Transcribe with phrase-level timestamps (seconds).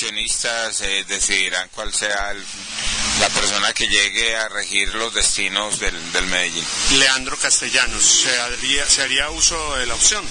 [0.00, 2.34] accionistas eh, decidirán cuál sea
[3.20, 6.64] la persona que llegue a regir los destinos del, Medellín.
[6.92, 10.24] Leandro Castellanos, ¿se haría, ¿se haría uso de la opción?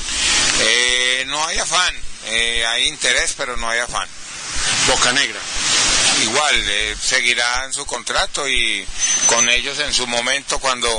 [0.62, 1.94] Eh, no hay afán,
[2.26, 4.10] eh, hay interés, pero no hay afán.
[4.88, 5.40] Boca Negra.
[6.24, 8.84] Igual, seguirán su contrato y
[9.28, 10.90] con ellos en su momento cuando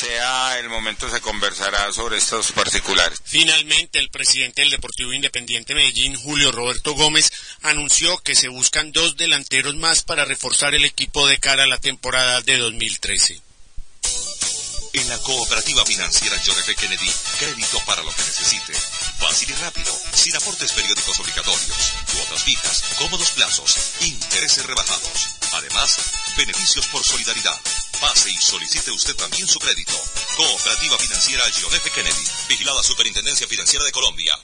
[0.00, 3.20] sea el momento se conversará sobre estos particulares.
[3.22, 9.18] Finalmente, el presidente del Deportivo Independiente Medellín, Julio Roberto Gómez, anunció que se buscan dos
[9.18, 13.42] delanteros más para reforzar el equipo de cara a la temporada de 2013.
[14.94, 16.74] En la cooperativa financiera John F.
[16.76, 18.72] Kennedy, crédito para lo que necesite.
[19.18, 25.39] Fácil y rápido, sin aportes periódicos obligatorios, cuotas fijas, cómodos plazos, intereses rebajados.
[25.52, 25.96] Además,
[26.36, 27.58] beneficios por solidaridad.
[28.00, 29.92] Pase y solicite usted también su crédito.
[30.36, 31.90] Cooperativa Financiera John F.
[31.90, 34.38] Kennedy, vigilada Superintendencia Financiera de Colombia.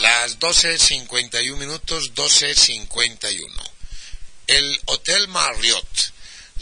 [0.00, 3.70] Las 12.51 minutos, 12.51.
[4.46, 6.12] El Hotel Marriott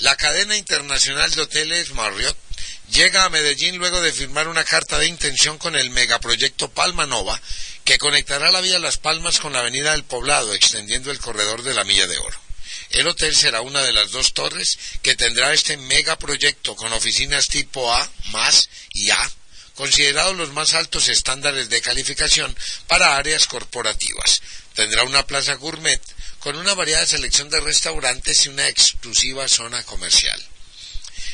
[0.01, 2.37] la cadena internacional de hoteles Marriott
[2.91, 7.41] llega a Medellín luego de firmar una carta de intención con el megaproyecto Palma Nova,
[7.87, 11.73] que conectará la vía Las Palmas con la avenida del Poblado, extendiendo el corredor de
[11.73, 12.39] la Milla de Oro.
[12.91, 17.95] El hotel será una de las dos torres que tendrá este megaproyecto con oficinas tipo
[17.95, 19.31] A, más y A,
[19.77, 22.57] considerados los más altos estándares de calificación
[22.89, 24.43] para áreas corporativas.
[24.75, 26.03] Tendrá una plaza gourmet
[26.41, 30.45] con una variada selección de restaurantes y una exclusiva zona comercial.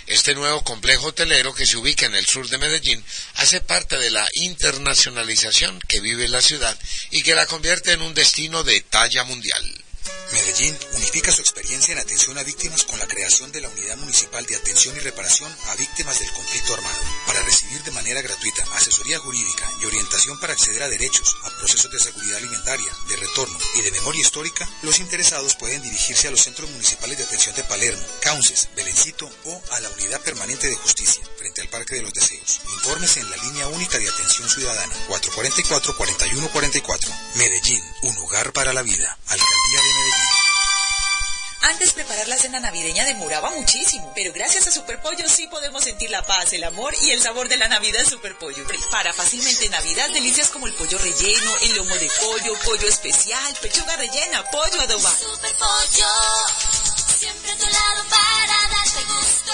[0.07, 3.03] Este nuevo complejo hotelero que se ubica en el sur de Medellín
[3.35, 6.77] hace parte de la internacionalización que vive la ciudad
[7.11, 9.63] y que la convierte en un destino de talla mundial.
[10.33, 14.47] Medellín unifica su experiencia en atención a víctimas con la creación de la Unidad Municipal
[14.47, 19.19] de Atención y Reparación a Víctimas del Conflicto Armado, para recibir de manera gratuita asesoría
[19.19, 23.83] jurídica y orientación para acceder a derechos, a procesos de seguridad alimentaria, de retorno y
[23.83, 24.67] de memoria histórica.
[24.83, 29.63] Los interesados pueden dirigirse a los centros municipales de atención de Palermo, Cauces, Belencito o
[29.73, 32.61] a la Unidad Permanente de Justicia, frente al Parque de los Deseos.
[32.75, 37.13] Informes en la línea única de atención ciudadana 444-4144.
[37.37, 39.19] Medellín, un hogar para la vida.
[39.27, 39.92] Alcaldía de.
[41.63, 46.27] Antes preparar la cena navideña demoraba muchísimo, pero gracias a Superpollo sí podemos sentir la
[46.27, 48.67] paz, el amor y el sabor de la Navidad Superpollo.
[48.67, 53.95] Prepara fácilmente Navidad delicias como el pollo relleno, el lomo de pollo, pollo especial, pechuga
[53.97, 55.17] rellena, pollo adobado.
[55.17, 56.09] Superpollo,
[57.19, 59.53] siempre a tu lado para darte gusto.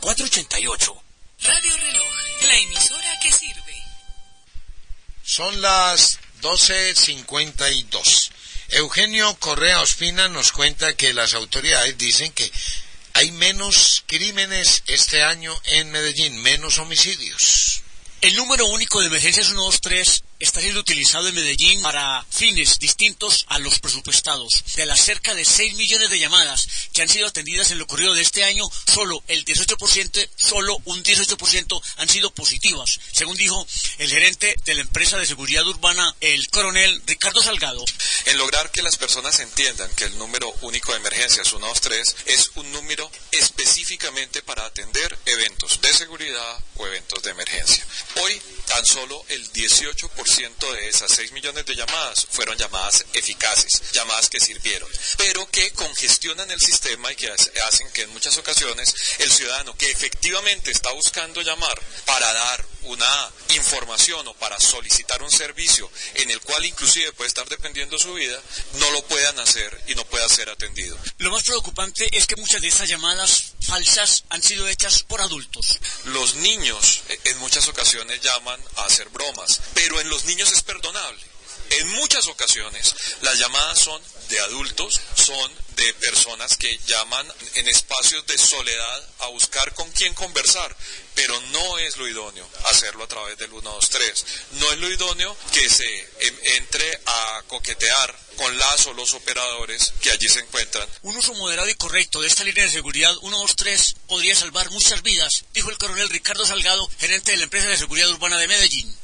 [0.00, 1.00] 444-4488.
[1.44, 3.82] Radio Reloj, la emisora que sirve.
[5.24, 8.30] Son las 12.52.
[8.72, 12.50] Eugenio Correa Ospina nos cuenta que las autoridades dicen que
[13.12, 17.82] hay menos crímenes este año en Medellín, menos homicidios.
[18.22, 23.58] El número único de emergencias 123 está siendo utilizado en Medellín para fines distintos a
[23.58, 24.62] los presupuestados.
[24.76, 28.14] De las cerca de 6 millones de llamadas que han sido atendidas en lo ocurrido
[28.14, 33.66] de este año, solo el 18%, solo un 18% han sido positivas, según dijo
[33.98, 37.84] el gerente de la empresa de seguridad urbana, el coronel Ricardo Salgado.
[38.24, 42.70] En lograr que las personas entiendan que el número único de emergencias 123 es un
[42.70, 47.84] número específicamente para atender eventos de seguridad o eventos de emergencia.
[48.20, 54.30] Hoy tan solo el 18% de esas 6 millones de llamadas fueron llamadas eficaces, llamadas
[54.30, 59.32] que sirvieron, pero que congestionan el sistema y que hacen que en muchas ocasiones el
[59.32, 65.90] ciudadano que efectivamente está buscando llamar para dar una información o para solicitar un servicio
[66.14, 68.40] en el cual inclusive puede estar dependiendo su vida,
[68.74, 70.96] no lo puedan hacer y no pueda ser atendido.
[71.18, 75.78] Lo más preocupante es que muchas de estas llamadas falsas han sido hechas por adultos.
[76.06, 80.62] Los niños eh, en muchas ocasiones llaman a hacer bromas, pero en los niños es
[80.62, 81.22] perdonable.
[81.70, 88.26] En muchas ocasiones las llamadas son de adultos, son de personas que llaman en espacios
[88.26, 90.76] de soledad a buscar con quién conversar,
[91.14, 94.26] pero no es lo idóneo hacerlo a través del 123.
[94.52, 99.92] No es lo idóneo que se em, entre a coquetear con las o los operadores
[100.00, 100.88] que allí se encuentran.
[101.02, 105.44] Un uso moderado y correcto de esta línea de seguridad 123 podría salvar muchas vidas,
[105.54, 109.01] dijo el coronel Ricardo Salgado, gerente de la empresa de seguridad urbana de Medellín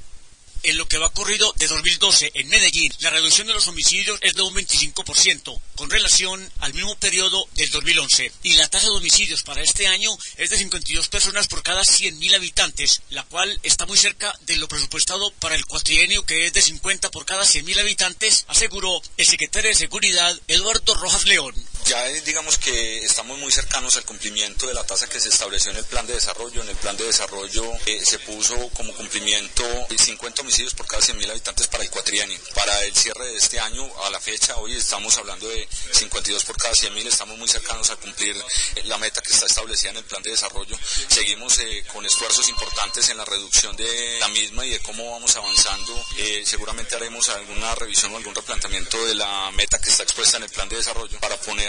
[0.62, 4.34] en lo que va corrido de 2012 en Medellín, la reducción de los homicidios es
[4.34, 8.32] de un 25% con relación al mismo periodo del 2011.
[8.42, 12.34] Y la tasa de homicidios para este año es de 52 personas por cada 100.000
[12.34, 16.62] habitantes, la cual está muy cerca de lo presupuestado para el cuatrienio que es de
[16.62, 21.54] 50 por cada 100.000 habitantes, aseguró el secretario de Seguridad Eduardo Rojas León.
[21.84, 25.70] Ya eh, digamos que estamos muy cercanos al cumplimiento de la tasa que se estableció
[25.70, 26.62] en el plan de desarrollo.
[26.62, 29.64] En el plan de desarrollo eh, se puso como cumplimiento
[29.96, 32.38] 50 homicidios por cada 100.000 habitantes para el cuatrienio.
[32.54, 36.56] Para el cierre de este año, a la fecha, hoy estamos hablando de 52 por
[36.56, 40.04] cada 100.000, estamos muy cercanos a cumplir eh, la meta que está establecida en el
[40.04, 40.76] plan de desarrollo.
[41.08, 41.58] Seguimos
[41.92, 46.04] con esfuerzos importantes en la reducción de la misma y de cómo vamos avanzando.
[46.44, 50.50] seguramente haremos alguna revisión o algún replanteamiento de la meta que está expuesta en el
[50.50, 51.67] plan de desarrollo para poner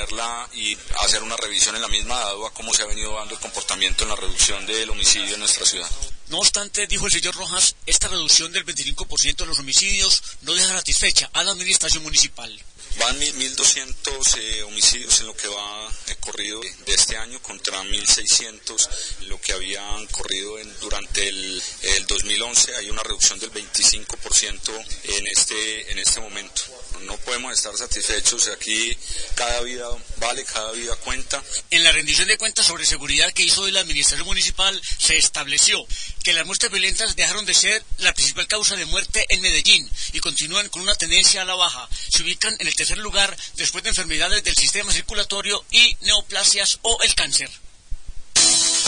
[0.53, 3.39] y hacer una revisión en la misma dado a cómo se ha venido dando el
[3.39, 5.89] comportamiento en la reducción del homicidio en nuestra ciudad.
[6.29, 10.73] No obstante, dijo el señor Rojas, esta reducción del 25% de los homicidios no deja
[10.73, 12.51] satisfecha a la administración municipal.
[12.99, 15.89] Van 1.200 eh, homicidios en lo que va
[16.29, 18.89] corrido de este año contra 1.600
[19.27, 21.61] lo que habían corrido durante el,
[22.07, 22.75] 2011.
[22.75, 26.61] Hay una reducción del 25% en este, en este momento.
[27.01, 28.47] No podemos estar satisfechos.
[28.49, 28.95] Aquí
[29.35, 29.87] cada vida
[30.17, 31.41] vale, cada vida cuenta.
[31.71, 35.85] En la rendición de cuentas sobre seguridad que hizo la Administración Municipal se estableció
[36.23, 40.19] que las muertes violentas dejaron de ser la principal causa de muerte en Medellín y
[40.19, 41.87] continúan con una tendencia a la baja.
[42.09, 47.13] Se ubican en el lugar después de enfermedades del sistema circulatorio y neoplasias o el
[47.15, 47.49] cáncer.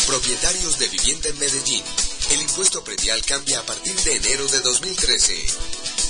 [0.08, 1.84] Propietarios de vivienda en Medellín.
[2.32, 5.46] El impuesto predial cambia a partir de enero de 2013.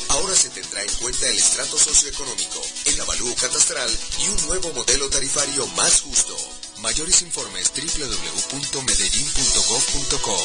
[0.10, 3.90] Ahora se tendrá en cuenta el estrato socioeconómico, el avalúo catastral
[4.20, 6.36] y un nuevo modelo tarifario más justo.
[6.82, 10.38] Mayores informes www.medellin.gov.co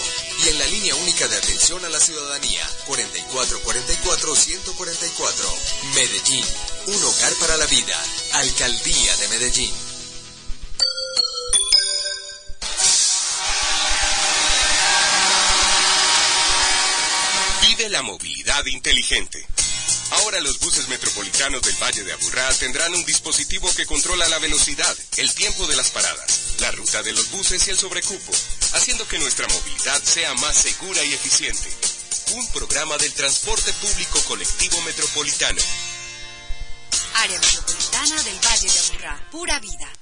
[0.45, 5.33] y en la línea única de atención a la ciudadanía 4444-144.
[5.95, 6.45] Medellín,
[6.89, 7.99] un hogar para la vida.
[8.35, 9.73] Alcaldía de Medellín.
[17.63, 19.47] Vive la movilidad inteligente.
[20.11, 24.97] Ahora los buses metropolitanos del Valle de Aburrá tendrán un dispositivo que controla la velocidad,
[25.17, 28.33] el tiempo de las paradas, la ruta de los buses y el sobrecupo,
[28.75, 31.69] haciendo que nuestra movilidad sea más segura y eficiente.
[32.35, 35.61] Un programa del transporte público colectivo metropolitano.
[37.15, 39.29] Área Metropolitana del Valle de Aburrá.
[39.31, 39.93] Pura vida.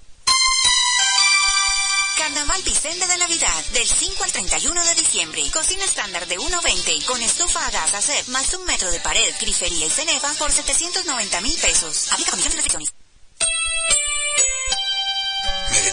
[2.16, 5.50] Carnaval Vicente de Navidad, del 5 al 31 de diciembre.
[5.52, 9.86] Cocina estándar de 1.20 con estufa a gas a más un metro de pared, grifería
[9.86, 12.12] y cenefa por 790 mil pesos.
[12.12, 13.03] Aplica condiciones y restricciones.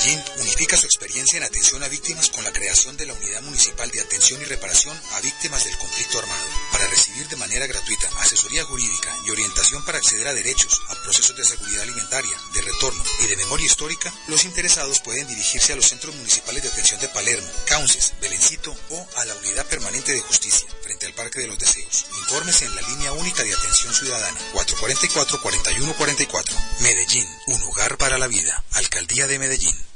[0.02, 3.92] Medellín unifica su experiencia en atención a víctimas con la creación de la Unidad Municipal
[3.92, 8.66] de Atención y Reparación a Víctimas del Conflicto Armado, para recibir de manera gratuita asesoría
[8.66, 13.28] jurídica y orientación para acceder a derechos, a procesos de seguridad alimentaria, de retorno y
[13.28, 14.12] de memoria histórica.
[14.28, 19.08] Los interesados pueden dirigirse a los centros municipales de atención de Palermo, Cauces, Belencito o
[19.18, 22.08] a la Unidad Permanente de Justicia, frente al Parque de los Deseos.
[22.18, 26.80] Informes en la línea única de atención ciudadana 444-4144.
[26.80, 28.64] Medellín, un hogar para la vida.
[28.72, 29.91] Alcaldía de Medellín.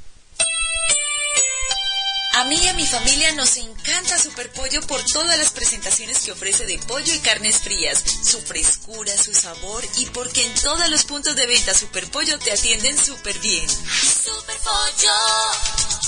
[2.35, 6.33] A mí y a mi familia nos encanta Super Pollo por todas las presentaciones que
[6.33, 11.05] ofrece de pollo y carnes frías, su frescura, su sabor y porque en todos los
[11.05, 13.65] puntos de venta Super Pollo te atienden súper bien.
[13.69, 15.13] Super Pollo,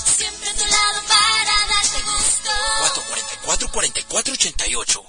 [0.04, 2.50] siempre a tu lado para darte gusto.
[4.10, 5.08] 444-4488.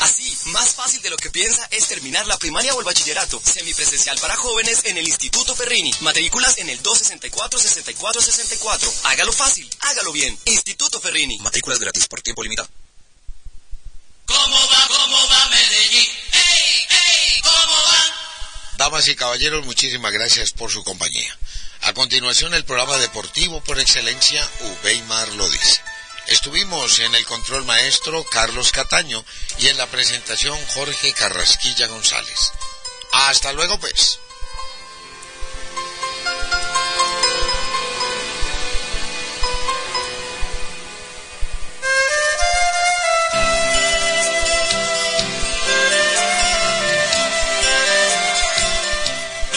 [0.00, 3.40] Así, más fácil de lo que piensa es terminar la primaria o el bachillerato.
[3.44, 5.92] Semipresencial para jóvenes en el Instituto Ferrini.
[6.00, 8.90] Matrículas en el 264-6464.
[9.04, 10.38] Hágalo fácil, hágalo bien.
[10.46, 11.38] Instituto Ferrini.
[11.40, 12.68] Matrículas gratis por tiempo limitado.
[14.24, 16.08] ¿Cómo va, cómo va Medellín?
[16.32, 17.40] ¡Ey, ey!
[17.42, 18.16] ¿Cómo va?
[18.78, 21.38] Damas y caballeros, muchísimas gracias por su compañía.
[21.82, 25.82] A continuación, el programa deportivo por excelencia, Ubeimar lo dice.
[26.26, 29.24] Estuvimos en el control maestro Carlos Cataño
[29.58, 32.52] y en la presentación Jorge Carrasquilla González.
[33.12, 34.18] Hasta luego pues.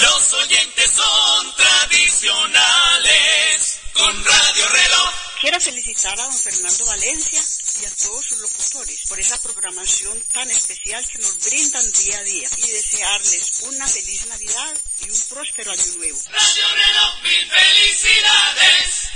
[0.01, 7.43] Los oyentes son tradicionales con Radio Reloj Quiero felicitar a don Fernando Valencia
[7.81, 12.23] y a todos sus locutores por esa programación tan especial que nos brindan día a
[12.23, 16.17] día y desearles una feliz Navidad y un próspero año nuevo.
[16.31, 19.09] Radio Reloj, mil felicidades.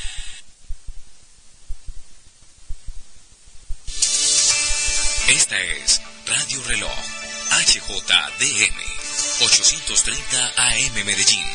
[5.29, 7.05] Esta es Radio Reloj,
[7.51, 8.75] HJDM,
[9.45, 11.47] 830 AM Medellín.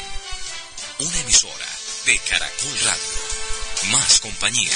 [1.00, 1.68] Una emisora
[2.06, 3.51] de Caracol Radio.
[3.90, 4.72] Más compañía.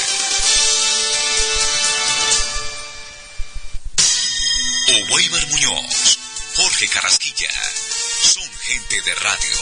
[5.11, 6.19] Weimar Muñoz,
[6.57, 7.51] Jorge Carrasquilla,
[8.23, 9.57] son gente de radio,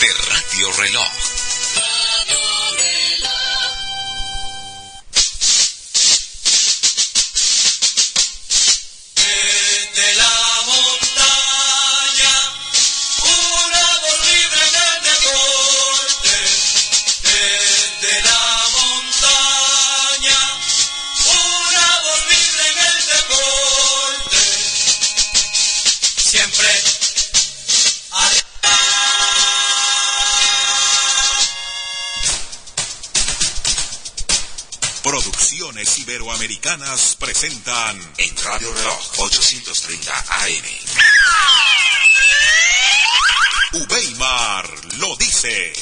[0.00, 1.12] de Radio Reloj.
[2.26, 2.85] Desde
[35.78, 40.64] Iberoamericanas presentan en Radio Reloj 830 AM.
[43.74, 45.74] Ubeimar lo dice.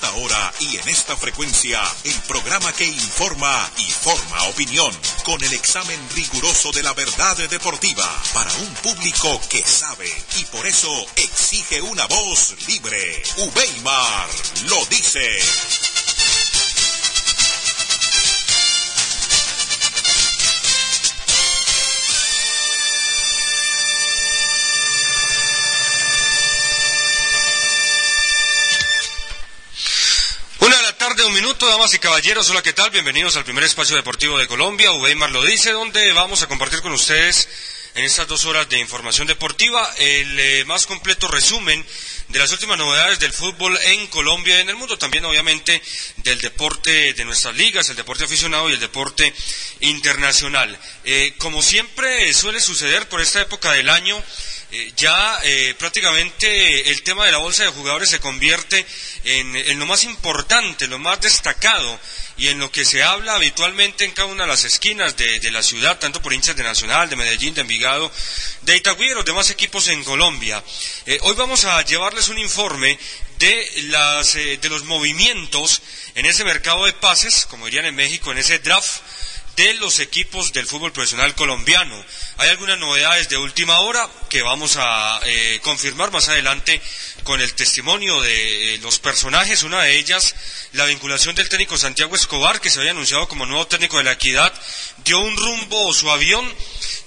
[0.00, 4.90] Esta hora y en esta frecuencia, el programa que informa y forma opinión,
[5.24, 10.66] con el examen riguroso de la verdad deportiva, para un público que sabe y por
[10.66, 13.22] eso exige una voz libre.
[13.36, 14.28] Ubeimar
[14.68, 15.38] lo dice.
[31.40, 32.90] Minuto, damas y caballeros, hola, ¿qué tal?
[32.90, 36.92] Bienvenidos al primer espacio deportivo de Colombia, Uweimar lo dice, donde vamos a compartir con
[36.92, 37.48] ustedes
[37.94, 41.82] en estas dos horas de información deportiva el eh, más completo resumen
[42.28, 45.80] de las últimas novedades del fútbol en Colombia y en el mundo, también obviamente
[46.18, 49.32] del deporte de nuestras ligas, el deporte aficionado y el deporte
[49.80, 50.78] internacional.
[51.04, 54.22] Eh, como siempre suele suceder por esta época del año,
[54.72, 58.86] eh, ya eh, prácticamente el tema de la bolsa de jugadores se convierte
[59.24, 61.98] en, lo más importante, lo más destacado
[62.36, 65.64] y en lo que se habla habitualmente en cada una de las esquinas de, la
[65.64, 68.12] ciudad, tanto por hinchas de Nacional, de Medellín, de Envigado,
[68.62, 70.62] de Itagüí y de los demás equipos en Colombia.
[71.04, 72.96] Eh, hoy vamos a llevarles un informe
[73.38, 75.82] de, las, de los movimientos
[76.14, 79.00] en ese mercado de pases, como dirían en México, en ese draft
[79.56, 82.04] de los equipos del fútbol profesional colombiano.
[82.40, 86.80] Hay algunas novedades de última hora que vamos a eh, confirmar más adelante
[87.22, 89.62] con el testimonio de eh, los personajes.
[89.62, 90.34] Una de ellas,
[90.72, 94.12] la vinculación del técnico Santiago Escobar, que se había anunciado como nuevo técnico de la
[94.12, 94.54] Equidad,
[95.04, 96.50] dio un rumbo su avión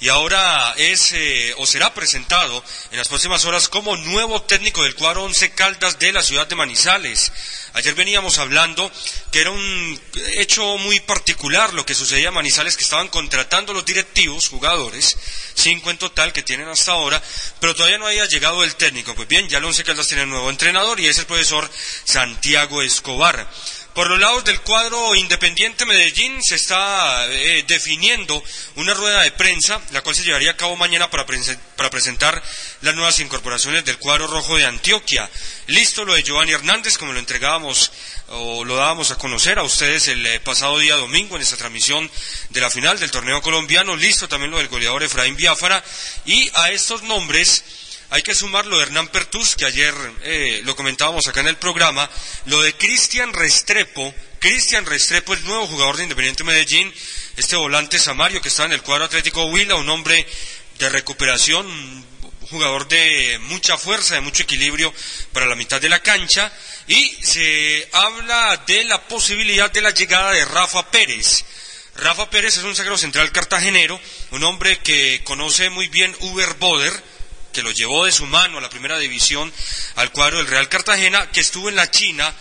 [0.01, 4.95] y ahora es eh, o será presentado en las próximas horas como nuevo técnico del
[4.95, 7.31] cuadro Once Caldas de la ciudad de Manizales.
[7.71, 8.91] Ayer veníamos hablando
[9.31, 10.01] que era un
[10.35, 15.17] hecho muy particular lo que sucedía en Manizales, que estaban contratando los directivos, jugadores,
[15.53, 17.21] cinco en total que tienen hasta ahora,
[17.59, 19.15] pero todavía no había llegado el técnico.
[19.15, 21.69] Pues bien, ya el Once Caldas tiene un nuevo entrenador y es el profesor
[22.03, 23.47] Santiago Escobar.
[23.93, 28.43] Por los lados del cuadro Independiente Medellín se está eh, definiendo
[28.75, 31.27] una rueda de prensa, la cual se llevaría a cabo mañana para,
[31.75, 32.41] para presentar
[32.81, 35.29] las nuevas incorporaciones del cuadro rojo de Antioquia.
[35.67, 37.91] Listo lo de Giovanni Hernández, como lo entregábamos
[38.29, 42.09] o lo dábamos a conocer a ustedes el eh, pasado día domingo en esta transmisión
[42.49, 43.95] de la final del torneo colombiano.
[43.95, 45.83] Listo también lo del goleador Efraín Biafara.
[46.25, 47.63] Y a estos nombres
[48.09, 51.57] hay que sumar lo de Hernán Pertus, que ayer eh, lo comentábamos acá en el
[51.57, 52.09] programa,
[52.45, 54.13] lo de Cristian Restrepo.
[54.39, 56.93] Cristian Restrepo, el nuevo jugador de Independiente Medellín,
[57.37, 60.27] este volante Samario que está en el cuadro Atlético Huila, un hombre
[60.79, 62.02] de recuperación,
[62.53, 64.93] jugador de mucha fuerza, de mucho equilibrio
[65.31, 66.51] para la mitad de la cancha.
[66.87, 71.43] Y se habla de la posibilidad de la llegada de Rafa Pérez.
[71.95, 73.99] Rafa Pérez es un sacro central cartagenero,
[74.31, 76.93] un hombre que conoce muy bien Uber Boder,
[77.51, 79.51] que lo llevó de su mano a la primera división
[79.95, 82.33] al cuadro del Real Cartagena, que estuvo en la China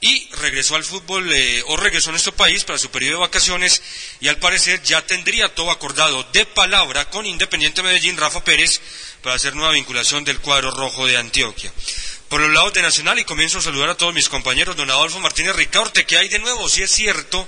[0.00, 3.82] y regresó al fútbol eh, o regresó a nuestro país para su periodo de vacaciones
[4.20, 8.80] y al parecer ya tendría todo acordado de palabra con Independiente Medellín Rafa Pérez
[9.22, 11.70] para hacer nueva vinculación del cuadro rojo de Antioquia.
[12.28, 15.20] Por los lados de Nacional y comienzo a saludar a todos mis compañeros, don Adolfo
[15.20, 16.68] Martínez Ricaurte, que hay de nuevo?
[16.68, 17.46] Si es cierto,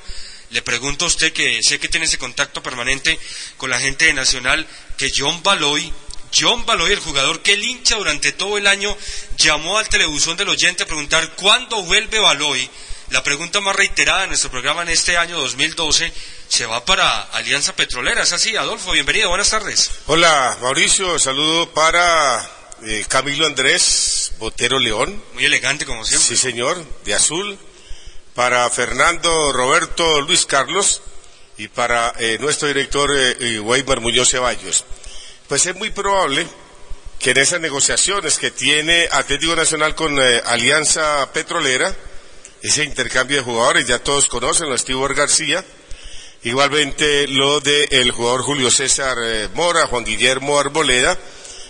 [0.50, 3.18] le pregunto a usted que sé que tiene ese contacto permanente
[3.56, 4.66] con la gente de Nacional,
[4.99, 5.92] que John Baloy
[6.35, 8.97] John Baloy, el jugador que el hincha durante todo el año
[9.37, 12.69] llamó al televisión del oyente a preguntar cuándo vuelve Baloy.
[13.11, 16.12] la pregunta más reiterada en nuestro programa en este año 2012
[16.49, 18.23] se va para Alianza Petrolera.
[18.23, 18.93] ¿Es así, Adolfo?
[18.93, 19.91] Bienvenido, buenas tardes.
[20.07, 22.47] Hola, Mauricio, saludo para
[22.85, 25.23] eh, Camilo Andrés Botero León.
[25.35, 26.27] Muy elegante, como siempre.
[26.27, 27.59] Sí, señor, de azul.
[28.35, 31.03] Para Fernando Roberto Luis Carlos
[31.59, 34.85] y para eh, nuestro director eh, Weimar Muñoz Ceballos.
[35.52, 36.47] Pues es muy probable
[37.18, 41.94] que en esas negociaciones que tiene Atlético Nacional con eh, Alianza Petrolera,
[42.62, 45.62] ese intercambio de jugadores, ya todos conocen, lo de García,
[46.42, 51.18] igualmente lo del el jugador Julio César eh, Mora, Juan Guillermo Arboleda,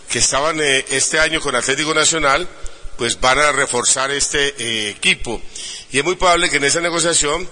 [0.09, 2.49] que estaban eh, este año con Atlético Nacional,
[2.97, 5.43] pues van a reforzar este equipo.
[5.91, 7.49] Y es muy probable que en esa negociación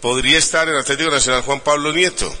[0.00, 2.32] podría estar en Atlético Nacional Juan Pablo Nieto,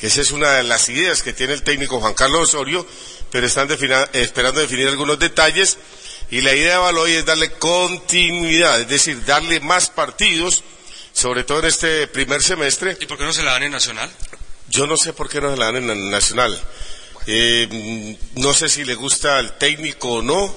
[0.00, 2.86] que esa es una de las ideas que tiene el técnico Juan Carlos Osorio,
[3.30, 5.76] pero están defina- esperando definir algunos detalles.
[6.30, 10.62] Y la idea de Baloy es darle continuidad, es decir, darle más partidos,
[11.12, 12.96] sobre todo en este primer semestre.
[13.00, 14.08] ¿Y por qué no se la dan en Nacional?
[14.68, 16.58] Yo no sé por qué no se la dan en Nacional.
[17.26, 20.54] Eh, mm, no sé si le gusta al técnico o no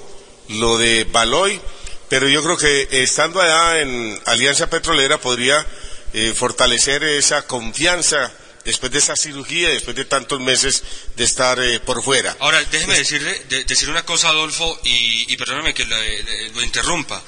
[0.48, 1.60] lo de Baloy,
[2.08, 5.66] pero yo creo que estando allá en Alianza Petrolera podría
[6.12, 8.32] eh, fortalecer esa confianza
[8.64, 10.82] después de esa cirugía, después de tantos meses
[11.16, 12.36] de estar eh, por fuera.
[12.40, 16.62] Ahora, déjeme decirle, de- decir una cosa, Adolfo, y, y perdóname que le- le- lo
[16.62, 17.22] interrumpa.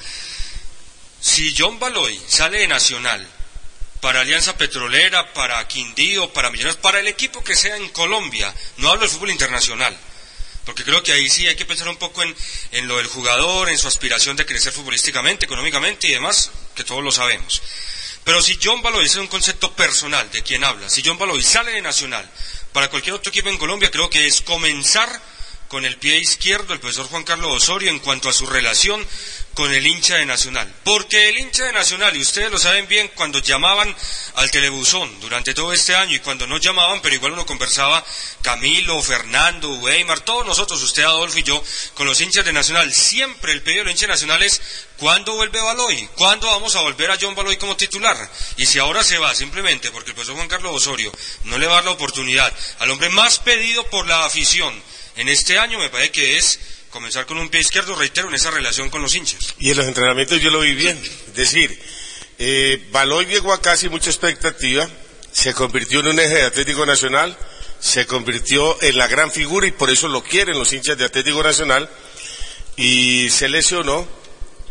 [1.19, 3.27] Si John Baloy sale de Nacional
[4.01, 8.89] para Alianza Petrolera, para Quindío, para Millonarios, para el equipo que sea en Colombia, no
[8.89, 9.97] hablo del fútbol internacional,
[10.65, 12.35] porque creo que ahí sí hay que pensar un poco en,
[12.71, 17.03] en lo del jugador, en su aspiración de crecer futbolísticamente, económicamente y demás, que todos
[17.03, 17.61] lo sabemos.
[18.27, 21.41] Pero si John Baloy, ese es un concepto personal de quien habla, si John Baloy
[21.41, 22.29] sale de Nacional
[22.73, 25.09] para cualquier otro equipo en Colombia, creo que es comenzar
[25.67, 29.05] con el pie izquierdo el profesor Juan Carlos Osorio en cuanto a su relación
[29.57, 30.71] con el hincha de Nacional.
[30.83, 33.93] Porque el hincha de Nacional, y ustedes lo saben bien, cuando llamaban
[34.35, 38.05] al telebuzón durante todo este año y cuando no llamaban, pero igual uno conversaba,
[38.43, 41.63] Camilo, Fernando, Weimar, todos nosotros, usted Adolfo y yo,
[41.95, 44.61] con los hinchas de Nacional, siempre el pedido de los hinchas de Nacional es,
[44.97, 46.07] ¿cuándo vuelve Baloy?
[46.15, 48.31] ¿Cuándo vamos a volver a John Baloy como titular?
[48.57, 51.11] Y si ahora se va simplemente porque el profesor Juan Carlos Osorio
[51.45, 54.83] no le va a dar la oportunidad al hombre más pedido por la afición
[55.17, 56.59] en este año, me parece que es
[56.91, 59.55] comenzar con un pie izquierdo, reitero, en esa relación con los hinchas.
[59.59, 60.97] Y en los entrenamientos yo lo vi bien.
[61.27, 61.77] Es decir,
[62.37, 64.87] eh, Baloy llegó acá sin mucha expectativa,
[65.31, 67.35] se convirtió en un eje de Atlético Nacional,
[67.79, 71.41] se convirtió en la gran figura y por eso lo quieren los hinchas de Atlético
[71.41, 71.89] Nacional
[72.75, 74.07] y se lesionó.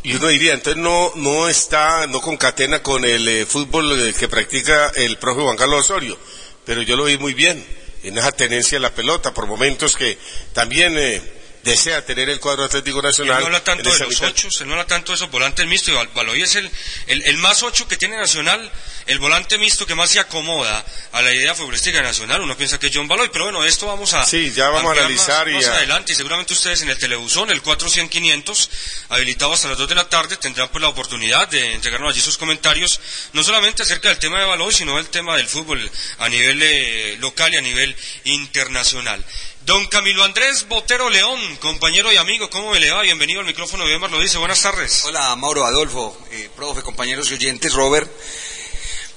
[0.04, 4.28] Y uno diría, entonces no, no está, no concatena con el eh, fútbol eh, que
[4.28, 6.16] practica el profe Juan Carlos Osorio,
[6.64, 7.66] pero yo lo vi muy bien
[8.09, 10.19] en esa tenencia de la pelota, por momentos que
[10.53, 11.21] también eh,
[11.66, 13.40] desea tener el cuadro Atlético Él Nacional.
[13.40, 15.92] no habla tanto de los ocho, él no habla tanto de esos volantes mixtos.
[15.92, 16.70] y Bal- Baloy es el,
[17.09, 18.70] el, el más ocho que tiene Nacional,
[19.07, 22.40] el volante mixto que más se acomoda a la idea futbolística de Nacional.
[22.40, 24.24] Uno piensa que es John Baloy, pero bueno, esto vamos a.
[24.24, 26.12] Sí, ya vamos a analizar más, y más a- adelante.
[26.12, 28.68] Y seguramente ustedes en el telebuzón, el 400-500,
[29.11, 32.37] habilitado hasta las 2 de la tarde, tendrán pues la oportunidad de entregarnos allí sus
[32.38, 33.00] comentarios,
[33.33, 37.16] no solamente acerca del tema de Baloy, sino del tema del fútbol a nivel eh,
[37.20, 39.24] local y a nivel internacional.
[39.66, 43.02] Don Camilo Andrés Botero León, compañero y amigo, ¿cómo me le va?
[43.02, 44.38] Bienvenido al micrófono de Emar lo dice.
[44.38, 45.05] Buenas tardes.
[45.07, 48.09] Hola, Mauro Adolfo, eh, profe, compañeros y oyentes, Robert.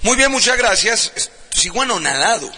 [0.01, 1.29] Muy bien, muchas gracias.
[1.51, 2.51] Sigo anonadado.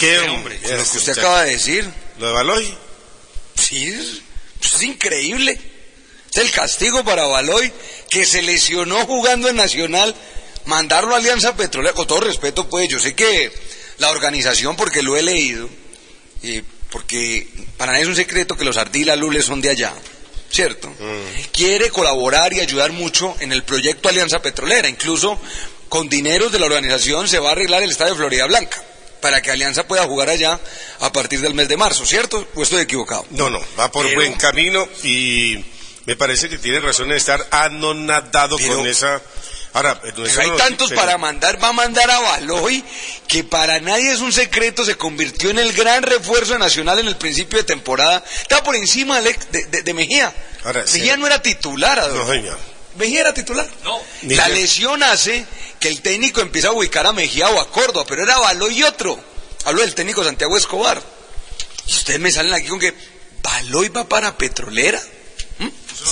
[0.00, 0.58] ¿Qué, hombre?
[0.62, 1.20] Lo que usted muchacho.
[1.20, 1.92] acaba de decir.
[2.18, 2.74] ¿Lo de Baloy?
[3.56, 4.22] Sí, es,
[4.62, 5.60] es increíble.
[6.30, 7.70] Es el castigo para Baloy,
[8.08, 10.14] que se lesionó jugando en Nacional,
[10.64, 13.52] mandarlo a Alianza Petrolera, con todo respeto, pues, yo sé que
[13.98, 15.68] la organización, porque lo he leído,
[16.42, 17.46] y porque
[17.76, 19.92] para nadie es un secreto que los Ardila Lules son de allá,
[20.50, 20.92] ¿cierto?
[21.52, 25.38] Quiere colaborar y ayudar mucho en el proyecto Alianza Petrolera, incluso
[25.88, 28.82] con dineros de la organización se va a arreglar el estadio de Florida Blanca
[29.20, 30.60] para que Alianza pueda jugar allá
[31.00, 32.46] a partir del mes de marzo, ¿cierto?
[32.54, 33.26] ¿O estoy equivocado?
[33.30, 35.64] No, no, va por Pero- buen camino y
[36.06, 39.20] me parece que tiene razón de estar anonadado Pero- con esa...
[39.74, 40.00] Ahora,
[40.40, 42.82] hay tantos pero- para mandar, va a mandar a Baloy,
[43.28, 47.06] que para nadie es un secreto, se convirtió en el gran refuerzo de Nacional en
[47.08, 48.24] el principio de temporada.
[48.40, 49.36] Está por encima de,
[49.82, 50.34] de- Mejía.
[50.64, 50.98] Ahora, sí.
[50.98, 52.24] Mejía no era titular, Adolfo.
[52.26, 52.58] No, señor.
[52.96, 53.68] Mejía era titular.
[53.84, 54.00] No.
[54.22, 55.46] La lesión hace
[55.78, 58.82] que el técnico empiece a ubicar a Mejía o a Córdoba, pero era Baloy y
[58.82, 59.20] otro.
[59.64, 61.00] Hablo del técnico Santiago Escobar.
[61.86, 62.94] Y ustedes me salen aquí con que
[63.42, 65.00] Baloy va para Petrolera.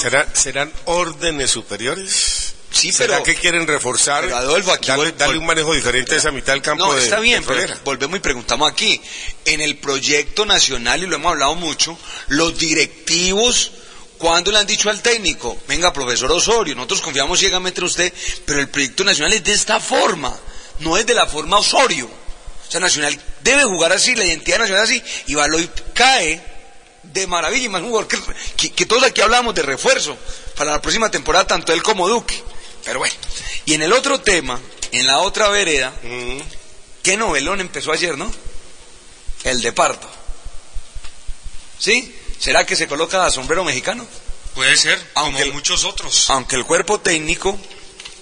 [0.01, 2.46] ¿Será- ¿Serán órdenes superiores?
[2.77, 6.31] Sí, ¿Será pero- que quieren reforzar, Pero, Adolfo, aquí darle, un manejo diferente a esa
[6.31, 9.01] mitad del campo No, de está bien, pero volvemos y preguntamos aquí.
[9.45, 13.73] En el proyecto nacional, y lo hemos hablado mucho, los directivos
[14.19, 15.59] ¿Cuándo le han dicho al técnico?
[15.69, 18.11] Venga, profesor Osorio, nosotros confiamos ciegamente en usted,
[18.47, 20.35] pero el proyecto nacional es de esta forma,
[20.79, 22.07] no es de la forma Osorio.
[22.07, 26.43] O sea, Nacional debe jugar así, la identidad nacional así, y Baloy cae
[27.03, 28.19] de maravilla, y más un jugador que,
[28.57, 30.17] que- que todos aquí hablamos de refuerzo
[30.57, 32.43] para la próxima temporada, tanto él como Duque.
[32.87, 33.15] Pero bueno,
[33.67, 34.59] y en el otro tema,
[34.93, 35.93] en la otra vereda,
[37.03, 38.33] ¿qué novelón empezó ayer, no?
[39.45, 40.09] El de Pardo.
[41.79, 42.15] ¿Sí?
[42.39, 44.07] ¿Será que se coloca a sombrero mexicano?
[44.55, 46.31] Puede ser, Aunque como el- muchos otros.
[46.31, 47.59] Aunque el cuerpo técnico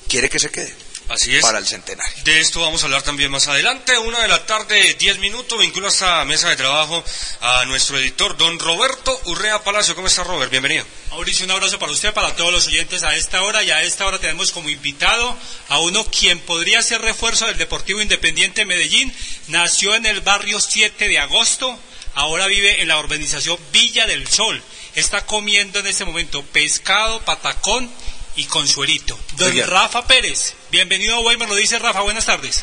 [0.08, 0.74] quiere que se quede
[1.08, 1.42] Así es.
[1.42, 2.24] para el centenario.
[2.24, 3.96] De esto vamos a hablar también más adelante.
[3.98, 5.58] Una de la tarde, 10 minutos.
[5.58, 7.04] Vinculo a esta mesa de trabajo
[7.40, 9.94] a nuestro editor, don Roberto Urrea Palacio.
[9.94, 10.50] ¿Cómo está, Robert?
[10.50, 10.84] Bienvenido.
[11.10, 13.62] Mauricio, un abrazo para usted, para todos los oyentes a esta hora.
[13.62, 15.36] Y a esta hora tenemos como invitado
[15.68, 19.14] a uno quien podría ser refuerzo del Deportivo Independiente Medellín.
[19.48, 21.78] Nació en el barrio 7 de agosto,
[22.14, 24.62] ahora vive en la urbanización Villa del Sol.
[24.94, 27.90] Está comiendo en este momento pescado, patacón
[28.36, 29.18] y consuelito.
[29.32, 29.66] Don Oiga.
[29.66, 32.62] Rafa Pérez, bienvenido a Weimar, lo dice Rafa, buenas tardes.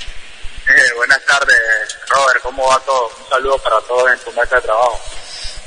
[0.68, 1.60] Eh, buenas tardes,
[2.08, 2.42] Robert.
[2.44, 3.08] ¿Cómo va todo?
[3.24, 5.02] Un saludo para todos en tu mesa de trabajo.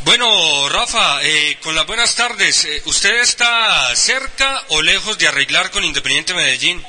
[0.01, 2.65] Bueno, Rafa, eh, con las buenas tardes.
[2.67, 6.85] eh, ¿Usted está cerca o lejos de arreglar con Independiente Medellín?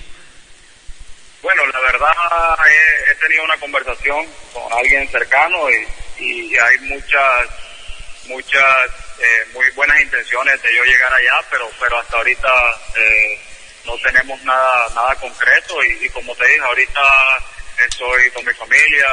[1.42, 2.12] Bueno, la verdad
[2.68, 7.50] he, he tenido una conversación con alguien cercano y, y hay muchas,
[8.26, 8.64] muchas
[9.20, 12.50] eh, muy buenas intenciones de yo llegar allá, pero, pero hasta ahorita
[12.96, 13.40] eh,
[13.86, 17.02] no tenemos nada, nada concreto y, como te dije, ahorita
[17.88, 19.08] estoy con mi familia,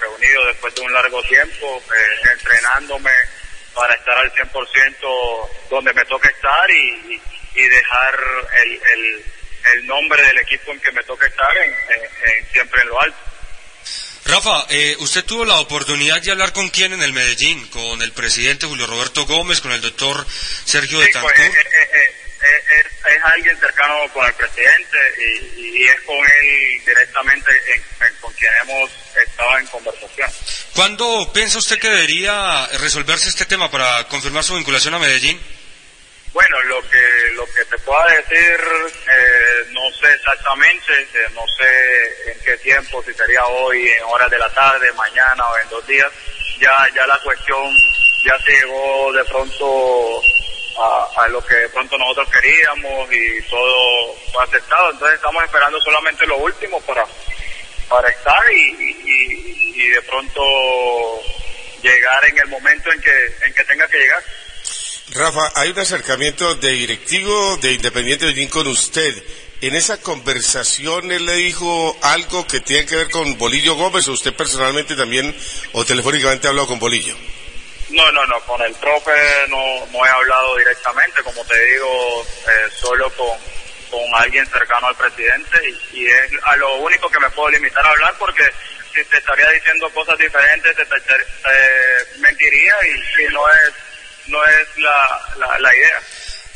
[0.00, 3.10] reunido después de un largo tiempo, eh, entrenándome
[3.74, 7.14] para estar al 100% donde me toca estar y,
[7.54, 8.18] y- dejar
[8.56, 9.24] el, el,
[9.74, 13.18] el nombre del equipo en que me toca estar en- siempre en lo alto.
[14.24, 18.12] Rafa, eh, usted tuvo la oportunidad de hablar con quién en el Medellín, con el
[18.12, 20.26] presidente Julio Roberto Gómez, con el doctor
[20.64, 21.34] Sergio Sí, Betancourt.
[21.36, 24.96] pues, eh, eh, eh, eh, es, es alguien cercano con el presidente
[25.56, 28.90] y, y es con él directamente en- en- con quien hemos
[29.26, 30.30] estado en conversación.
[30.74, 35.40] ¿Cuándo piensa usted que debería resolverse este tema para confirmar su vinculación a Medellín?
[36.32, 42.30] Bueno, lo que lo que te pueda decir, eh, no sé exactamente, eh, no sé
[42.32, 45.86] en qué tiempo, si sería hoy, en horas de la tarde, mañana o en dos
[45.88, 46.06] días.
[46.60, 47.76] Ya ya la cuestión
[48.24, 50.22] ya se llegó de pronto
[50.78, 54.90] a, a lo que de pronto nosotros queríamos y todo fue aceptado.
[54.92, 57.04] Entonces estamos esperando solamente lo último para
[57.88, 60.42] para estar y, y- y- de pronto
[61.82, 64.22] llegar en el momento en que en que tenga que llegar.
[65.12, 69.12] Rafa, hay un acercamiento de directivo de Independiente Medellín con usted.
[69.60, 74.12] En esa conversación él le dijo algo que tiene que ver con Bolillo Gómez o
[74.12, 75.36] usted personalmente también
[75.72, 77.16] o telefónicamente ha hablado con Bolillo.
[77.88, 79.10] No, no, no, con el profe
[79.48, 83.36] no, no he hablado directamente, como te digo, eh, solo con,
[84.14, 85.58] alguien cercano al presidente
[85.92, 88.44] y, es a lo único que me puedo limitar a hablar porque
[88.94, 93.89] si te estaría diciendo cosas diferentes te, te mentiría y, y no es
[94.26, 96.02] no es la, la, idea.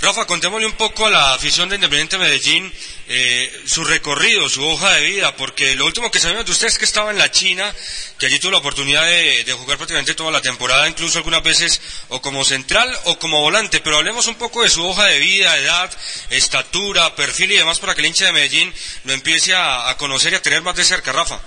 [0.01, 2.73] Rafa, contémosle un poco a la afición de Independiente Medellín
[3.09, 6.79] eh, su recorrido, su hoja de vida, porque lo último que sabemos de usted es
[6.79, 7.75] que estaba en la China,
[8.19, 11.81] que allí tuvo la oportunidad de, de jugar prácticamente toda la temporada, incluso algunas veces
[12.09, 15.57] o como central o como volante, pero hablemos un poco de su hoja de vida,
[15.59, 15.91] edad,
[16.31, 18.73] estatura, perfil y demás para que el hincha de Medellín
[19.05, 21.41] lo empiece a, a conocer y a tener más de cerca, Rafa.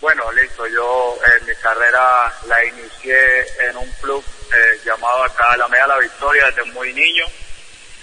[0.00, 0.66] Bueno, listo.
[0.68, 6.46] Yo eh, mi carrera la inicié en un club eh, llamado acá Alameda La Victoria
[6.46, 7.26] desde muy niño.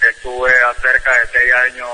[0.01, 1.89] Estuve a cerca de seis años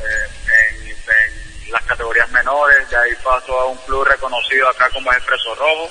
[0.00, 2.88] eh, en, las categorías menores.
[2.90, 5.90] De ahí paso a un club reconocido acá como es Expreso Rojo.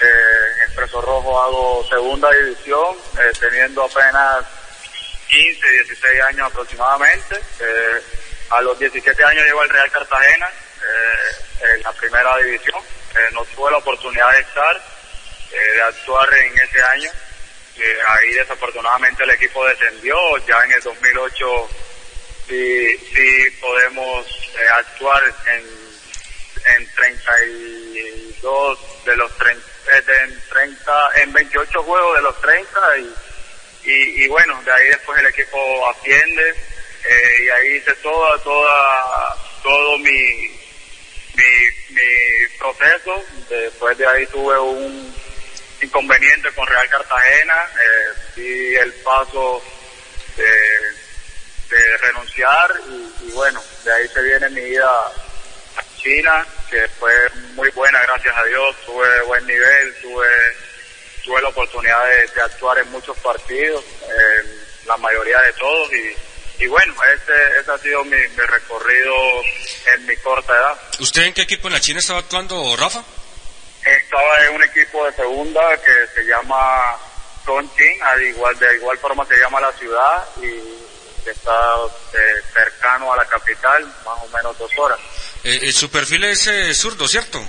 [0.00, 4.46] Eh, en Expreso Rojo hago segunda división, eh, teniendo apenas
[5.28, 7.36] 15, 16 años aproximadamente.
[7.60, 8.02] Eh,
[8.50, 10.50] a los 17 años llego al Real Cartagena,
[11.74, 12.80] en la primera división.
[13.14, 14.76] Eh, no tuve la oportunidad de estar,
[15.52, 17.10] eh, de actuar en ese año.
[17.76, 20.16] Eh, ahí desafortunadamente el equipo descendió.
[20.46, 21.68] Ya en el 2008
[22.48, 24.26] sí, sí podemos
[24.58, 25.64] eh, actuar en,
[26.76, 32.80] en 32 de los 30, eh, de- en 30, en 28 juegos de los 30
[32.98, 33.14] y,
[33.90, 36.50] y, y bueno, de ahí después el equipo asciende
[37.08, 40.59] eh, y ahí hice toda, toda, todo mi,
[41.40, 43.24] mi, proceso.
[43.48, 45.14] Después de ahí tuve un
[45.82, 49.62] inconveniente con Real Cartagena, eh, di el paso
[50.36, 57.12] de, de renunciar y, bueno, de ahí se viene mi vida a China, que fue
[57.54, 60.28] muy buena, gracias a Dios, tuve buen nivel, tuve,
[61.24, 63.84] tuve la oportunidad de, actuar en muchos partidos.
[64.02, 66.16] eh, la mayoría de todos y,
[66.60, 69.14] y bueno, ese, ese ha sido mi, mi recorrido
[69.94, 70.80] en mi corta edad.
[71.00, 73.02] ¿Usted en qué equipo en la China estaba actuando, Rafa?
[73.84, 76.96] Estaba en un equipo de segunda que se llama
[77.46, 81.76] Chongqing, al igual, de igual forma se llama la ciudad y está
[82.12, 84.98] eh, cercano a la capital, más o menos dos horas.
[85.44, 87.42] Eh, eh, su perfil es eh, zurdo, ¿cierto?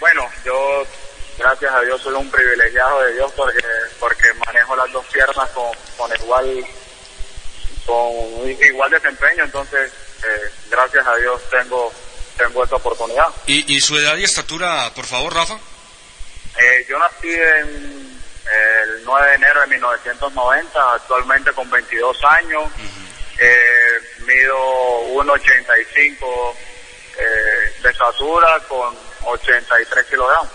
[0.00, 0.84] Bueno, yo,
[1.38, 3.62] gracias a Dios, soy un privilegiado de Dios porque,
[4.00, 6.66] porque manejo las dos piernas con, con igual
[7.86, 9.92] con igual desempeño, entonces,
[10.22, 11.92] eh, gracias a Dios tengo
[12.36, 13.28] tengo esa oportunidad.
[13.46, 15.58] ¿Y, y su edad y estatura, por favor, Rafa?
[16.58, 22.64] Eh, yo nací en el 9 de enero de 1990, actualmente con 22 años,
[23.38, 24.56] eh, mido
[25.14, 26.54] 1,85
[27.18, 30.48] eh, de estatura con 83 kilogramos.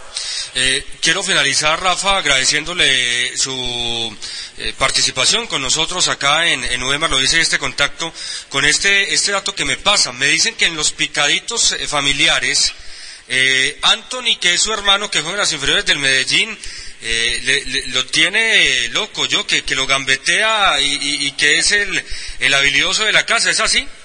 [0.56, 4.18] Eh, quiero finalizar, Rafa, agradeciéndole su
[4.58, 8.12] eh, participación con nosotros acá en, en Udemar, lo dice este contacto,
[8.50, 10.12] con este, este dato que me pasa.
[10.14, 12.74] Me dicen que en los picaditos eh, familiares,
[13.28, 16.58] eh, Anthony, que es su hermano que juega en las inferiores del Medellín,
[17.04, 21.60] eh, le- le- lo tiene loco yo, que, que lo gambetea y, y- y que
[21.60, 22.04] es el,
[22.40, 23.88] el habilidoso de la casa, ¿es así?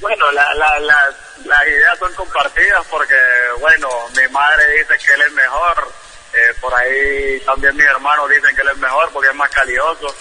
[0.00, 3.16] Bueno, la, la, la- las ideas son compartidas porque,
[3.60, 5.92] bueno, mi madre dice que él es mejor,
[6.34, 10.14] eh, por ahí también mis hermanos dicen que él es mejor porque es más calidoso,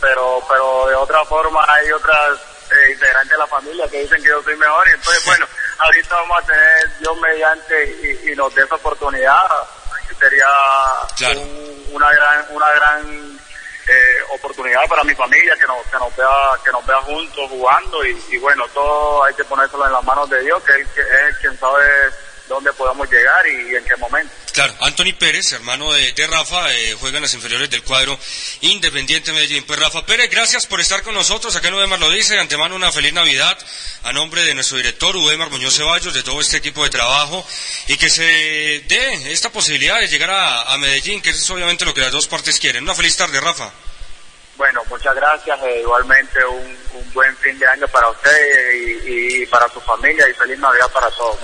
[0.00, 2.38] pero, pero de otra forma hay otras
[2.72, 5.46] eh, integrantes de la familia que dicen que yo soy mejor y entonces, bueno,
[5.78, 9.46] ahorita vamos a tener Dios mediante y, y nos dé esa oportunidad,
[10.18, 10.46] sería
[11.40, 13.38] un- una gran, una gran
[13.88, 16.28] eh, oportunidad para mi familia que nos, que nos vea
[16.64, 20.28] que nos vea juntos jugando y, y bueno todo hay que ponérselo en las manos
[20.30, 21.84] de Dios que él que es quien sabe
[22.48, 26.94] dónde podemos llegar y, en qué momento Claro, Anthony Pérez, hermano de, de Rafa, eh,
[27.00, 28.16] juega en las inferiores del cuadro
[28.60, 29.64] Independiente Medellín.
[29.64, 31.56] Pues Rafa Pérez, gracias por estar con nosotros.
[31.56, 33.58] Acá en Udemar lo dice, de antemano una feliz Navidad
[34.04, 37.44] a nombre de nuestro director Udemar Muñoz Ceballos, de todo este equipo de trabajo,
[37.88, 41.92] y que se dé esta posibilidad de llegar a, a Medellín, que es obviamente lo
[41.92, 42.84] que las dos partes quieren.
[42.84, 43.72] Una feliz tarde, Rafa.
[44.56, 48.38] bueno muchas gracias eh, igualmente un, un buen fin de año para usted
[49.04, 51.38] y, y para su familia y feliz Navidad para todos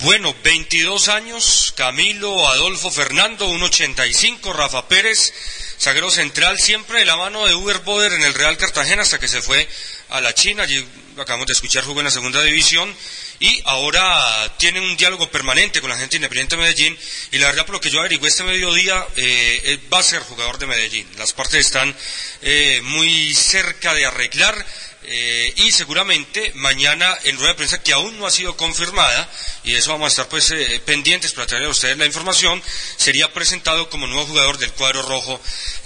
[0.00, 5.32] Bueno, 22 años, Camilo, Adolfo, Fernando, 1.85, Rafa Pérez,
[5.78, 9.28] zaguero central, siempre de la mano de Uber Boder en el Real Cartagena hasta que
[9.28, 9.66] se fue
[10.10, 10.84] a la China, allí
[11.18, 12.94] acabamos de escuchar jugó en la segunda división
[13.40, 16.98] y ahora tiene un diálogo permanente con la gente independiente de Medellín
[17.30, 20.20] y la verdad por lo que yo averigué este mediodía eh, él va a ser
[20.22, 21.06] jugador de Medellín.
[21.18, 21.94] Las partes están
[22.42, 24.54] eh, muy cerca de arreglar
[25.06, 29.30] eh, y seguramente mañana en rueda de prensa que aún no ha sido confirmada
[29.64, 32.62] y de eso vamos a estar pues eh, pendientes para traer a ustedes la información
[32.96, 35.40] sería presentado como nuevo jugador del cuadro rojo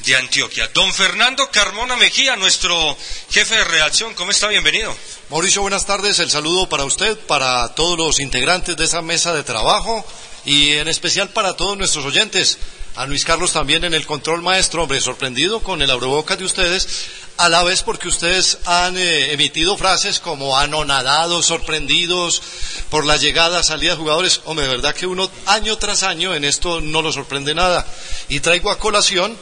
[0.04, 2.96] de Antioquia don Fernando Carmona Mejía nuestro
[3.30, 4.48] jefe de redacción ¿cómo está?
[4.48, 4.96] bienvenido
[5.30, 6.18] Mauricio, buenas tardes.
[6.20, 10.02] El saludo para usted, para todos los integrantes de esa mesa de trabajo
[10.46, 12.56] y en especial para todos nuestros oyentes.
[12.98, 17.06] A Luis Carlos también en el control maestro, hombre, sorprendido con el abrebocas de ustedes,
[17.36, 22.42] a la vez porque ustedes han eh, emitido frases como anonadados, sorprendidos
[22.90, 24.40] por la llegada, salida de jugadores.
[24.46, 27.86] Hombre, de verdad que uno año tras año en esto no lo sorprende nada.
[28.28, 29.38] Y traigo a colación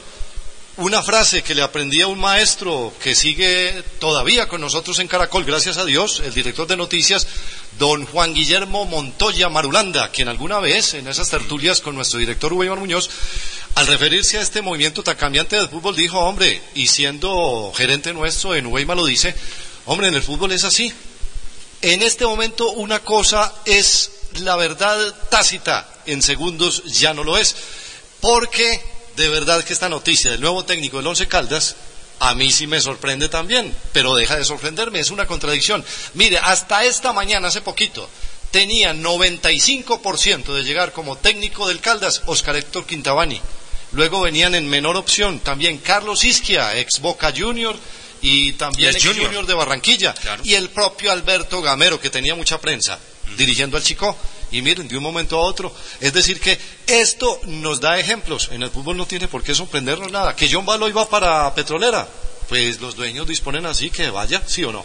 [0.78, 5.44] una frase que le aprendí a un maestro que sigue todavía con nosotros en Caracol,
[5.44, 7.26] gracias a Dios, el director de noticias,
[7.78, 12.78] don Juan Guillermo Montoya Marulanda, quien alguna vez en esas tertulias con nuestro director Weimar
[12.78, 13.08] Muñoz,
[13.74, 18.54] al referirse a este movimiento tan cambiante del fútbol, dijo, hombre, y siendo gerente nuestro
[18.54, 19.34] en Weimar lo dice,
[19.86, 20.92] hombre, en el fútbol es así.
[21.80, 24.10] En este momento una cosa es
[24.40, 27.56] la verdad tácita, en segundos ya no lo es,
[28.20, 31.76] porque de verdad que esta noticia del nuevo técnico del Once Caldas
[32.18, 35.84] a mí sí me sorprende también, pero deja de sorprenderme, es una contradicción.
[36.14, 38.08] Mire, hasta esta mañana, hace poquito,
[38.50, 43.40] tenía 95% de llegar como técnico del Caldas Oscar Héctor Quintabani.
[43.92, 47.76] Luego venían en menor opción también Carlos Isquia, ex Boca Junior,
[48.22, 49.26] y también Y ex Junior.
[49.26, 52.98] Junior de Barranquilla, y el propio Alberto Gamero, que tenía mucha prensa,
[53.36, 54.16] dirigiendo al Chico.
[54.50, 55.74] Y miren, de un momento a otro.
[56.00, 58.50] Es decir, que esto nos da ejemplos.
[58.52, 60.36] En el fútbol no tiene por qué sorprendernos nada.
[60.36, 62.06] Que John Balo iba para Petrolera.
[62.48, 64.84] Pues los dueños disponen así que vaya, sí o no.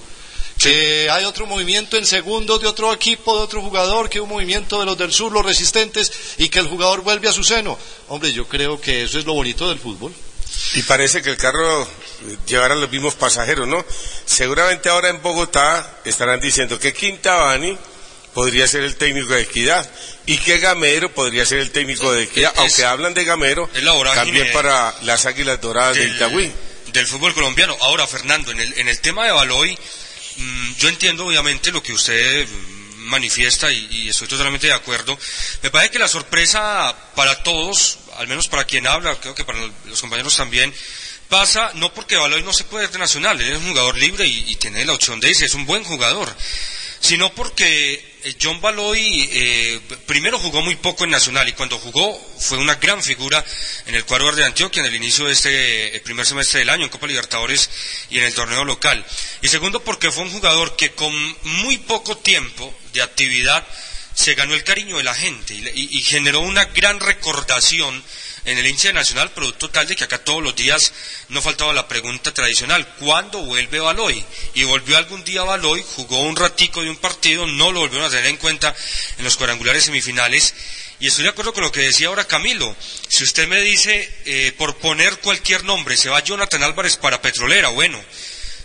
[0.57, 4.79] Que hay otro movimiento en segundos de otro equipo, de otro jugador, que un movimiento
[4.79, 7.77] de los del sur, los resistentes, y que el jugador vuelve a su seno.
[8.09, 10.13] Hombre, yo creo que eso es lo bonito del fútbol.
[10.73, 11.87] Y parece que el carro
[12.47, 13.83] llevará los mismos pasajeros, ¿no?
[14.25, 17.77] Seguramente ahora en Bogotá estarán diciendo que Quintabani
[18.33, 19.89] podría ser el técnico de Equidad
[20.25, 23.69] y que Gamero podría ser el técnico de Equidad, es- aunque hablan de Gamero
[24.15, 26.51] también para las Águilas Doradas de del- Itagüí.
[26.93, 27.75] del fútbol colombiano.
[27.81, 29.77] Ahora, Fernando, en el, en el tema de Baloy,
[30.37, 35.17] mm, yo entiendo obviamente lo que usted mm, manifiesta y, y estoy totalmente de acuerdo.
[35.63, 39.59] Me parece que la sorpresa para todos, al menos para quien habla, creo que para
[39.85, 40.73] los compañeros también,
[41.29, 44.25] pasa no porque Baloy no se puede ir de nacional, él es un jugador libre
[44.27, 46.33] y, y tiene la opción de irse, es un buen jugador,
[47.01, 52.15] sino porque eh, John Baloy eh, primero jugó muy poco en Nacional y cuando jugó
[52.39, 53.43] fue una gran figura
[53.87, 56.83] en el cuadro de Antioquia en el inicio de este eh, primer semestre del año
[56.83, 57.69] en Copa Libertadores
[58.11, 59.03] y en el torneo local.
[59.41, 63.65] Y segundo porque fue un jugador que con muy poco tiempo de actividad
[64.13, 68.03] se ganó el cariño de la gente y, y- y generó una gran recordación
[68.45, 70.93] en el de Nacional, producto tal de que acá todos los días
[71.29, 74.23] no faltaba la pregunta tradicional, ¿cuándo vuelve Baloy?
[74.55, 78.09] Y volvió algún día Baloy, jugó un ratico de un partido, no lo volvieron a
[78.09, 78.75] tener en cuenta
[79.17, 80.55] en los cuadrangulares semifinales,
[80.99, 82.75] y estoy de acuerdo con lo que decía ahora Camilo,
[83.07, 87.69] si usted me dice, eh, por poner cualquier nombre, se va Jonathan Álvarez para Petrolera,
[87.69, 88.03] bueno,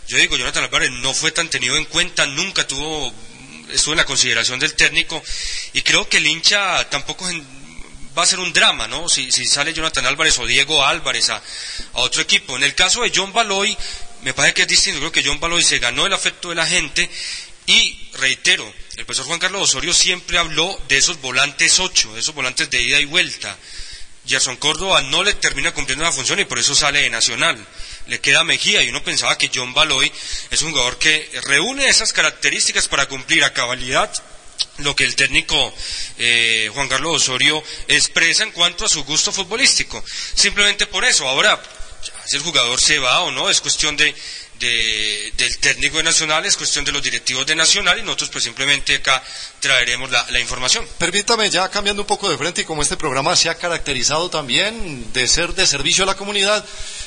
[0.09, 3.13] yo digo, Jonathan Álvarez no fue tan tenido en cuenta, nunca tuvo,
[3.71, 5.23] estuvo en la consideración del técnico,
[5.75, 7.29] y creo que el hincha tampoco
[8.17, 9.09] va a ser un drama, ¿no?
[9.09, 12.57] Si, sale Jonathan Álvarez o Diego Álvarez a, a otro equipo.
[12.57, 13.77] En el caso de John Baloy,
[14.23, 15.01] me parece que es distinto.
[15.01, 17.11] Creo que John Baloy se ganó el afecto de la gente
[17.67, 22.35] y, reitero, el profesor Juan Carlos Osorio siempre habló de esos volantes ocho, de esos
[22.35, 23.57] volantes de ida y vuelta.
[24.27, 27.65] Gerson Córdoba no le termina cumpliendo la función y por eso sale de Nacional.
[28.07, 30.11] Le queda Mejía y uno pensaba que John Baloy
[30.51, 34.13] es un jugador que reúne esas características para cumplir a cabalidad
[34.79, 35.75] lo que el técnico
[36.19, 40.03] eh, Juan Carlos Osorio expresa en cuanto a su gusto futbolístico.
[40.35, 41.29] Simplemente por eso.
[41.29, 41.61] Ahora,
[42.25, 44.15] si el jugador se va o no, es cuestión de,
[44.59, 48.45] de- del técnico de Nacional, es cuestión de los directivos de Nacional y nosotros pues
[48.45, 49.23] simplemente acá
[49.61, 50.87] traeremos la, la información.
[50.99, 55.13] Permítame, ya cambiando un poco de frente y como este programa se ha caracterizado también
[55.13, 56.65] de ser de servicio a la comunidad,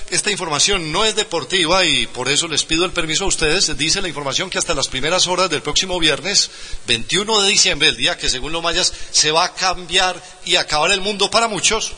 [0.10, 3.76] esta información no es deportiva y por eso les pido el permiso a ustedes.
[3.78, 6.50] Dice la información que hasta las primeras horas del próximo viernes,
[6.88, 10.92] 21 de diciembre, el día que según los mayas se va a cambiar y acabar
[10.92, 11.94] el mundo para muchos,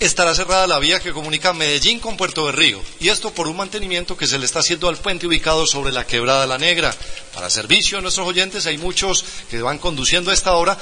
[0.00, 2.80] estará cerrada la vía que comunica Medellín con Puerto Berrío.
[3.00, 6.06] Y esto por un mantenimiento que se le está haciendo al puente ubicado sobre la
[6.06, 6.94] Quebrada La Negra.
[7.34, 10.78] Para servicio a nuestros oyentes, hay muchos que van conduciendo a esta hora.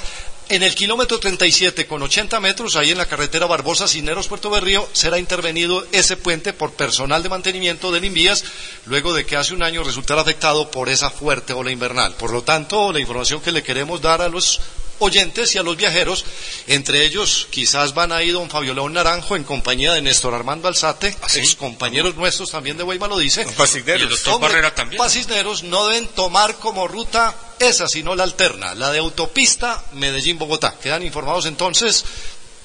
[0.49, 4.87] En el kilómetro 37 con 80 metros, ahí en la carretera Barbosa Cisneros Puerto Berrío,
[4.93, 8.45] será intervenido ese puente por personal de mantenimiento del Invías,
[8.85, 12.15] luego de que hace un año resultara afectado por esa fuerte ola invernal.
[12.15, 14.61] Por lo tanto, la información que le queremos dar a los
[14.99, 16.25] oyentes y a los viajeros,
[16.67, 20.67] entre ellos quizás van a ir don Fabio León Naranjo en compañía de Néstor Armando
[20.67, 23.41] Alzate, ex compañeros nuestros también de Weimar lo dice.
[23.41, 24.97] Y el doctor Hombre, Barrera también.
[24.97, 30.77] Pacisneros no deben tomar como ruta esa, sino la alterna, la de autopista Medellín-Bogotá.
[30.81, 32.03] Quedan informados entonces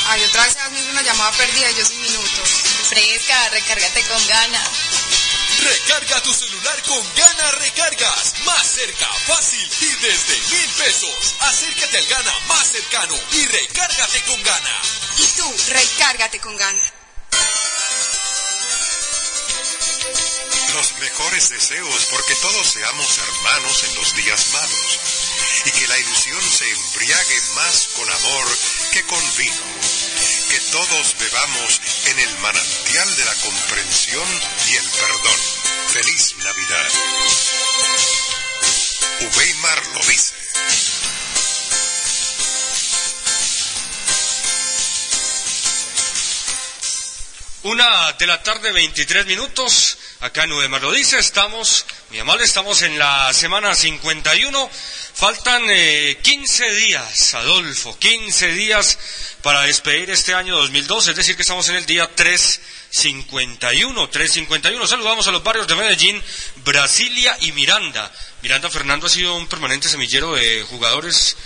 [0.07, 0.57] Ay, otra vez
[0.93, 2.49] una llamada perdida yo sin minutos.
[2.89, 4.98] Fresca, recárgate con ganas.
[5.69, 8.35] Recarga tu celular con Gana Recargas.
[8.47, 11.35] Más cerca, fácil y desde mil pesos.
[11.41, 14.83] Acércate al Gana más cercano y recárgate con Gana.
[15.19, 16.93] Y tú, recárgate con ganas.
[20.75, 24.99] Los mejores deseos porque todos seamos hermanos en los días malos
[25.65, 28.59] y que la ilusión se embriague más con amor
[28.93, 29.63] que con vino.
[30.51, 34.29] Que todos bebamos en el manantial de la comprensión
[34.71, 35.58] y el perdón.
[35.93, 36.91] Feliz Navidad.
[39.21, 40.35] Uweimar lo dice.
[47.63, 49.99] Una de la tarde, 23 minutos.
[50.21, 54.71] Acá en Udemar lo dice, estamos, mi amable, estamos en la semana 51.
[55.15, 58.99] Faltan eh, 15 días, Adolfo, 15 días
[59.43, 62.09] para despedir este año 2012, es decir, que estamos en el día
[62.91, 64.87] 351, 351.
[64.87, 66.23] Saludamos a los barrios de Medellín,
[66.65, 68.11] Brasilia y Miranda.
[68.43, 71.37] Miranda Fernando ha sido un permanente semillero de jugadores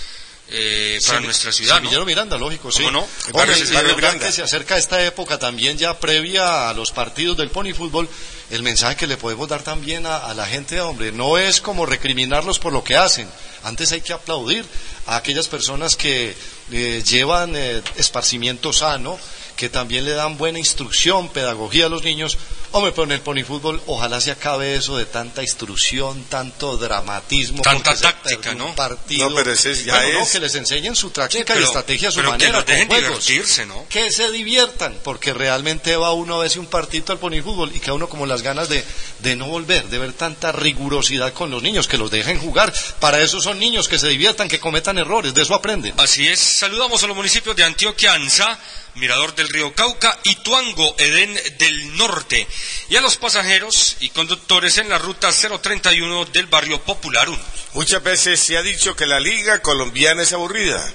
[0.48, 1.80] eh, para Sí, nuestra ciudad, ¿no?
[1.80, 2.78] Semillero Miranda, lógico, sí.
[2.84, 3.00] ¿Cómo no?
[3.00, 4.26] Hombre, Barrio Semillero de verdad Miranda.
[4.26, 8.08] que se acerca esta época también ya previa a los partidos del pony fútbol,
[8.50, 11.86] el mensaje que le podemos dar también a, a la gente, hombre, no es como
[11.86, 13.28] recriminarlos por lo que hacen.
[13.64, 14.64] Antes hay que aplaudir
[15.06, 16.36] a aquellas personas que
[16.70, 19.18] eh, llevan eh, esparcimiento sano,
[19.56, 22.38] que también le dan buena instrucción, pedagogía a los niños.
[22.74, 27.62] Hombre, pero en el pony fútbol ojalá se acabe eso de tanta instrucción, tanto dramatismo.
[27.62, 28.74] Tanta táctica, ¿no?
[28.74, 29.28] Partido.
[29.28, 31.64] No, pero ese ya Bueno, no, es- que les enseñen su táctica Sí, pero- y
[31.64, 33.26] estrategia a su pero que manera, los dejen con juegos.
[33.26, 33.86] divertirse, ¿no?
[33.90, 37.92] Que se diviertan, porque realmente va uno a veces un partido al ponifútbol y queda
[37.92, 38.82] uno como las ganas de,
[39.18, 42.72] de no volver, de ver tanta rigurosidad con los niños, que los dejen jugar.
[43.00, 45.92] Para eso son niños, que se diviertan, que cometan errores, de eso aprenden.
[45.98, 48.58] Así es, saludamos a los municipios de Antioquia, Anza,
[48.94, 52.46] Mirador del Río Cauca y Tuango, Edén del Norte,
[52.88, 57.38] y a los pasajeros y conductores en la ruta 031 del barrio Popular 1.
[57.74, 60.92] Muchas veces se ha dicho que la liga colombiana es aburrida.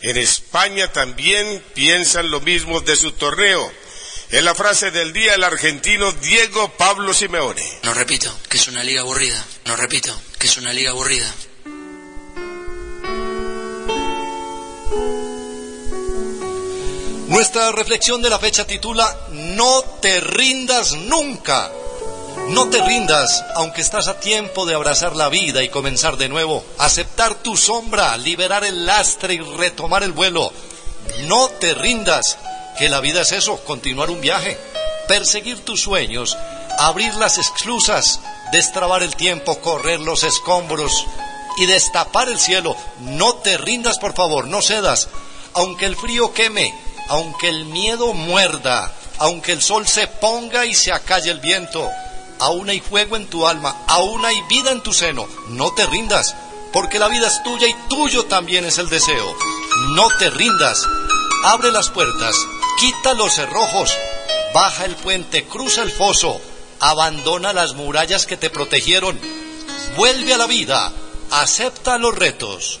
[0.00, 3.72] En España también piensan lo mismo de su torneo.
[4.30, 7.62] Es la frase del día el argentino Diego Pablo Simeone.
[7.82, 9.44] No repito, que es una liga aburrida.
[9.64, 11.32] No repito, que es una liga aburrida.
[17.34, 21.68] Nuestra reflexión de la fecha titula No te rindas nunca.
[22.50, 26.64] No te rindas, aunque estás a tiempo de abrazar la vida y comenzar de nuevo,
[26.78, 30.52] aceptar tu sombra, liberar el lastre y retomar el vuelo.
[31.26, 32.38] No te rindas,
[32.78, 34.56] que la vida es eso, continuar un viaje,
[35.08, 36.38] perseguir tus sueños,
[36.78, 38.20] abrir las esclusas,
[38.52, 41.04] destrabar el tiempo, correr los escombros
[41.58, 42.76] y destapar el cielo.
[43.00, 45.08] No te rindas, por favor, no cedas,
[45.54, 46.72] aunque el frío queme,
[47.08, 51.88] aunque el miedo muerda, aunque el sol se ponga y se acalle el viento,
[52.38, 56.34] aún hay fuego en tu alma, aún hay vida en tu seno, no te rindas,
[56.72, 59.36] porque la vida es tuya y tuyo también es el deseo.
[59.90, 60.84] No te rindas,
[61.44, 62.34] abre las puertas,
[62.78, 63.92] quita los cerrojos,
[64.52, 66.40] baja el puente, cruza el foso,
[66.80, 69.18] abandona las murallas que te protegieron,
[69.96, 70.92] vuelve a la vida,
[71.30, 72.80] acepta los retos.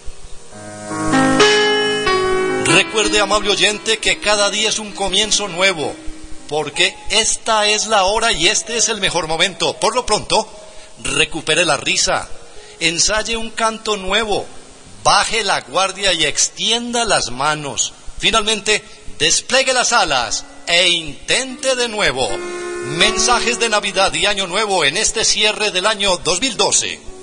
[2.66, 5.94] Recuerde, amable oyente, que cada día es un comienzo nuevo,
[6.48, 9.74] porque esta es la hora y este es el mejor momento.
[9.74, 10.48] Por lo pronto,
[11.02, 12.28] recupere la risa,
[12.80, 14.46] ensaye un canto nuevo,
[15.02, 17.92] baje la guardia y extienda las manos.
[18.18, 18.82] Finalmente,
[19.18, 22.28] despliegue las alas e intente de nuevo.
[22.86, 27.13] Mensajes de Navidad y Año Nuevo en este cierre del año 2012.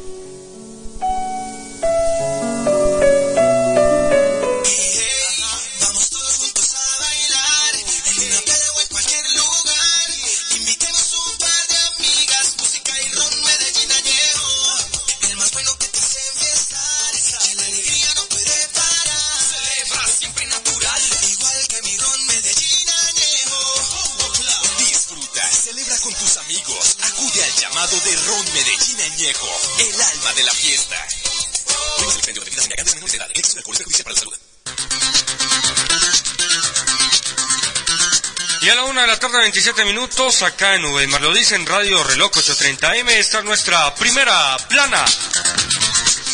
[38.72, 41.66] Y a la una de la tarde, 27 minutos, acá en Uveimar lo dice en
[41.66, 45.04] Radio Reloj 830M, esta es nuestra primera plana.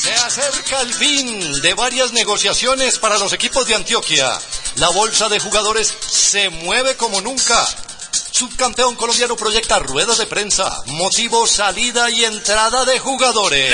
[0.03, 4.39] Se acerca el fin de varias negociaciones para los equipos de Antioquia.
[4.75, 7.67] La bolsa de jugadores se mueve como nunca.
[8.29, 13.73] Subcampeón colombiano proyecta ruedas de prensa, motivo, salida y entrada de jugadores.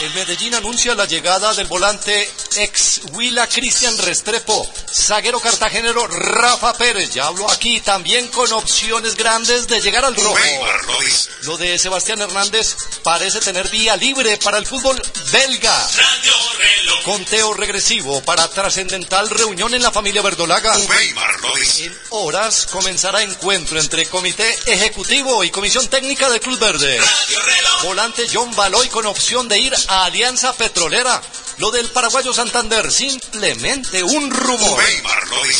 [0.00, 7.14] El Medellín anuncia la llegada del volante ex Huila Cristian Restrepo, zaguero cartagenero Rafa Pérez,
[7.14, 10.38] ya hablo aquí, también con opciones grandes de llegar al rojo.
[11.42, 15.00] Lo de Sebastián Hernández parece tener vía libre para el fútbol
[15.32, 15.88] belga.
[17.04, 20.74] Conteo regresivo para trascendental reunión en la familia Verdolaga.
[20.76, 27.00] En horas comenzará encuentro entre comité ejecutivo y comisión técnica del Club Verde.
[27.82, 31.20] Volante John Baloy con opción de ir a Alianza Petrolera.
[31.58, 34.82] Lo del paraguayo Santander, simplemente un rumor.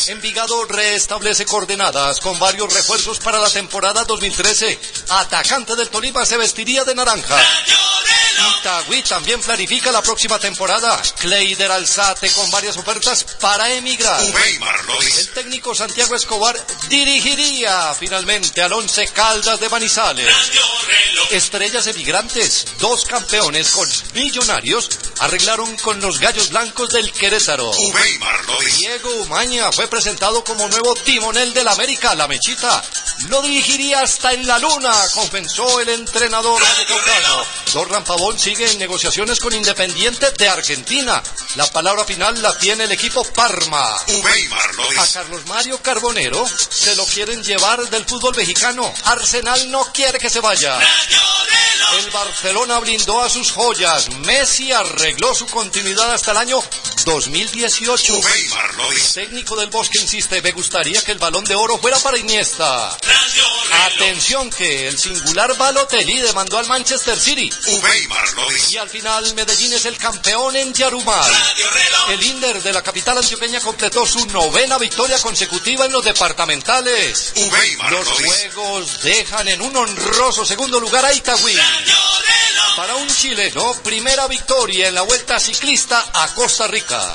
[0.09, 4.79] Envigado restablece coordenadas con varios refuerzos para la temporada 2013.
[5.09, 7.39] Atacante del Tolima se vestiría de naranja.
[8.59, 11.01] Itagüí también planifica la próxima temporada.
[11.20, 14.20] Cleider Alzate con varias ofertas para emigrar.
[15.16, 16.57] El técnico Santiago Escobar
[16.89, 20.34] dirigiría finalmente al Once Caldas de Manizales.
[21.30, 24.89] Estrellas emigrantes, dos campeones con millonarios,
[25.20, 27.70] arreglaron con los Gallos Blancos del Querétaro.
[28.76, 32.82] Diego Umaña fue presentado como nuevo timonel del América, la Mechita.
[33.28, 36.62] lo dirigiría hasta en la luna, confesó el entrenador
[38.07, 41.22] Pavón sigue en negociaciones con Independiente de Argentina.
[41.55, 43.97] La palabra final la tiene el equipo Parma.
[43.97, 45.07] A.
[45.12, 48.93] Carlos Mario Carbonero se lo quieren llevar del fútbol mexicano.
[49.05, 50.79] Arsenal no quiere que se vaya.
[51.99, 54.09] El Barcelona blindó a sus joyas.
[54.24, 56.62] Messi arregló su continuidad hasta el año
[57.05, 58.14] 2018.
[58.14, 61.99] Uweimar lo El técnico del Bosque insiste, me gustaría que el balón de oro fuera
[62.01, 62.97] para Iniesta.
[63.87, 67.51] Atención que el singular Balotelli demandó al Manchester City.
[67.68, 68.15] Uweimar
[68.70, 71.32] Y al final Medellín es el campeón en Yarumal.
[72.08, 77.32] El Inder de la capital antioqueña completó su novena victoria consecutiva en los departamentales.
[77.90, 81.56] Los juegos dejan en un honroso segundo lugar a Itagüí.
[82.76, 87.14] Para un chileno, primera victoria en la vuelta ciclista a Costa Rica.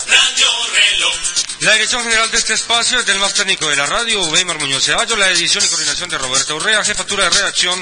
[1.61, 4.83] La dirección general de este espacio es del más técnico de la radio, Weimar Muñoz
[4.83, 7.79] Ceballos, la edición y coordinación de Roberto Urrea, jefatura de redacción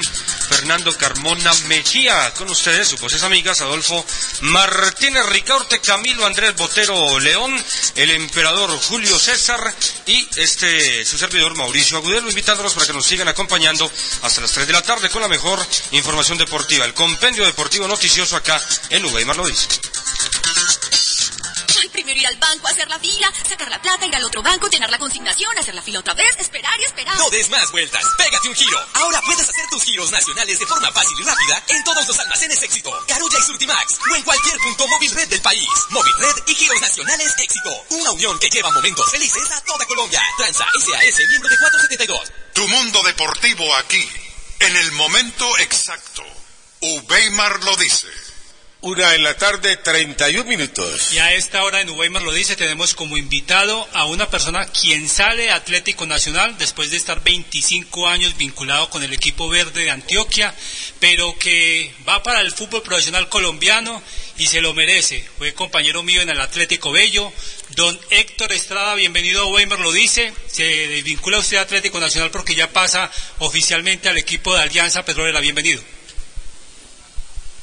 [0.50, 4.06] Fernando Carmona Mejía, con ustedes, sus voces amigas, Adolfo
[4.42, 7.52] Martínez Ricaurte, Camilo Andrés Botero León,
[7.96, 9.74] el emperador Julio César
[10.06, 13.90] y este su servidor Mauricio Agudelo, invitándolos para que nos sigan acompañando
[14.22, 15.58] hasta las 3 de la tarde con la mejor
[15.90, 19.66] información deportiva, el compendio deportivo noticioso acá en Weimar lo dice.
[21.90, 24.90] Primero ir al banco, hacer la fila, sacar la plata, ir al otro banco, llenar
[24.90, 27.16] la consignación, hacer la fila otra vez, esperar y esperar.
[27.16, 28.78] No des más vueltas, pégate un giro.
[28.94, 32.62] Ahora puedes hacer tus giros nacionales de forma fácil y rápida en todos los almacenes
[32.62, 35.68] Éxito, Carulla y Surtimax o en cualquier punto móvil red del país.
[35.90, 37.84] Móvil red y giros nacionales Éxito.
[37.90, 40.22] Una unión que lleva momentos felices a toda Colombia.
[40.36, 42.32] Transa SAS miembro de 472.
[42.54, 44.08] Tu mundo deportivo aquí,
[44.60, 46.24] en el momento exacto.
[46.80, 48.08] Uweimar lo dice.
[48.82, 51.12] Una en la tarde, 31 minutos.
[51.12, 55.06] Y a esta hora en Weimar lo dice, tenemos como invitado a una persona quien
[55.06, 60.54] sale Atlético Nacional después de estar 25 años vinculado con el equipo verde de Antioquia,
[60.98, 64.02] pero que va para el fútbol profesional colombiano
[64.38, 65.28] y se lo merece.
[65.36, 67.30] Fue compañero mío en el Atlético Bello.
[67.76, 70.32] Don Héctor Estrada, bienvenido a Weimar lo dice.
[70.50, 75.40] Se vincula usted a Atlético Nacional porque ya pasa oficialmente al equipo de Alianza Petrolera.
[75.40, 75.82] Bienvenido.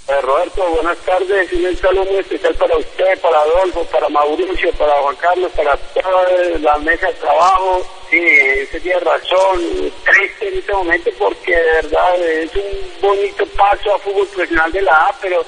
[0.10, 1.52] Eh, Roberto, buenas tardes.
[1.52, 6.58] Un saludo muy especial para usted, para Adolfo, para Mauricio, para Juan Carlos, para toda
[6.62, 7.86] la mesa de trabajo.
[8.10, 8.24] Sí,
[8.64, 9.92] usted tiene razón.
[10.06, 14.82] Triste en este momento porque de verdad es un bonito paso a fútbol profesional de
[14.82, 15.44] la A, pero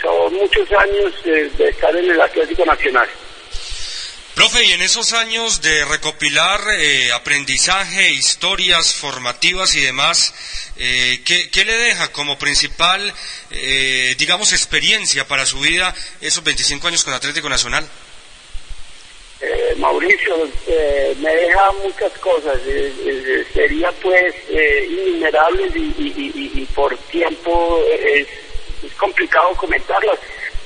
[0.00, 3.08] son muchos años eh, de estar en el Atlético Nacional.
[4.36, 10.34] Profe, y en esos años de recopilar eh, aprendizaje, historias formativas y demás,
[10.76, 13.14] eh, ¿qué, qué le deja como principal,
[13.50, 17.88] eh, digamos, experiencia para su vida esos 25 años con Atlético Nacional?
[19.40, 22.58] Eh, Mauricio, eh, me deja muchas cosas.
[22.66, 28.92] eh, eh, sería pues eh, innumerables y, y- y- y- por tiempo eh, es, es
[28.98, 30.18] complicado comentarlas.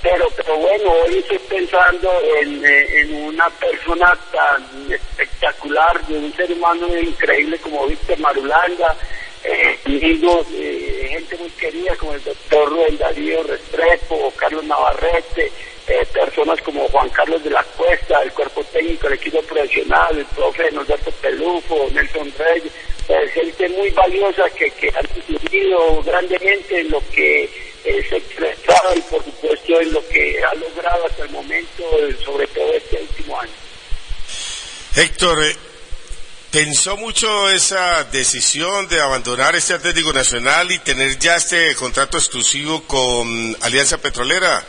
[0.03, 6.33] Pero, pero bueno, hoy estoy pensando en, eh, en una persona tan espectacular, de un
[6.35, 8.97] ser humano increíble como Víctor Marulanda,
[9.45, 15.51] eh, amigos, eh, gente muy querida como el doctor Rubén Darío Restrepo, Carlos Navarrete,
[15.87, 20.27] eh, personas como Juan Carlos de la Cuesta, el cuerpo técnico, el equipo profesional, el
[20.27, 22.73] profe Norberto Pelufo, Nelson Reyes,
[23.09, 27.49] eh, gente muy valiosa que, que han influido grandemente en lo que
[27.85, 32.17] eh, se expresaba y por supuesto en lo que ha logrado hasta el momento, eh,
[32.25, 33.53] sobre todo este último año.
[34.97, 35.57] Héctor, eh,
[36.51, 42.83] ¿pensó mucho esa decisión de abandonar este Atlético Nacional y tener ya este contrato exclusivo
[42.85, 44.65] con Alianza Petrolera?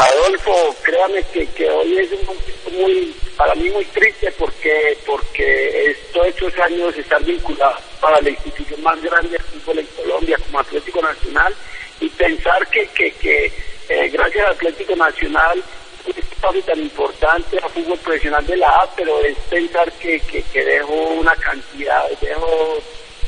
[0.00, 5.94] Adolfo, créame que, que hoy es un momento muy, para mí muy triste porque porque
[6.12, 10.60] todos estos años estar vinculado para la institución más grande del fútbol en Colombia como
[10.60, 11.54] Atlético Nacional
[12.00, 13.52] y pensar que, que, que
[13.90, 15.62] eh, gracias al Atlético Nacional
[16.06, 20.42] un espacio tan importante a fútbol profesional de la A, pero es pensar que, que,
[20.50, 22.78] que dejo una cantidad, dejo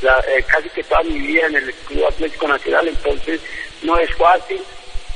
[0.00, 3.40] la- eh, casi que toda mi vida en el Club Atlético Nacional, entonces
[3.82, 4.62] no es fácil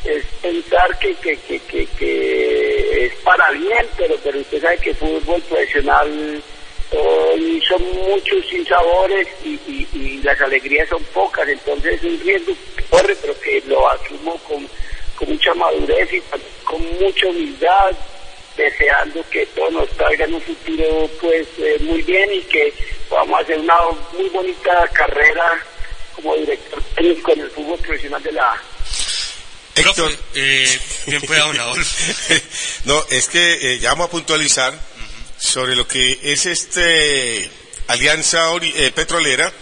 [0.05, 4.97] es pensar que, que, que, que, es para bien, pero, pero usted sabe que el
[4.97, 6.42] fútbol profesional
[6.92, 9.59] hoy son muchos sinsabores y,
[9.92, 14.36] y, las alegrías son pocas, entonces es un riesgo que corre, pero que lo asumo
[14.49, 14.68] con,
[15.16, 16.22] con mucha madurez y
[16.64, 17.92] con mucha humildad,
[18.57, 22.72] deseando que todo nos traiga un futuro pues eh, muy bien y que
[23.09, 23.76] podamos hacer una
[24.12, 25.62] muy bonita carrera
[26.14, 28.62] como director técnico en el fútbol profesional de la
[29.76, 31.56] Héctor, eh, bien pueda, don
[32.84, 34.72] no, es que eh, ya vamos a puntualizar
[35.38, 37.50] sobre lo que es este
[37.88, 39.52] Alianza Ori- eh, Petrolera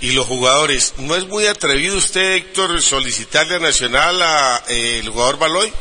[0.00, 0.94] y los jugadores.
[0.98, 5.72] ¿No es muy atrevido usted, Héctor, solicitarle a Nacional a eh, el jugador Baloy?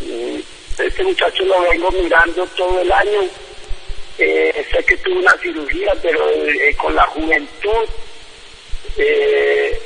[0.00, 0.38] Mm,
[0.78, 3.22] Este muchacho lo vengo mirando todo el año.
[4.18, 7.84] Eh, sé que tuvo una cirugía, pero eh, con la juventud,
[8.96, 9.78] eh,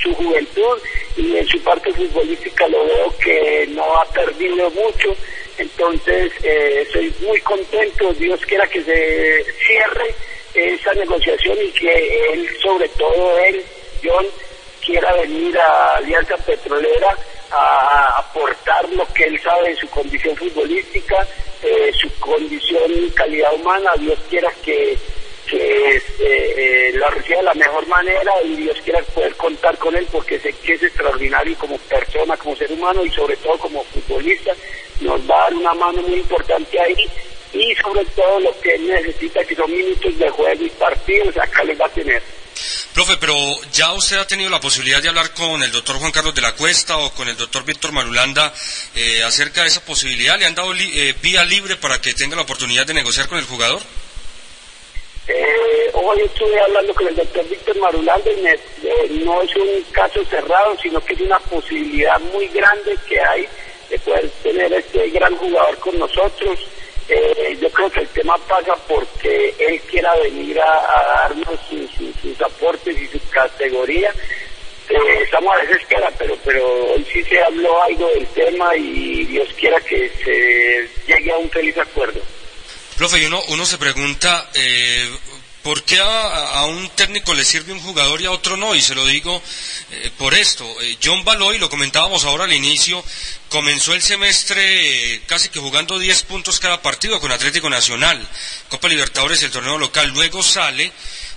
[0.00, 0.78] su juventud
[1.16, 5.14] y en su parte futbolística lo veo que no ha perdido mucho.
[5.58, 8.12] Entonces, eh, estoy muy contento.
[8.14, 10.14] Dios quiera que se cierre
[10.54, 13.62] esa negociación y que él, sobre todo él,
[14.02, 14.26] John,
[14.84, 17.16] quiera venir a Alianza Petrolera
[17.50, 21.26] a aportar lo que él sabe de su condición futbolística,
[21.62, 23.90] eh, su condición y calidad humana.
[23.98, 24.96] Dios quiera que,
[25.48, 29.96] que este, eh, lo reciba de la mejor manera y Dios quiera poder contar con
[29.96, 33.82] él porque sé que es extraordinario como persona, como ser humano y sobre todo como
[33.84, 34.52] futbolista.
[35.00, 37.08] Nos va a dar una mano muy importante ahí
[37.52, 41.64] y sobre todo lo que él necesita que son minutos de juego y partidos, acá
[41.64, 42.22] les va a tener.
[42.92, 43.34] Profe, pero
[43.72, 46.52] ya usted ha tenido la posibilidad de hablar con el doctor Juan Carlos de la
[46.52, 48.52] Cuesta o con el doctor Víctor Marulanda
[48.94, 50.38] eh, acerca de esa posibilidad.
[50.38, 53.44] ¿Le han dado eh, vía libre para que tenga la oportunidad de negociar con el
[53.44, 53.80] jugador?
[55.28, 59.82] Eh, hoy estuve hablando con el doctor Víctor Marulanda y me- eh, no es un
[59.92, 63.46] caso cerrado, sino que es una posibilidad muy grande que hay
[63.90, 66.58] de poder tener este gran jugador con nosotros.
[67.10, 71.90] Eh, yo creo que el tema pasa porque él quiera venir a, a darnos sus,
[72.22, 74.10] sus- aportes y su categoría.
[74.88, 79.48] Eh, estamos a desespera, pero, pero hoy sí se habló algo del tema y Dios
[79.58, 82.20] quiera que se llegue a un feliz acuerdo.
[82.98, 85.08] Profe, y uno, uno se pregunta, eh,
[85.62, 88.74] ¿por qué a, un técnico le sirve un jugador y a otro no?
[88.74, 89.40] Y se lo digo
[89.92, 90.66] eh, por esto.
[90.82, 93.04] Eh, John Baloy, lo comentábamos ahora al inicio,
[93.50, 98.28] comenzó el semestre eh, casi que jugando 10 puntos cada partido con Atlético Nacional,
[98.68, 100.08] Copa Libertadores, el torneo local.
[100.08, 100.90] Luego sale,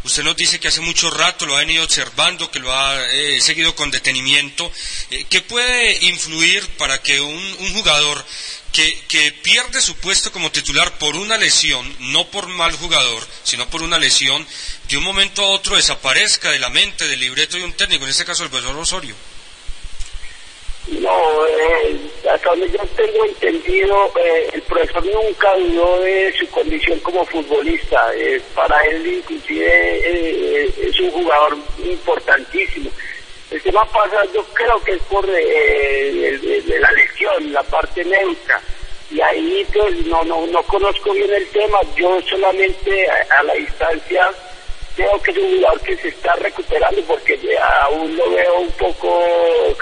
[0.03, 2.97] usted nos dice que hace mucho rato lo ha venido observando, que lo ha
[3.39, 4.71] seguido con detenimiento.
[5.29, 8.25] ¿Qué puede influir para que un jugador
[8.71, 13.81] que, pierde su puesto como titular por una lesión, no por mal jugador, sino por
[13.81, 14.45] una lesión,
[14.89, 18.11] de un momento a otro desaparezca de la mente, del libreto de un técnico, en
[18.11, 19.15] este caso el profesor Osorio.
[20.87, 21.95] No, eh,
[22.33, 28.11] hasta donde yo tengo entendido, eh, el profesor nunca dudó de su condición como futbolista.
[28.15, 32.89] Eh, para él, inclusive, eh, es un jugador importantísimo.
[33.51, 38.61] El tema pasa, yo creo que es por eh, de la lesión, la parte médica.
[39.09, 41.79] Y ahí, pues, no, no, no conozco bien el tema.
[41.97, 44.31] Yo solamente a, a la distancia
[44.97, 47.39] veo que es un jugador que se está recuperando porque
[47.81, 49.23] aún lo veo un poco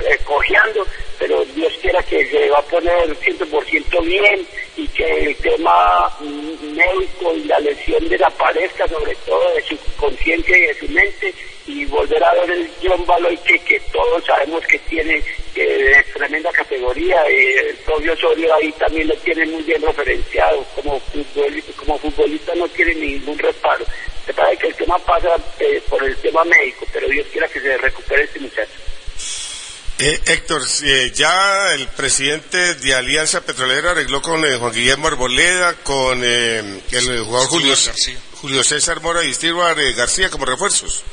[0.08, 0.86] eh, cojeando,
[1.18, 4.48] pero Dios quiera que se va a poner 100% bien
[4.78, 10.58] y que el tema mm, médico y la lesión desaparezca, sobre todo de su conciencia
[10.58, 11.34] y de su mente,
[11.68, 15.22] y volver a ver el John Baloy que, que todos sabemos que tiene
[15.54, 21.00] de tremenda categoría, y el propio Osorio ahí también lo tiene muy bien referenciado, como
[21.00, 23.86] futbolista, como futbolista no tiene ningún reparo.
[24.28, 27.60] Me parece que el tema pasa eh, por el tema médico, pero Dios quiera que
[27.60, 28.72] se recupere este muchacho.
[30.02, 35.74] Eh, Héctor, eh, ya el presidente de Alianza Petrolera arregló con eh, Juan Guillermo Arboleda,
[35.84, 37.76] con eh, el jugador Julio,
[38.36, 41.04] Julio César Mora y Stewart eh, García como refuerzos.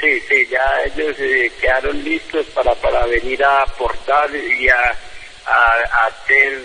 [0.00, 4.96] Sí, sí, ya ellos eh, quedaron listos para, para venir a aportar y a,
[5.44, 6.60] a, a hacer,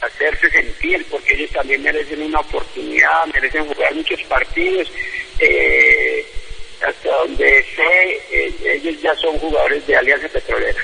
[0.00, 4.88] hacerse sentir, porque ellos también merecen una oportunidad, merecen jugar muchos partidos.
[5.38, 6.26] Eh,
[6.86, 10.82] hasta donde sé, eh, ellos ya son jugadores de Alianza Petrolera.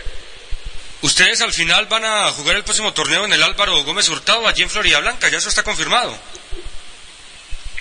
[1.03, 4.63] Ustedes al final van a jugar el próximo torneo en el Álvaro Gómez Hurtado, allí
[4.63, 6.15] en Florida Blanca, ya eso está confirmado.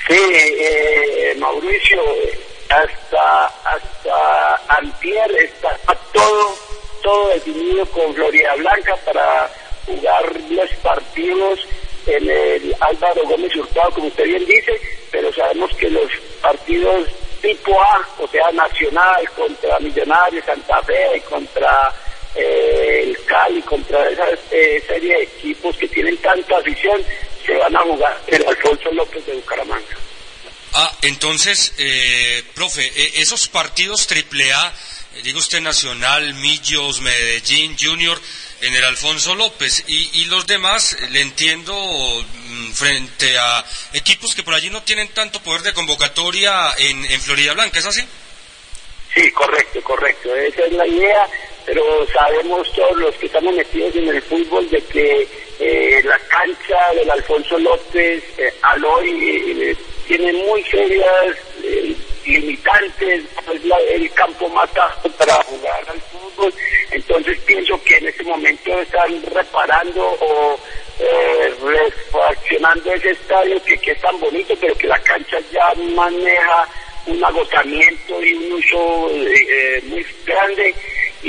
[0.07, 2.01] Sí, eh, Mauricio,
[2.69, 5.75] hasta hasta Antier está
[6.13, 6.55] todo
[7.01, 9.49] todo definido con Florida Blanca para
[9.85, 11.59] jugar los partidos
[12.05, 14.79] en el Álvaro Gómez Hurtado, como usted bien dice,
[15.11, 16.11] pero sabemos que los
[16.41, 17.07] partidos
[17.41, 21.93] tipo A, o sea, nacional, contra Millonarios, Santa Fe, contra
[22.35, 27.01] eh, el Cali, contra esa eh, serie de equipos que tienen tanta afición,
[27.45, 30.08] se van a jugar en Alfonso López de Bucaramanga.
[30.73, 34.73] Ah, entonces, eh, profe, eh, esos partidos triple A,
[35.15, 38.19] eh, digo usted Nacional, Millos, Medellín, Junior,
[38.61, 44.35] en el Alfonso López, y, y los demás, eh, le entiendo, mm, frente a equipos
[44.35, 48.01] que por allí no tienen tanto poder de convocatoria en, Florida Blanca, ¿es así?
[49.13, 50.35] Sí, correcto, correcto.
[50.35, 51.27] Esa es la idea.
[51.65, 55.27] pero sabemos todos los que estamos metidos en el fútbol de que
[55.59, 59.77] eh, la cancha del Alfonso López eh, Aloy
[60.09, 61.95] tiene muy serias eh,
[62.25, 66.51] limitantes, es la- el campo más apto para jugar al fútbol,
[66.89, 70.59] entonces pienso que en este momento están reparando o
[70.99, 76.67] eh, refaccionando ese estadio que, que es tan bonito, pero que la cancha ya maneja
[77.05, 80.73] un agotamiento y un uso eh, eh, muy grande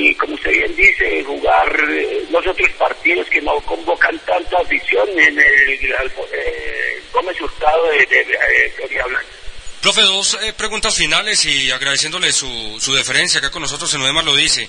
[0.01, 5.09] y como usted bien dice, jugar eh, los otros partidos que no convocan tanta afición
[5.19, 9.27] en el, Alfo- eh, Gómez Hurtado de, de, de Florida Blanca.
[9.83, 14.25] Profe, dos eh, preguntas finales y agradeciéndole su, su deferencia acá con nosotros en Udemar
[14.25, 14.69] lo dice.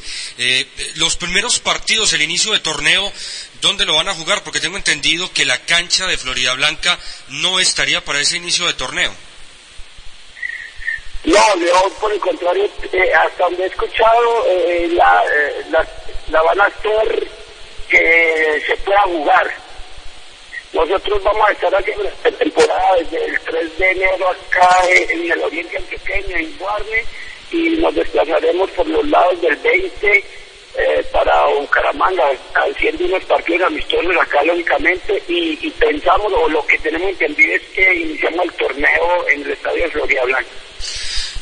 [0.96, 3.12] Los primeros partidos, el inicio de torneo,
[3.60, 4.42] ¿dónde lo van a jugar?
[4.44, 8.74] Porque tengo entendido que la cancha de Florida Blanca no estaría para ese inicio de
[8.74, 9.14] torneo.
[11.24, 15.66] No, yo por el contrario, eh, hasta donde he escuchado, eh, la, eh,
[16.30, 17.28] la, van a hacer
[17.88, 19.52] que se pueda jugar.
[20.74, 25.44] Nosotros vamos a estar haciendo esta temporada desde el 3 de enero acá en el
[25.44, 27.06] Oriente Antioqueño, en Guarne,
[27.52, 30.24] y nos desplazaremos por los lados del 20
[30.78, 36.80] eh, para Bucaramanga, haciendo unos partidos amistosos acá lógicamente, y, y pensamos, o lo que
[36.80, 40.50] tenemos entendido es que iniciamos el torneo en el Estadio de Florida Blanca.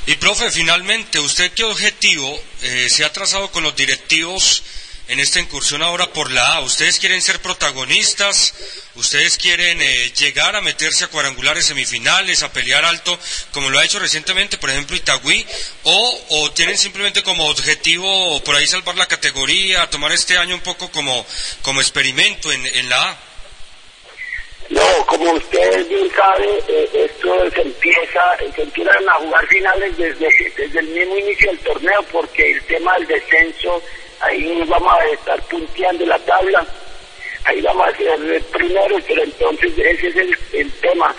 [0.10, 4.64] Y profe, finalmente, ¿usted qué objetivo eh, se ha trazado con los directivos
[5.08, 6.62] en esta incursión ahora por la A?
[6.62, 8.56] ¿Ustedes quieren ser protagonistas?
[8.96, 13.20] ¿Ustedes quieren eh, llegar a meterse a cuadrangulares semifinales, a pelear alto,
[13.52, 15.46] como lo ha hecho recientemente, por ejemplo, Itagüí?
[15.84, 20.90] ¿O, tienen simplemente como objetivo por ahí salvar la categoría, tomar este año un poco
[20.92, 21.24] como,
[21.62, 23.29] como experimento en, en la A?
[24.70, 28.22] No, como usted bien sabe, eh, esto se empieza,
[28.56, 32.94] se empiezan a jugar finales desde, desde el mismo inicio del torneo, porque el tema
[32.96, 33.82] del descenso,
[34.20, 36.64] ahí vamos a estar punteando la tabla,
[37.46, 41.16] ahí vamos a ser primeros, pero entonces ese es el, el tema,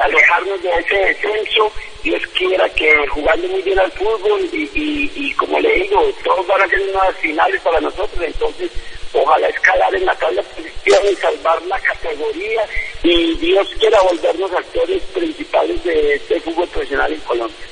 [0.00, 1.70] alejarnos de ese descenso,
[2.02, 6.46] Dios quiera que jugando muy bien al fútbol y, y, y como le digo, todos
[6.46, 8.70] van a ser unas finales para nosotros, entonces
[9.14, 12.66] ojalá escalar en la tabla de posiciones, salvar la categoría
[13.02, 17.66] y Dios quiera volvernos actores principales de este fútbol profesional en Colombia.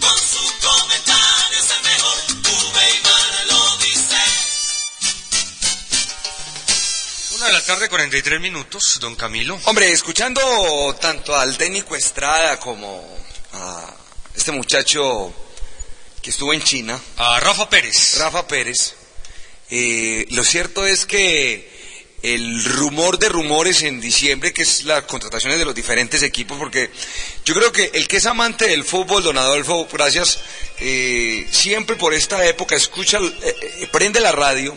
[0.00, 0.99] con su comentario
[7.40, 9.58] Una de la tarde, 43 minutos, don Camilo.
[9.64, 13.02] Hombre, escuchando tanto al técnico Estrada como
[13.54, 13.94] a
[14.36, 15.32] este muchacho
[16.20, 17.00] que estuvo en China.
[17.16, 18.18] A Rafa Pérez.
[18.18, 18.94] Rafa Pérez.
[19.70, 21.66] eh, lo cierto es que
[22.22, 26.90] el rumor de rumores en diciembre, que es las contrataciones de los diferentes equipos, porque
[27.46, 30.40] yo creo que el que es amante del fútbol, don Adolfo, gracias,
[30.78, 34.76] eh, siempre por esta época escucha, eh, eh, prende la radio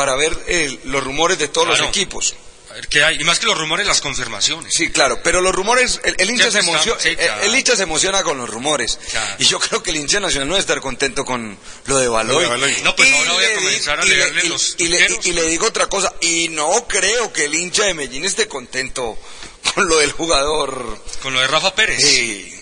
[0.00, 1.82] para ver eh, los rumores de todos Claro.
[1.82, 2.34] los equipos.
[2.72, 3.20] ver qué hay.
[3.20, 4.72] Y más que los rumores, las confirmaciones.
[4.74, 7.42] Sí, claro, pero los rumores, el, el hincha, se, emociona, sí, claro.
[7.42, 8.98] el, el hincha se emociona con los rumores.
[9.38, 12.46] Y yo creo que el hincha nacional no debe estar contento con lo de Baloy.
[12.82, 15.32] No, pues Y ahora voy a comenzar a y leerle y- los y le, y
[15.32, 19.18] le digo otra cosa, y no creo que el hincha de Medellín esté contento
[19.74, 20.98] con lo del jugador.
[21.22, 22.00] Con lo de Rafa Pérez.
[22.00, 22.56] Sí.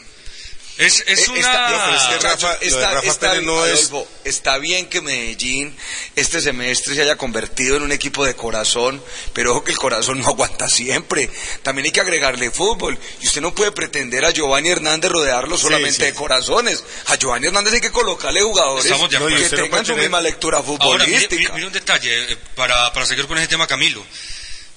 [0.78, 1.40] Es, es Eh, una...
[1.40, 4.58] está- no, pero es que Rafa- está- Rafa está Pérez bien, no es- Adolfo, está
[4.58, 5.76] bien que Medellín
[6.14, 9.02] este semestre se haya convertido en un equipo de corazón,
[9.32, 11.28] pero ojo que el corazón no aguanta siempre.
[11.64, 12.96] También hay que agregarle fútbol.
[13.20, 16.02] Y usted no puede pretender a Giovanni Hernández rodearlo solamente sí.
[16.02, 16.84] de corazones.
[17.06, 19.36] A Giovanni Hernández hay que colocarle jugadores Estamos de acuerdo.
[19.36, 21.36] que tengan su tener- misma lectura Ahora, mire, futbolística.
[21.36, 24.04] mire- mire un detalle, eh, para, para seguir con ese tema, Camilo.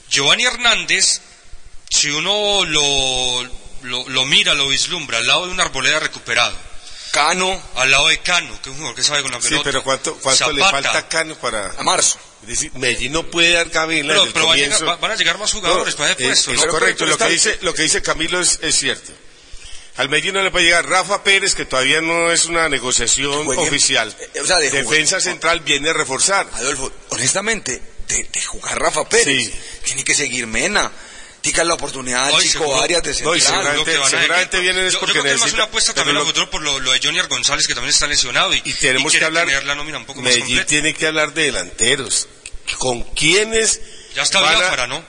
[0.09, 1.21] Giovanni Hernández,
[1.89, 3.43] si uno lo,
[3.83, 6.55] lo, lo mira, lo vislumbra, al lado de una arboleda recuperado.
[7.11, 7.61] Cano.
[7.75, 9.63] Al lado de Cano, que es un jugador que sabe con la Sí, pelota.
[9.65, 11.73] pero ¿cuánto, cuánto le falta a Cano para...?
[11.77, 12.17] A marzo.
[12.43, 14.79] Es decir, Medellín no puede dar cabina Pero, pero va a comienzo.
[14.79, 16.51] llegar- va- van a llegar más jugadores No, para ese es- puesto.
[16.53, 16.71] Es, ¿no?
[16.71, 19.11] correcto, lo que, dice, lo que dice Camilo es, es cierto.
[19.97, 24.15] Al Medellín no le puede llegar Rafa Pérez, que todavía no es una negociación oficial.
[24.33, 26.47] eh, o sea, de Defensa jugar- central viene a reforzar.
[26.53, 29.53] Adolfo, honestamente, de, de jugar Rafa Pérez, Sí.
[29.83, 30.91] tiene que seguir Mena.
[31.41, 33.37] Tica la oportunidad al chico seguro- Arias de No, central.
[33.37, 35.55] y seguramente, van a- seguramente vienen es Yo- porque yo creo que es más necesita-
[35.63, 38.05] una apuesta también a lo- futuro por lo, lo de Junior González, que también está
[38.07, 38.53] lesionado.
[38.53, 39.45] Y, Y tenemos quiere que hablar.
[39.47, 40.69] tener la nómina un poco más Medellín completa.
[40.69, 42.27] tiene que hablar de delanteros.
[42.77, 43.81] ¿Con quiénes?
[44.15, 45.03] Ya está van a- ¿no?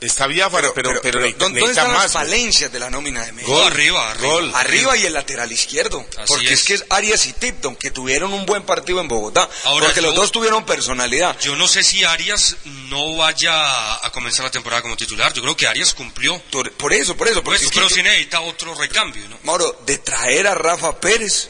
[0.00, 2.12] Está Biafara, pero, pero, pero, necesita- ¿dónde necesita están las más.
[2.12, 3.52] falencias de la nómina de Medellín?
[3.52, 4.32] Gol, arriba, arriba.
[4.32, 4.52] Gol.
[4.54, 6.06] Arriba y el lateral izquierdo.
[6.16, 6.60] Así porque es.
[6.60, 6.64] es.
[6.64, 9.48] que es Arias y Tipton, que tuvieron un buen partido en Bogotá.
[9.64, 11.36] Ahora, porque los dos tuvieron personalidad.
[11.40, 12.56] Yo no sé si Arias
[12.88, 15.32] no vaya a comenzar la temporada como titular.
[15.32, 16.40] Yo creo que Arias cumplió.
[16.50, 17.42] Por, por eso, por eso.
[17.42, 19.38] Porque Pues, es que pero sí necesita otro recambio, ¿no?
[19.42, 21.48] Mauro, de traer a Rafa Pérez,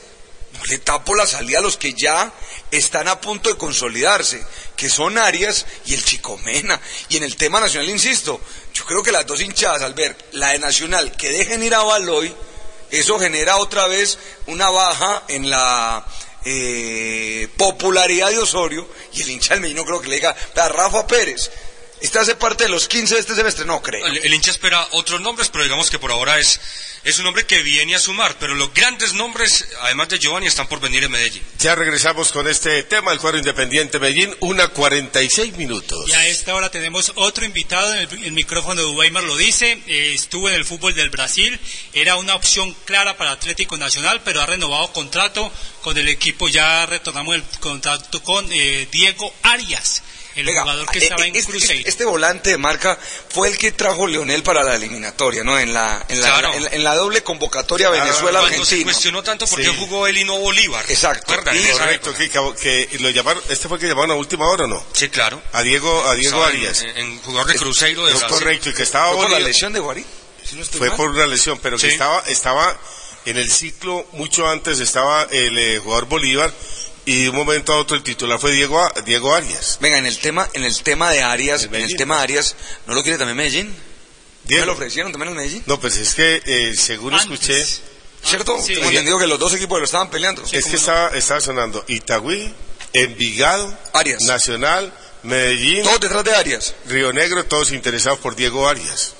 [0.67, 2.33] le tapo la salida a los que ya
[2.71, 4.45] están a punto de consolidarse,
[4.77, 6.81] que son Arias y el Chico Mena.
[7.09, 8.41] Y en el tema nacional, insisto,
[8.75, 11.83] yo creo que las dos hinchadas, al ver la de Nacional que dejen ir a
[11.83, 12.35] Baloy,
[12.91, 16.07] eso genera otra vez una baja en la
[16.45, 20.69] eh, popularidad de Osorio y el hincha del Medellín no creo que le diga, "Vea,
[20.69, 21.51] Rafa Pérez,
[22.01, 23.65] ¿Este hace parte de los 15 de este semestre?
[23.65, 24.07] No creo.
[24.07, 26.61] El hincha espera otros nombres, pero digamos que por ahora es,
[27.05, 28.36] es un hombre que viene a sumar.
[28.38, 31.42] Pero los grandes nombres, además de Giovanni, están por venir en Medellín.
[31.59, 36.09] Ya regresamos con este tema, el cuadro independiente Medellín, una 46 minutos.
[36.09, 39.82] Y a esta hora tenemos otro invitado, en el, el micrófono de Weimar lo dice,
[39.86, 41.59] eh, estuvo en el fútbol del Brasil,
[41.92, 45.51] era una opción clara para Atlético Nacional, pero ha renovado contrato
[45.82, 50.03] con el equipo, ya retornamos el contrato con eh, Diego Arias,
[50.39, 51.89] el Venga, jugador que eh, estaba eh, en este, Cruzeiro.
[51.89, 55.59] este volante de marca fue el que trajo Leonel para la eliminatoria, ¿no?
[55.59, 56.55] En la, en la, Claro.
[56.55, 58.84] en la, en la doble convocatoria Cuando se Venezuela-Argentina.
[58.84, 59.76] cuestionó tanto por qué Sí.
[59.78, 60.84] jugó él y no Bolívar.
[60.89, 61.34] Exacto.
[61.34, 62.28] Correcto, que,
[62.89, 64.84] que lo llamaron, este fue el que llamaron a última hora, ¿o ¿no?
[64.93, 65.41] Sí, claro.
[65.53, 66.82] A Diego, a Diego Arias.
[66.82, 68.36] En, en jugador de Cruzeiro de Es Brasil.
[68.39, 70.05] correcto, y que estaba ¿Fue por la lesión de Guarí?
[70.45, 70.97] Si no estoy Fue mal.
[70.97, 72.76] por una lesión, pero que estaba, estaba
[73.26, 76.53] en el ciclo mucho antes, estaba el eh, jugador Bolívar
[77.09, 79.79] y de un momento a otro el titular fue Diego, Diego Arias.
[79.81, 82.55] Venga, en el tema, en el tema de Arias, en el tema de Arias,
[82.87, 83.69] ¿no lo quiere también Medellín?
[83.69, 83.75] ¿No
[84.45, 84.61] Diego.
[84.61, 85.63] me lo ofrecieron también en Medellín?
[85.65, 87.31] No, pues es que eh, según Antes.
[87.33, 87.65] escuché,
[88.23, 88.59] ¿Cierto?
[88.61, 88.75] sí.
[88.75, 90.43] Tengo entendido que los dos equipos lo estaban peleando.
[90.53, 92.53] es que estaba, estaba sonando Itagüí,
[92.93, 94.25] Envigado, Arias.
[94.25, 94.93] Nacional,
[95.23, 96.75] Medellín, Todos detrás de Arias.
[96.89, 99.15] Río Negro, todos interesados por Diego Arias.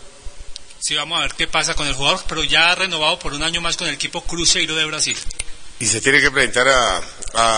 [0.79, 3.43] Sí, vamos a ver qué pasa con el jugador, pero ya ha renovado por un
[3.43, 5.17] año más con el equipo Cruzeiro de Brasil.
[5.81, 7.01] Y se tiene que presentar a,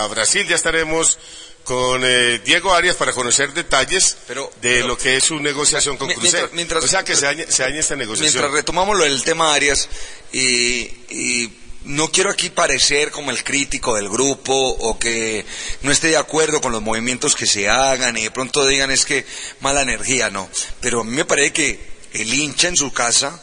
[0.03, 1.17] a Brasil, ya estaremos
[1.63, 5.97] con eh, Diego Arias para conocer detalles Pero- de pero- lo que es su negociación
[5.97, 6.31] con Cruzeiro.
[6.49, 8.33] mientras- mientras- o sea que se daña, se daña esta negociación.
[8.33, 9.87] Mientras retomamos lo del tema Arias,
[10.31, 15.45] y, y no quiero aquí parecer como el crítico del grupo o que
[15.81, 19.05] no esté de acuerdo con los movimientos que se hagan y de pronto digan es
[19.05, 19.25] que
[19.61, 20.47] mala energía, no.
[20.79, 21.79] Pero a mí me parece que
[22.13, 23.41] el hincha en su casa,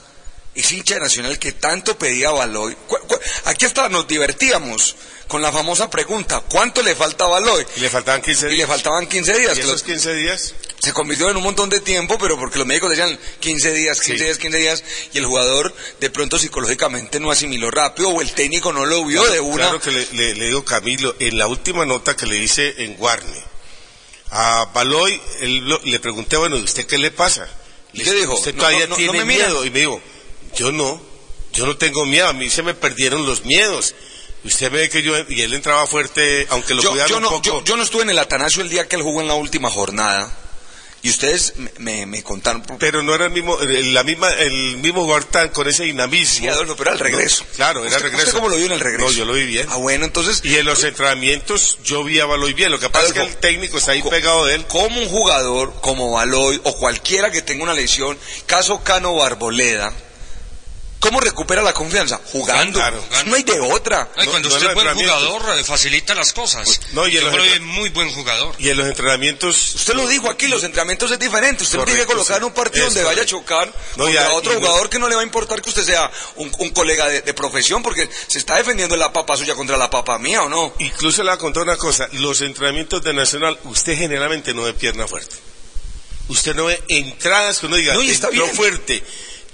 [0.60, 2.76] ese hincha de nacional que tanto pedía Baloy,
[3.44, 4.96] aquí hasta nos divertíamos
[5.28, 7.64] con la famosa pregunta, ¿cuánto le falta a Baloy?
[7.76, 8.68] Y le faltaban 15 Y le días.
[8.68, 9.56] faltaban 15 días.
[9.56, 10.54] ¿Y esos los- 15 días?
[10.80, 14.18] se convirtió en un montón de tiempo, pero porque los médicos decían 15 días, 15
[14.18, 14.24] Sí.
[14.24, 18.72] días, 15 días, y el jugador de pronto psicológicamente no asimiló rápido o el técnico
[18.72, 19.64] no lo vio de una.
[19.64, 22.94] Claro que le, le- le digo Camilo, en la última nota que le hice en
[22.96, 23.42] Guarne,
[24.30, 27.48] a Baloy él le pregunté, bueno, ¿y usted qué le pasa?
[27.92, 28.34] ¿Y qué dijo?
[28.34, 29.64] ¿Usted No, todavía no, no, tiene me miedo?
[29.64, 30.00] Y me dijo,
[30.58, 31.00] yo no,
[31.52, 33.94] yo no tengo miedo, a mí se me perdieron los miedos.
[34.44, 37.30] Usted ve que yo, y él entraba fuerte, aunque lo yo, cuidaron yo un no,
[37.30, 37.42] poco.
[37.44, 39.70] yo, yo no estuve en el Atanasio el día que él jugó en la última
[39.70, 40.36] jornada.
[41.00, 42.60] Y ustedes me, me, me contaron...
[42.80, 46.38] Pero no era el mismo, el- la misma, el mismo jugador tan con ese dinamismo.
[46.40, 47.44] Sí, Adolfo, pero era el regreso.
[47.50, 48.26] No, claro, era el ¿Usted- regreso.
[48.26, 49.06] usted cómo lo vio en el regreso?
[49.06, 49.68] No, yo lo vi bien.
[49.70, 50.40] Ah, bueno, entonces...
[50.44, 52.72] Y en los entrenamientos yo vi a Baloy bien.
[52.72, 54.66] Lo que pasa es que el técnico está ahí pegado de él.
[54.66, 59.92] Como un jugador como Baloy o cualquiera que tenga una lesión, caso Cano Barboleda,
[61.00, 62.20] ¿cómo recupera la confianza?
[62.32, 62.80] Jugando.
[63.26, 64.10] No hay de otra.
[64.16, 66.80] Ay, cuando usted es buen jugador, eh, facilita las cosas.
[66.92, 68.54] No, y Yo creo que es muy buen jugador.
[68.58, 69.74] Y en los entrenamientos.
[69.74, 71.64] Usted lo dijo aquí, los entrenamientos es diferente.
[71.64, 74.32] Usted tiene que colocar en un partido es donde vaya a chocar No, contra ya,
[74.34, 77.22] otro jugador que no le va a importar que usted sea un, un colega de,
[77.22, 80.74] de profesión porque se está defendiendo la papa suya contra la papa mía, ¿o no?
[80.78, 82.08] Incluso le voy a contar una cosa.
[82.12, 85.36] Los entrenamientos de Nacional, usted generalmente no ve pierna fuerte.
[86.28, 88.56] Usted no ve entradas que uno diga, No, y está entró bien.
[88.56, 89.02] fuerte.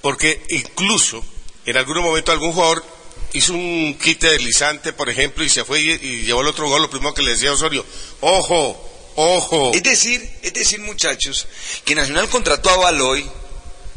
[0.00, 1.24] Porque incluso,
[1.66, 2.84] en algún momento algún jugador
[3.32, 6.82] hizo un quite deslizante, por ejemplo, y se fue y, y llevó el otro gol,
[6.82, 7.84] lo primero que le decía Osorio,
[8.20, 9.72] ojo, ojo.
[9.74, 11.46] Es decir, es decir, muchachos,
[11.84, 13.28] que Nacional contrató a Baloy,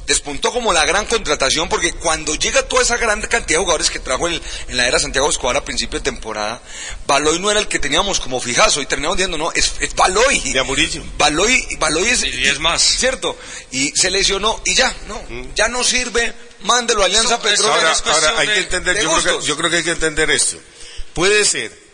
[0.08, 4.00] despuntó como la gran contratación, porque cuando llega toda esa gran cantidad de jugadores que
[4.00, 6.62] trajo en, en la era Santiago Escobar a principio de temporada,
[7.06, 10.40] Baloy no era el que teníamos como fijazo, y terminamos diciendo, no, es, es Baloy.
[10.54, 11.04] De Amurillo.
[11.18, 12.24] Baloy, Baloy es...
[12.24, 12.82] Y es más.
[12.82, 13.38] ¿Cierto?
[13.72, 15.22] Y se lesionó, y ya, no,
[15.54, 17.92] ya no sirve, mándelo a Alianza Petrolera.
[17.94, 19.92] Ahora, ahora hay de- que entender, de yo creo que, yo creo que hay que
[19.92, 20.58] entender esto.
[21.14, 21.87] Puede ser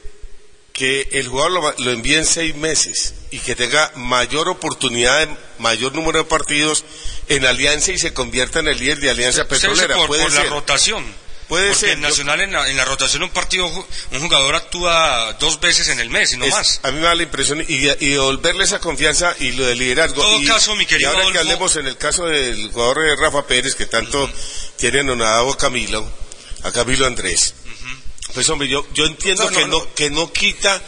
[0.74, 5.36] que el jugador lo, lo envíe en seis meses y que tenga mayor oportunidad, de
[5.60, 6.84] mayor número de partidos
[7.30, 9.96] en Alianza y se convierta en el líder de Alianza Petrolera.
[9.96, 10.44] por, Puede por ser.
[10.46, 11.24] la rotación.
[11.48, 11.90] Puede Porque ser.
[11.92, 16.00] en Nacional, en la, en la rotación un partido, un jugador actúa dos veces en
[16.00, 16.80] el mes y no Es- más.
[16.84, 20.22] A mí me da la impresión y, y devolverle esa confianza y lo de liderazgo.
[20.24, 23.16] todo y, caso, mi querido y ahora que hablemos en el caso del jugador de
[23.18, 24.28] Rafa Pérez, que tanto
[24.78, 26.10] tiene anonadado a Camilo,
[26.64, 27.54] a Camilo Andrés.
[28.34, 29.94] Pues hombre, yo, yo entiendo No, no, que, no, no.
[29.96, 30.82] que no quita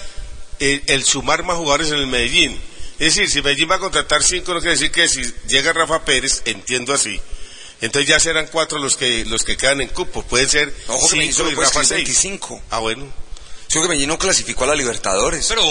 [0.59, 2.59] el, el sumar más jugadores en el Medellín.
[2.97, 6.03] Es decir, si Medellín va a contratar cinco, no quiere decir que si llega Rafa
[6.05, 7.19] Pérez, entiendo así.
[7.81, 10.23] Entonces ya serán cuatro los que los que quedan en cupo.
[10.23, 12.05] Pueden ser Ojo cinco y Rafa seis.
[12.05, 12.61] 25.
[12.71, 13.05] Ah, bueno.
[13.81, 15.45] Que Medellín no clasificó a la Libertadores.
[15.47, 15.63] Pero,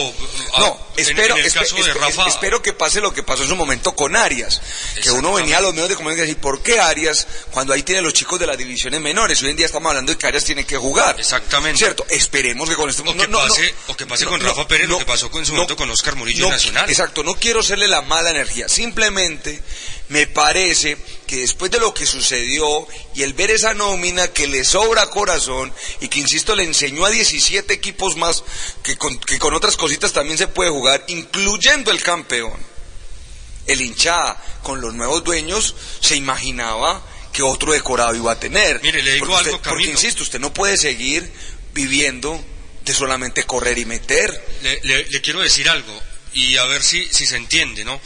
[0.55, 3.23] ah, No, espero, en, el espe- caso de espe- Rafa, espero que pase lo que
[3.23, 4.61] pasó en su momento con Arias.
[5.03, 7.83] Que uno venía a los medios de comunicación y decir, ¿por qué Arias cuando ahí
[7.83, 9.43] tiene los chicos de las divisiones menores?
[9.43, 11.19] Hoy en día estamos hablando de que Arias tiene que jugar.
[11.19, 11.79] Exactamente.
[11.79, 12.05] ¿Cierto?
[12.11, 13.03] Esperemos que con este...
[13.03, 15.47] o que pase, o que pase con no, Rafa Pérez no, lo que pasó en
[15.47, 16.89] su no, momento con Oscar Murillo no, Nacional.
[16.89, 18.69] Exacto, no quiero serle la mala energía.
[18.69, 19.63] Simplemente
[20.09, 20.97] me parece
[21.27, 25.73] que después de lo que sucedió y el ver esa nómina que le sobra corazón
[26.01, 28.45] y que, insisto, le enseñó a 17 equipos más
[28.83, 32.53] que con, que con otras cositas también se puede jugar, incluyendo el campeón.
[33.67, 37.03] El hincha con los nuevos dueños se imaginaba
[37.33, 38.81] que otro decorado iba a tener.
[38.83, 41.33] Mire, le digo Porque algo, usted- porque, insisto, usted no puede seguir
[41.73, 42.45] viviendo
[42.85, 44.45] de solamente correr y meter.
[44.63, 45.99] le, le- le quiero decir algo
[46.35, 47.99] y a ver si, si se entiende, ¿no?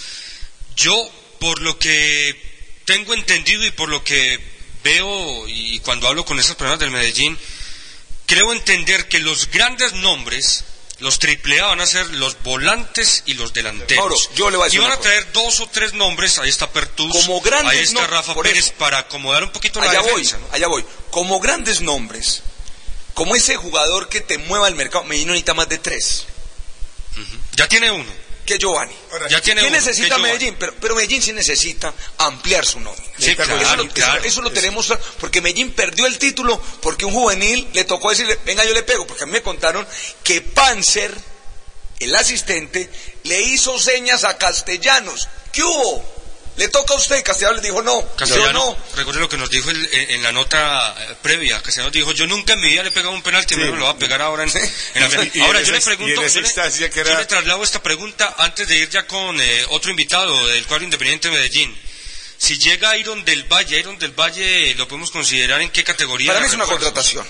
[0.77, 0.95] Yo,
[1.39, 2.37] por lo que
[2.85, 4.39] tengo entendido y por lo que
[4.83, 7.39] veo y cuando hablo con esas personas del Medellín,
[8.27, 10.65] creo entender que los grandes nombres,
[10.99, 13.97] los triple A van a ser los volantes y los delanteros.
[13.97, 16.49] Mauro, yo le voy a decir y van a traer dos o tres nombres, ahí
[16.49, 18.75] está Pertus, Como grandes ahí está Rafa Pérez, eso.
[18.79, 20.49] para acomodar un poquito la voy, defensa, ¿no?
[20.53, 20.85] allá voy.
[21.11, 22.43] Como grandes nombres,
[23.15, 26.27] como ese jugador que te mueva el mercado, Medellín necesita más de tres.
[27.57, 28.28] Ya tiene uno.
[28.49, 28.95] Que Giovanni.
[29.29, 30.19] Ya tiene ¿Qué uno, necesita.
[30.19, 30.57] Medellín?
[30.59, 33.05] Pero, pero Medellín sí necesita ampliar su nómina.
[33.19, 34.19] Sí, claro, eso, lo, claro.
[34.21, 38.39] eso- eso lo tenemos, porque Medellín perdió el título porque un juvenil le tocó decirle,
[38.47, 39.87] venga yo le pego, porque a mí me contaron
[40.25, 41.15] que Panzer,
[42.01, 42.89] el asistente,
[43.25, 45.29] le hizo señas a Castellanos.
[45.53, 46.18] ¿Qué hubo?
[46.59, 48.97] Le toca a usted, Castellanos le dijo no, Castellano, no.
[48.97, 51.63] recuerde lo que nos dijo el- en, en la nota eh, previa.
[51.63, 53.61] Castellano dijo, yo nunca en mi vida le he pegado un penalti, Sí.
[53.61, 56.41] me lo va a pegar ahora en, en la Y- Ahora, yo le pregunto, yo
[56.41, 56.49] le-
[57.05, 61.29] yo traslado esta pregunta antes de ir ya con eh, otro invitado del cuadro independiente
[61.31, 61.79] de Medellín.
[62.39, 66.29] Si llega Iron del Valle, Iron del Valle, ¿lo podemos considerar en qué categoría?
[66.29, 67.27] Para mí es una contratación.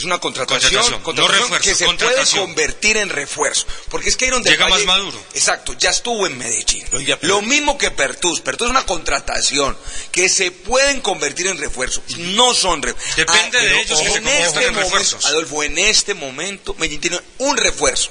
[0.00, 2.26] Es una contratación, Contratación, no contratación refuerzo, que se contratación.
[2.26, 3.66] puede convertir en refuerzo.
[3.90, 5.22] Porque es que Iron del Llega más maduro.
[5.34, 6.84] Exacto, ya estuvo en Medellín.
[7.20, 8.40] Lo mismo que Pertus.
[8.40, 9.76] Pertus es una contratación
[10.10, 12.02] que se pueden convertir en refuerzo.
[12.16, 13.16] No son refuerzos.
[13.16, 15.26] Depende de ellos que se en refuerzos.
[15.26, 18.10] Adolfo, en este momento Medellín tiene un refuerzo.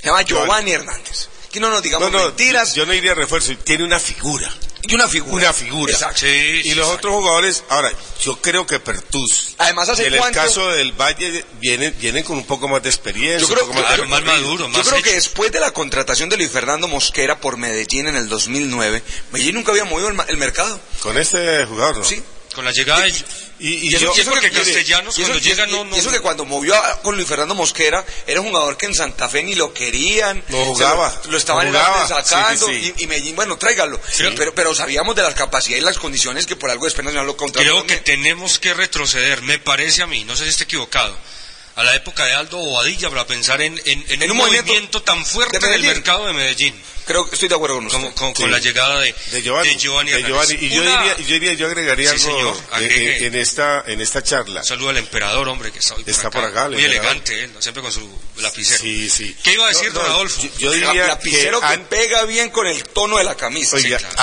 [0.00, 1.28] Se llama Giovanni Hernández.
[1.50, 2.74] Que no nos digamos No, no, mentiras.
[2.74, 4.52] yo no iría a refuerzo, tiene una figura.
[4.86, 5.44] Y una figura.
[5.44, 5.92] Una figura.
[5.92, 6.20] Exacto.
[6.20, 7.90] Sí, Y sí, los otros jugadores, ahora,
[8.22, 9.54] yo creo que Pertus.
[9.58, 13.38] Además, ¿hace en el caso del Valle, vienen, vienen con un poco más de experiencia.
[13.48, 16.36] Yo creo, un poco más, más maduro, Yo creo que después de la contratación de
[16.36, 20.36] Luis Fernando Mosquera por Medellín en el 2009, Medellín nunca había movido el, ma- el
[20.36, 20.78] mercado.
[21.00, 22.04] Con este jugador, ¿no?
[22.04, 22.22] Sí.
[22.54, 23.12] Con la llegada de,
[23.60, 25.84] Y, Y eso, y eso porque que, Castellanos y eso- cuando y- llega y- no-
[25.84, 28.86] no- y eso que cuando movió a- con Luis Fernando Mosquera era un jugador que
[28.86, 30.42] en Santa Fe ni lo querían.
[30.48, 32.94] No jugaba, Se Lo, lo estaban no jugaba, era sacando sí, sí, sí.
[32.98, 34.00] Y, y Medellín, bueno, tráigalo.
[34.36, 37.36] Pero, pero sabíamos de las capacidades y las condiciones que por algo después Nacional lo
[37.36, 37.62] contrató.
[37.64, 41.16] Creo que tenemos que retroceder, me parece a mí, no sé si esté equivocado,
[41.76, 44.66] a la época de Aldo Bobadilla para pensar en, en- en En un un movimiento
[44.72, 46.74] movimiento tan fuerte de del mercado de Medellín.
[47.06, 47.98] Creo que estoy de acuerdo con usted.
[47.98, 48.50] Como- con, con Sí.
[48.50, 50.48] la llegada de, de Giovanni, de Giovanni de Hernández.
[50.48, 50.66] Giovanni.
[50.66, 52.82] Y yo Una- diría, yo diría, yo agregaría Sí, algo señor,
[53.24, 54.62] en- esta, en esta charla.
[54.64, 56.40] Saludo al emperador, hombre, que está hoy por Está acá.
[56.40, 57.60] por acá, Muy elegante, él, ¿no?
[57.60, 58.08] siempre con su
[58.38, 58.80] lapicero.
[58.80, 59.36] Sí, sí.
[59.42, 60.40] ¿Qué iba a decir, No, don no, Adolfo?
[60.42, 63.76] yo- yo diría lapicero que que, an- pega bien con el tono de la camisa.
[63.76, 64.14] Oiga, claro.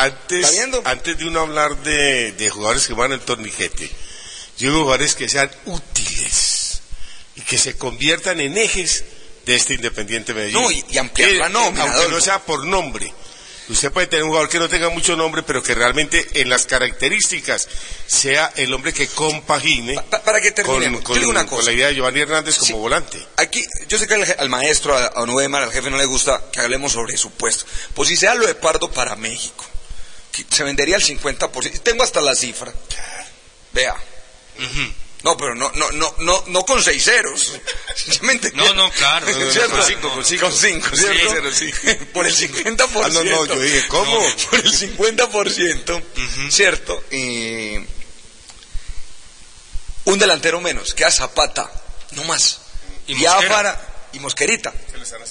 [0.85, 3.87] antes de uno hablar de, de jugadores que van al torniquete,
[4.57, 6.50] yo digo jugadores que sean útiles
[7.41, 9.03] y que se conviertan en ejes
[9.45, 10.61] de este Independiente Medellín.
[10.61, 13.11] No, y- y ampliar Que- la nómina, Aunque no sea por nombre.
[13.69, 16.65] Usted puede tener un jugador que no tenga mucho nombre, pero que realmente en las
[16.65, 17.69] características
[18.05, 20.65] sea el hombre que compagine Pa- para que con,
[21.01, 21.69] con- yo digo una con cosa.
[21.71, 22.73] la idea de Giovanni Hernández como Sí.
[22.73, 23.25] volante.
[23.37, 26.59] Aquí, yo sé que al, maestro, a, a Nuemar, al jefe no le gusta que
[26.59, 27.65] hablemos sobre su puesto.
[27.93, 29.65] Pues si sea lo de Pardo para México,
[30.33, 31.79] que se vendería el 50%.
[31.81, 32.73] Tengo hasta la cifra.
[33.71, 33.95] Vea.
[35.23, 37.53] No, pero no, no, no, no, no con seis ceros.
[38.53, 39.27] No, no, claro.
[39.31, 39.71] No, no, no, ¿Cierto?
[39.71, 40.41] con cinco, con cinco.
[40.47, 41.51] Con cinco, ¿cierto?
[41.51, 41.71] sí.
[42.13, 43.01] Por el 50%.
[43.03, 44.19] Ah, no, no, yo dije, ¿cómo?
[44.49, 46.03] Por el 50%,
[46.49, 47.03] ¿cierto?
[47.11, 47.77] Y
[50.05, 51.71] un delantero menos, queda Zapata,
[52.11, 52.59] no más.
[53.07, 54.73] Y Biafara y Mosquerita.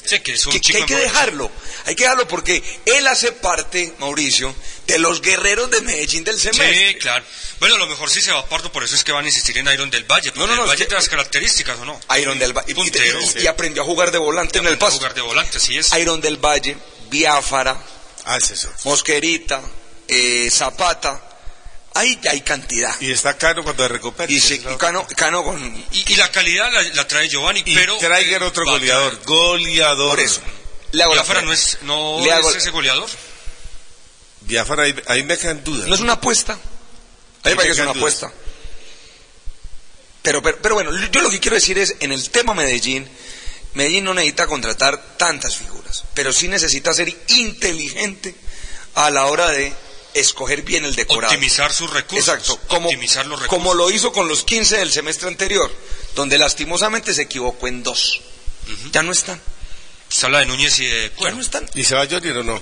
[0.05, 1.51] Sí, que es un Que, que chico hay que dejarlo,
[1.87, 4.55] hay que dejarlo porque él hace parte, Mauricio,
[4.93, 6.89] de los guerreros de Medellín del semestre.
[6.93, 7.25] Sí, claro.
[7.59, 9.57] Bueno, a lo mejor sí se va Pardo, por eso es que van a insistir
[9.59, 10.31] en Iron del Valle.
[10.33, 12.01] Porque No, no, no, el es Valle que- tiene las características, ¿o no?
[12.19, 12.71] Iron del Valle.
[12.71, 13.19] Y, Puntero.
[13.37, 14.99] y- y aprendió a jugar de volante en el Aprendió a paso.
[14.99, 15.93] jugar de volante, así es.
[15.95, 16.77] Iron del Valle,
[17.11, 17.77] Biafara,
[18.25, 18.71] Ah, es eso.
[18.85, 19.61] Mosquerita,
[20.09, 21.27] eh, Zapata.
[21.95, 22.95] Ahí ya hay cantidad.
[23.01, 24.31] Y está caro cuando recupera.
[24.33, 25.59] Y, se- y Cano, Cano con...
[25.91, 27.97] Y, y la calidad la, la trae Giovanni, Y pero...
[27.99, 29.21] traigan eh, otro a goleador.
[29.25, 30.11] Goleador.
[30.11, 30.41] Por eso.
[30.93, 33.09] Le hago la Biafara pre- no es, no Le hago- es ese goleador.
[34.51, 35.89] Biafara, ahí, ahí me quedan dudas.
[35.89, 36.55] No es una apuesta.
[37.45, 37.97] Ahí Ahí va que me es una dudas.
[37.99, 38.33] apuesta.
[40.23, 43.09] Pero, pero, pero bueno, yo lo que quiero decir es, en el tema Medellín,
[43.75, 48.35] Medellín no necesita contratar tantas figuras, pero sí necesita ser inteligente
[48.95, 49.73] a la hora de
[50.13, 51.33] escoger bien el decorado.
[51.33, 52.29] Optimizar sus recursos.
[52.29, 53.49] Exacto, como, Optimizar los recursos.
[53.65, 55.73] como lo hizo con los 15 del semestre anterior,
[56.17, 58.21] donde lastimosamente se equivocó en dos.
[58.93, 59.41] Ya no están.
[60.11, 61.37] Se habla de Núñez y de Ya Cuero.
[61.37, 61.71] no están.
[61.75, 62.61] ¿Y se va Johnny o no?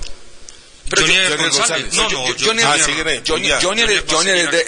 [0.90, 1.58] Pero Johnny yo- González.
[1.58, 1.94] González.
[1.94, 3.60] No, Yo- no, yo- yo- Johnny- Ah, Johnny- sí, Johnny- Johnny, Ya.
[3.60, 4.60] Johnny, es- Johnny Johnny es de,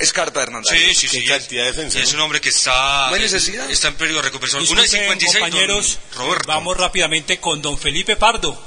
[0.00, 0.70] es de Hernández.
[0.72, 1.26] Sí, sí, sí.
[1.26, 2.00] De.
[2.02, 3.08] Es un hombre que está...
[3.08, 3.70] No hay necesidad.
[3.70, 4.62] Está en periodo de recuperación.
[4.62, 6.48] Una y Disculpen, 56, don compañeros, Roberto.
[6.48, 8.60] vamos rápidamente con don Felipe Pardo,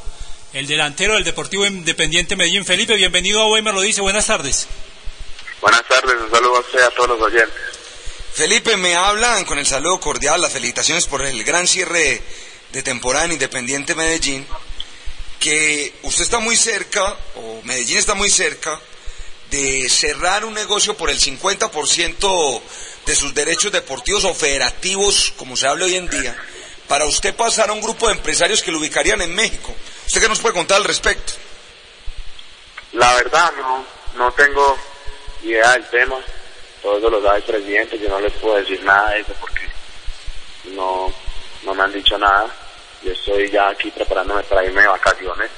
[0.53, 2.65] el delantero del Deportivo Independiente Medellín.
[2.65, 4.67] Felipe, bienvenido a Hoy me lo dice, buenas tardes.
[5.61, 7.53] Buenas tardes, un saludo a usted y a todos los oyentes.
[8.33, 12.21] Felipe, me hablan con el saludo cordial, las felicitaciones por el gran cierre
[12.71, 14.47] de temporada en Independiente Medellín,
[15.39, 18.79] que usted está muy cerca, o Medellín está muy cerca,
[19.49, 22.61] de cerrar un negocio por el 50%
[23.05, 26.35] de sus derechos deportivos o federativos, como se habla hoy en día,
[26.87, 29.73] para usted pasar a un grupo de empresarios que lo ubicarían en México.
[30.05, 31.33] ¿Usted qué nos puede contar al respecto?
[32.93, 33.85] La verdad, no,
[34.15, 34.77] no tengo
[35.43, 36.17] idea del tema.
[36.81, 37.99] Todo eso lo sabe el presidente.
[37.99, 39.61] Yo no les puedo decir nada de eso porque
[40.71, 41.13] no,
[41.63, 42.49] no me han dicho nada.
[43.03, 45.49] Yo estoy ya aquí preparándome para irme de vacaciones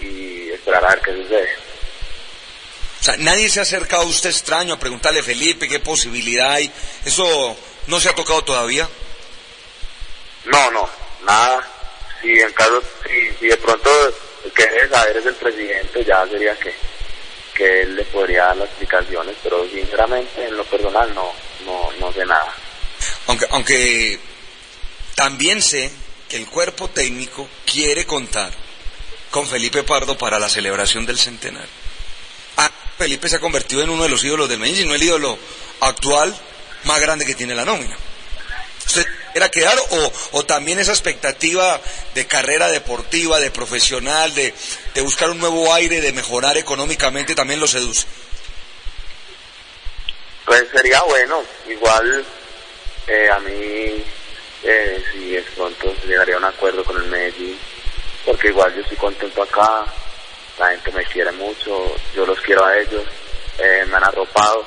[0.00, 1.48] y esperar a ver qué sucede.
[3.00, 6.70] O sea, nadie se ha acercado a usted extraño a preguntarle, Felipe, qué posibilidad hay.
[7.04, 7.56] Eso
[7.86, 8.88] no se ha tocado todavía.
[10.46, 10.88] No, no,
[11.24, 11.68] nada.
[12.22, 13.90] Si en caso, si, si de pronto
[14.44, 16.74] el que debe saber es el presidente, ya sería que,
[17.54, 21.30] que él le podría dar las explicaciones, pero sinceramente en lo personal no,
[21.66, 22.54] no, no sé nada.
[23.26, 24.18] Aunque, aunque
[25.14, 25.90] también sé
[26.34, 28.52] el cuerpo técnico quiere contar
[29.30, 31.68] con Felipe Pardo para la celebración del centenario.
[32.56, 35.38] Ah, Felipe se ha convertido en uno de los ídolos del Medellín, no el ídolo
[35.80, 36.34] actual
[36.84, 37.96] más grande que tiene la nómina.
[38.86, 41.80] ¿Usted era quedar o, o también esa expectativa
[42.14, 44.54] de carrera deportiva, de profesional, de,
[44.94, 48.06] de buscar un nuevo aire, de mejorar económicamente, también lo seduce?
[50.44, 52.24] Pues sería bueno, igual
[53.06, 54.04] eh, a mí,
[54.64, 57.58] eh, si de pronto llegaría a un acuerdo con el Medellín,
[58.24, 59.84] porque igual yo estoy contento acá,
[60.58, 63.04] la gente me quiere mucho, yo los quiero a ellos,
[63.58, 64.66] eh, me han arropado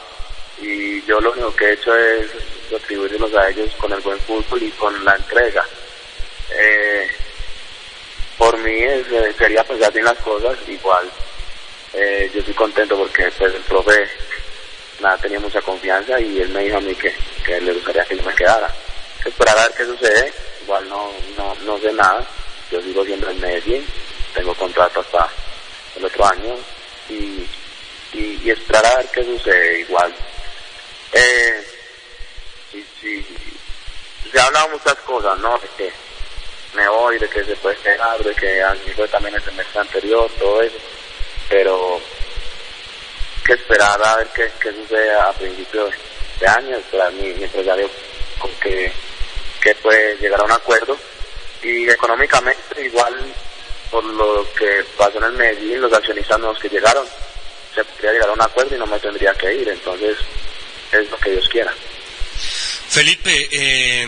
[0.61, 2.27] y yo lo único que he hecho es
[2.71, 5.63] retribuirlos a ellos con el buen fútbol y con la entrega.
[6.51, 7.07] Eh,
[8.37, 11.09] por mí es- eh, sería pensar bien las cosas, igual
[11.93, 14.07] eh, yo estoy contento porque pues el profe
[14.99, 17.13] nada, tenía mucha confianza y él me dijo a mí que,
[17.45, 18.71] que le gustaría que yo me quedara.
[19.27, 20.33] Esperar a ver qué sucede,
[20.63, 22.25] igual no, no, no sé nada,
[22.71, 23.85] yo sigo siendo en Medellín,
[24.33, 25.29] tengo contrato hasta
[25.97, 26.55] el otro año
[27.09, 27.45] y,
[28.13, 30.13] y, esperar a ver qué sucede igual.
[31.11, 31.67] Eh,
[32.71, 33.25] sí, sí,
[34.31, 35.57] se ha hablado muchas cosas, ¿no?
[35.57, 35.91] De que
[36.73, 38.63] me voy, de que se puede quedar, de que
[38.95, 40.77] fue también el semestre anterior, todo eso,
[41.49, 41.99] pero
[43.45, 45.93] que esperar a ver qué, qué sucede a principios
[46.39, 47.89] de año, esperar mi empresario
[48.39, 48.91] con que,
[49.67, 50.97] que puede llegar a un acuerdo
[51.61, 53.13] y económicamente igual
[53.91, 57.05] por lo que pasó en el Medellín, los accionistas nuevos que llegaron,
[57.75, 60.17] se podría llegar a un acuerdo y no me tendría que ir, entonces
[60.93, 61.73] es lo que Dios quiera.
[62.89, 64.07] Felipe, eh,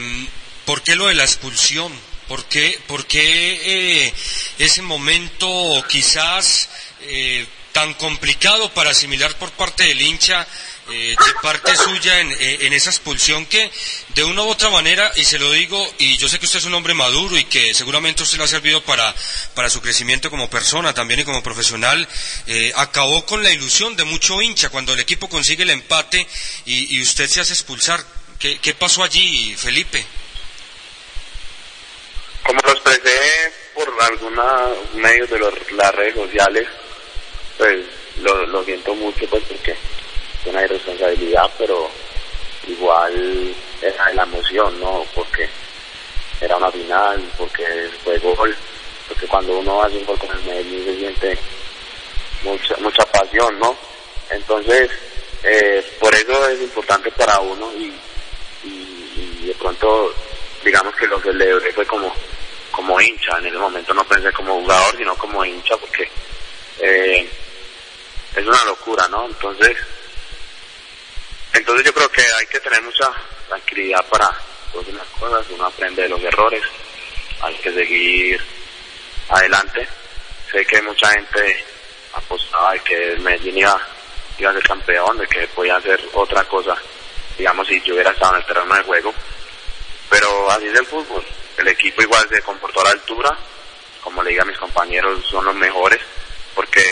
[0.64, 1.92] ¿por qué lo de la expulsión?
[2.30, 4.14] ¿Por qué, por qué eh,
[4.60, 5.48] ese momento
[5.90, 6.70] quizás
[7.02, 10.48] eh, tan complicado para asimilar por parte del hincha,
[10.92, 13.70] eh, de parte suya en, eh, en esa expulsión que
[14.16, 16.66] de una u otra manera, y se lo digo, y yo sé que usted es
[16.66, 19.14] un hombre maduro y que seguramente usted le ha servido para,
[19.56, 22.08] para su crecimiento como persona también y como profesional,
[22.48, 26.28] eh, acabó con la ilusión de mucho hincha cuando el equipo consigue el empate
[26.66, 28.04] y, usted se hace expulsar.
[28.40, 30.06] ¿Qué, ¿Qué pasó allí, Felipe?
[32.44, 36.68] Como lo expresé por algunos medios de los- las redes sociales,
[37.58, 37.86] pues
[38.22, 39.76] lo, lo siento mucho pues porque
[40.46, 41.90] una irresponsabilidad, pero
[42.68, 45.06] igual era la emoción, ¿no?
[45.14, 45.50] Porque
[46.42, 48.56] era una final, porque fue gol,
[49.08, 51.38] porque cuando uno hace un gol con el Medellín se siente
[52.44, 53.76] mucha, mucha pasión, ¿no?
[54.30, 54.90] Entonces,
[55.44, 57.94] eh, por eso es importante para uno y
[59.50, 60.14] de pronto,
[60.64, 62.14] digamos que lo celebré fue como,
[62.72, 66.08] como hincha, en ese momento no pensé como jugador, sino como hincha, porque
[66.80, 67.28] eh,
[68.36, 69.26] es una locura, ¿no?
[69.26, 69.76] Entonces,
[71.54, 73.12] entonces yo creo que hay que tener mucha
[73.48, 74.30] tranquilidad para
[74.72, 76.64] todas las cosas, uno aprende de los errores,
[77.42, 78.42] hay que seguir
[79.30, 79.88] adelante.
[80.52, 81.66] Sé que mucha gente
[82.14, 83.80] apostaba de que el Medellín iba,
[84.38, 86.76] iba a ser campeón, de que podía hacer otra cosa,
[87.38, 89.14] digamos si yo hubiera estado en el terreno de juego,
[90.10, 91.24] pero así es el fútbol.
[91.58, 93.38] El equipo igual se comportó a la altura,
[94.04, 96.00] como le digo a mis compañeros, son los mejores,
[96.56, 96.84] porque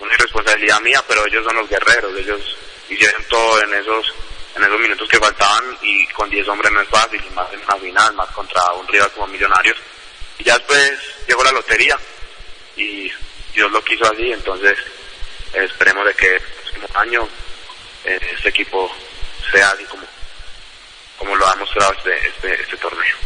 [0.00, 2.56] una irresponsabilidad mía, pero ellos son los guerreros, ellos
[2.90, 4.14] hicieron todo en esos
[4.56, 7.76] en esos minutos que faltaban y con 10 hombres no es fácil, más en una
[7.76, 9.76] final, más contra un rival como Millonarios.
[10.38, 10.92] Y ya después
[11.28, 11.96] llegó la lotería
[12.76, 13.10] y
[13.54, 14.76] Dios lo quiso así, entonces
[15.54, 17.28] eh, esperemos de que el próximo año
[18.04, 18.90] eh, este equipo
[19.52, 20.02] sea así como,
[21.18, 23.16] como lo ha mostrado este, este, este torneo.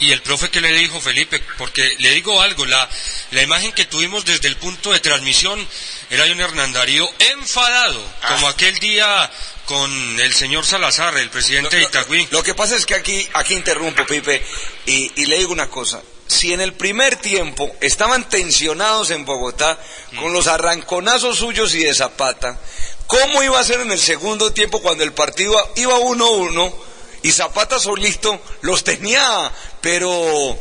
[0.00, 2.88] Y el profe que le dijo Felipe, porque le digo algo, la,
[3.32, 5.66] la imagen que tuvimos desde el punto de transmisión
[6.10, 9.30] era de un Hernán Darío enfadado, como aquel día
[9.64, 12.28] con el señor Salazar, el presidente de Itagüí.
[12.30, 14.42] Lo que pasa es que aquí, aquí interrumpo, Pipe,
[14.86, 16.00] y, y le digo una cosa.
[16.28, 19.78] Si en el primer tiempo estaban tensionados en Bogotá
[20.18, 22.58] con los arranconazos suyos y de Zapata,
[23.06, 26.87] ¿cómo iba a ser en el segundo tiempo cuando el partido iba 1-1
[27.22, 29.50] y Zapata solito los tenía,
[29.80, 30.56] pero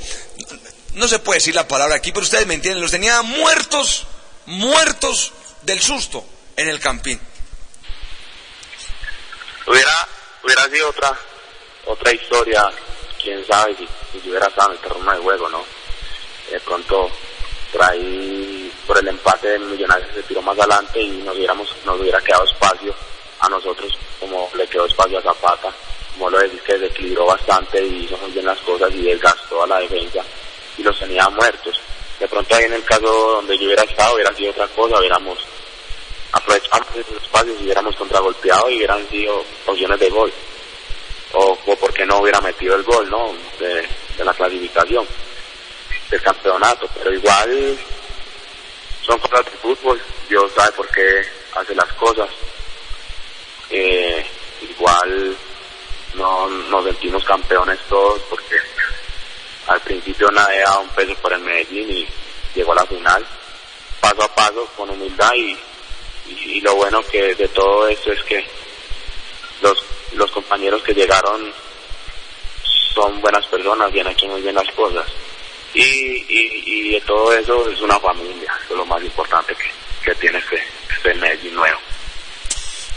[0.93, 4.07] no se puede decir la palabra aquí, pero ustedes me entienden, los tenía muertos,
[4.45, 6.25] muertos del susto
[6.55, 7.19] en el campín.
[9.67, 10.07] Hubiera,
[10.43, 11.17] hubiera sido otra,
[11.85, 12.71] otra historia,
[13.21, 15.63] quién sabe si, hubiera estado en el terreno de juego, ¿no?
[16.49, 17.11] De pronto,
[17.71, 21.99] por ahí, por el empate de Millonarios se tiró más adelante y nos hubiéramos, nos
[21.99, 22.95] hubiera quedado espacio
[23.39, 25.71] a nosotros, como le quedó espacio a Zapata,
[26.17, 29.67] como lo decís que desequilibró bastante y hizo muy bien las cosas y desgastó a
[29.67, 30.23] la defensa
[30.77, 31.79] y los tenía muertos.
[32.19, 35.37] De pronto ahí en el caso donde yo hubiera estado hubiera sido otra cosa, hubiéramos
[36.31, 40.33] aprovechamos esos espacios y hubiéramos contragolpeado y hubieran sido opciones de gol.
[41.33, 43.33] O, o porque no hubiera metido el gol, ¿no?
[43.59, 43.87] De,
[44.17, 45.05] de la clasificación
[46.09, 46.89] del campeonato.
[46.95, 47.77] Pero igual
[49.05, 50.01] son cosas de fútbol.
[50.27, 51.21] Dios sabe por qué
[51.53, 52.29] hace las cosas.
[53.69, 54.25] Eh,
[54.61, 55.35] igual
[56.17, 58.55] no nos sentimos campeones todos porque
[59.67, 62.07] al principio nadie daba un peso por el Medellín y
[62.55, 63.25] llegó a la final
[63.99, 65.57] paso a paso con humildad y,
[66.61, 68.45] lo bueno que de todo esto es que
[69.61, 69.77] los,
[70.13, 71.53] los compañeros que llegaron
[72.93, 75.05] son buenas personas y han hecho muy bien las cosas
[75.73, 79.69] y, y, y de todo eso es una familia, es lo más importante que,
[80.03, 81.79] que tiene este, este Medellín nuevo.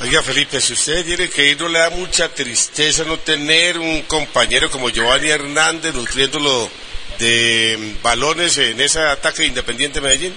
[0.02, 4.00] Oiga, Felipe, si usted tiene que ir, ¿no le da mucha tristeza no tener un
[4.04, 6.70] compañero como Giovanni Hernández nutriéndolo
[7.18, 10.34] de balones en ese ataque de Independiente Medellín?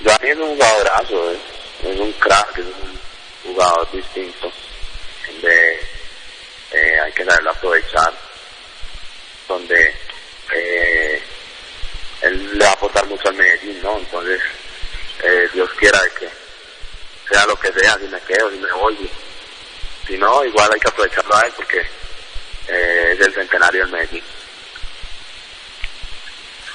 [0.00, 1.38] Giovanni es un jugadorazo, es,
[1.84, 2.96] es un crack, es un,
[3.52, 4.50] jugador distinto,
[5.28, 5.80] donde
[6.72, 8.12] eh, hay que saberlo aprovechar,
[9.46, 9.94] donde
[10.52, 11.22] eh,
[12.22, 13.96] él le va a aportar mucho al Medellín, ¿no?
[13.96, 14.40] Entonces,
[15.22, 16.45] eh, Dios quiera de que
[17.28, 19.10] sea lo que sea, si me quedo, si me voy,
[20.06, 21.80] si no, igual hay que aprovecharlo a él porque
[22.68, 24.24] eh, es el centenario del Medellín.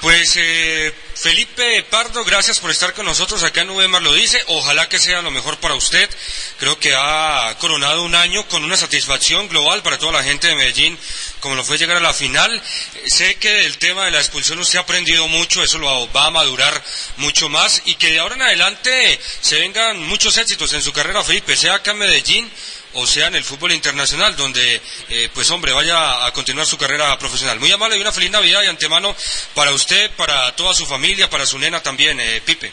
[0.00, 0.92] Pues eh,
[1.22, 4.42] Felipe Pardo, gracias por estar con nosotros acá en Uvemar lo dice.
[4.48, 6.10] Ojalá que sea lo mejor para usted.
[6.58, 10.56] Creo que ha coronado un año con una satisfacción global para toda la gente de
[10.56, 10.98] Medellín,
[11.38, 12.52] como lo fue llegar a la final.
[12.56, 16.26] Eh, Sé que el tema de la expulsión usted ha aprendido mucho, eso lo va
[16.26, 16.82] a madurar
[17.18, 21.22] mucho más y que de ahora en adelante se vengan muchos éxitos en su carrera,
[21.22, 22.50] Felipe, sea acá en Medellín
[22.94, 27.18] o sea en el fútbol internacional, donde, eh, pues hombre, vaya a continuar su carrera
[27.18, 27.58] profesional.
[27.60, 29.14] Muy amable y una feliz Navidad de antemano
[29.54, 32.72] para usted, para toda su familia, para su nena también, eh, Pipe.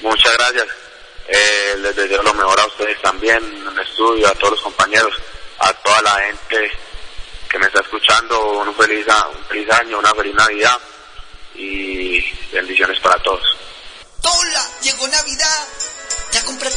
[0.00, 0.66] Muchas gracias.
[1.28, 5.14] Eh, les deseo lo mejor a ustedes también en el estudio, a todos los compañeros,
[5.60, 6.70] a toda la gente
[7.48, 8.40] que me está escuchando.
[8.60, 10.78] Un feliz, a- un feliz año, una feliz Navidad
[11.54, 12.20] y
[12.52, 13.42] bendiciones para todos.
[14.22, 15.68] Hola, llegó Navidad.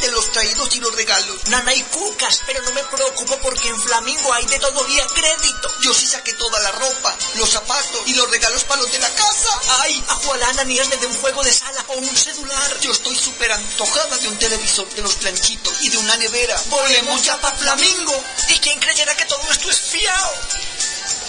[0.00, 1.48] Ya los traídos y los regalos.
[1.48, 5.72] Nana y cucas, pero no me preocupo porque en Flamingo hay de todo día crédito.
[5.80, 9.08] Yo sí saqué toda la ropa, los zapatos y los regalos para los de la
[9.10, 9.60] casa.
[9.80, 12.80] Ay, a Jualana ni desde un juego de sala o un celular.
[12.80, 16.60] Yo estoy súper antojada de un televisor, de los planchitos y de una nevera.
[16.66, 18.24] Volvemos ya para Flamingo.
[18.50, 20.32] ¿Y quién creyera que todo esto es fiao?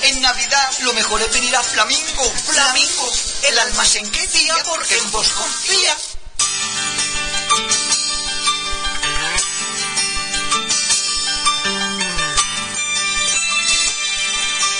[0.03, 2.31] En Navidad lo mejor es venir a Flamingo.
[2.51, 3.13] Flamingo,
[3.43, 5.97] el almacén que día porque en vos confía.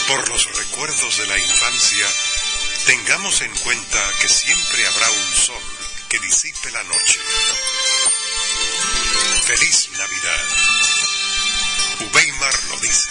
[0.08, 2.06] Por los recuerdos de la infancia,
[2.86, 5.62] tengamos en cuenta que siempre habrá un sol
[6.08, 7.20] que disipe la noche.
[9.46, 10.44] Feliz Navidad.
[12.12, 13.10] Uweimar lo dice.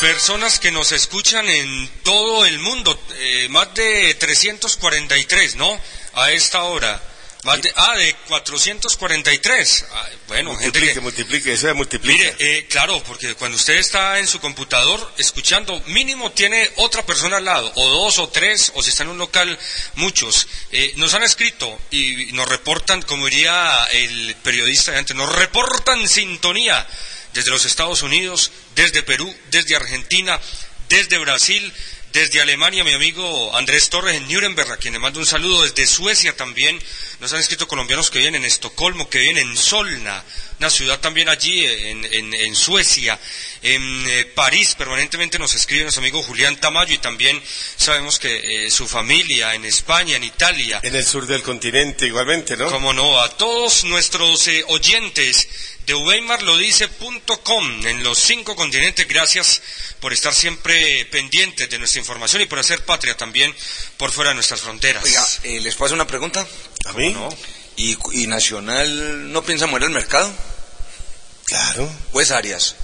[0.00, 5.80] Personas que nos escuchan en todo el mundo, eh, más de 343, ¿no?
[6.14, 7.00] A esta hora.
[7.46, 9.86] Más de, ah, de 443.
[9.92, 11.00] Ah, bueno, gente multiplique, que...
[11.00, 12.18] multiplique, eso es multiplica.
[12.18, 17.36] Mire, eh, claro, porque cuando usted está en su computador escuchando, mínimo tiene otra persona
[17.36, 19.56] al lado, o dos o tres, o si está en un local,
[19.94, 20.48] muchos.
[20.72, 26.08] Eh, nos han escrito y nos reportan, como diría el periodista de antes, nos reportan
[26.08, 26.84] sintonía
[27.32, 30.40] desde los Estados Unidos, desde Perú, desde Argentina,
[30.88, 31.72] desde Brasil,
[32.12, 35.86] desde Alemania, mi amigo Andrés Torres en Nuremberg, a quien le mando un saludo, desde
[35.86, 36.80] Suecia también,
[37.20, 40.24] nos han escrito colombianos que viven en Estocolmo, que viven en Solna,
[40.58, 43.18] una ciudad también allí en, en- en Suecia,
[43.62, 47.42] en eh, París permanentemente nos escribe nuestro amigo Julián Tamayo y también
[47.76, 52.56] sabemos que eh, su familia en España, en Italia, En el sur del continente igualmente,
[52.56, 52.70] ¿no?
[52.70, 55.48] como no, a todos nuestros eh, oyentes
[55.86, 59.62] de weimarlodice.com en los cinco continentes, gracias
[60.00, 63.54] por estar siempre pendientes de nuestra información y por hacer patria también
[63.96, 65.04] por fuera de nuestras fronteras.
[65.04, 66.46] Oiga, eh, ¿les puedo hacer una pregunta?
[66.86, 67.14] ¿A mí?
[67.76, 70.32] ¿Y, y Nacional no piensa mover el mercado?
[71.44, 71.88] Claro.
[72.12, 72.74] Pues Arias.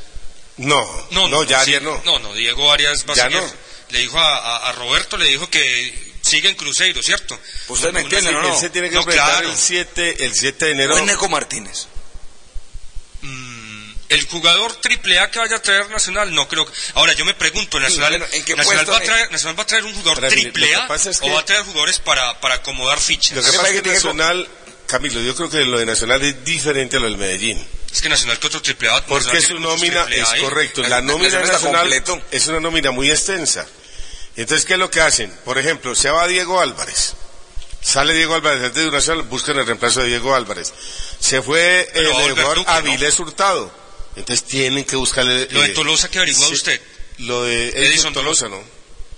[0.59, 2.01] No, no, no, ya sí, Arias no.
[2.05, 3.39] No, no, Diego Arias va a Ya seguir.
[3.41, 3.53] no.
[3.89, 7.39] Le dijo a, a- a Roberto, le dijo que sigue en Cruzeiro, ¿cierto?
[7.69, 8.55] Ustedes me Una- entienden, ¿o no?
[8.55, 9.49] Él se tiene que No, claro.
[9.51, 10.95] el 7, el 7 de enero.
[10.95, 11.89] ¿O es Neco Martínez?
[14.13, 16.73] El jugador triple A que vaya a traer Nacional, no creo que...
[16.95, 19.05] Ahora, yo me pregunto, ¿Nacional, Bueno, ¿en qué Nacional, va, a es?
[19.05, 21.99] traer, Nacional va a traer un jugador triple A que o va a traer jugadores
[21.99, 23.37] para, para acomodar fichas?
[23.37, 24.49] Lo que pasa es que Nacional,
[24.87, 27.67] Camilo, yo creo que lo de Nacional es diferente a lo del Medellín.
[27.93, 29.05] Es que Nacional que otro triple A...
[29.07, 30.41] Porque Nacional su nómina A es ahí.
[30.43, 30.83] correcto.
[30.83, 32.23] La nómina Nacional nacional completo.
[32.31, 33.67] es una nómina muy extensa.
[34.37, 35.31] Entonces, ¿qué es lo que hacen?
[35.45, 37.15] Por ejemplo, se va Diego Álvarez.
[37.83, 40.73] Sale Diego Álvarez de Nacional, buscan el reemplazo de Diego Álvarez.
[41.19, 42.65] Se fue el, a jugador.
[42.67, 43.82] Avilés Hurtado.
[44.17, 45.49] Entonces tienen que buscarle...
[45.51, 46.81] Lo de eh, Tolosa que averiguó sí, usted.
[47.19, 48.61] Lo de Edison Tolosa, ¿no?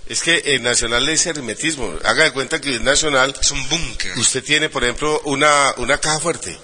[0.07, 1.97] Es que el Nacional es hermetismo.
[2.03, 3.35] Haga de cuenta que el Nacional...
[3.39, 4.17] Es un búnker.
[4.17, 6.57] Usted tiene, por ejemplo, una, una caja fuerte.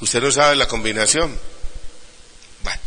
[0.00, 1.38] Usted no sabe la combinación.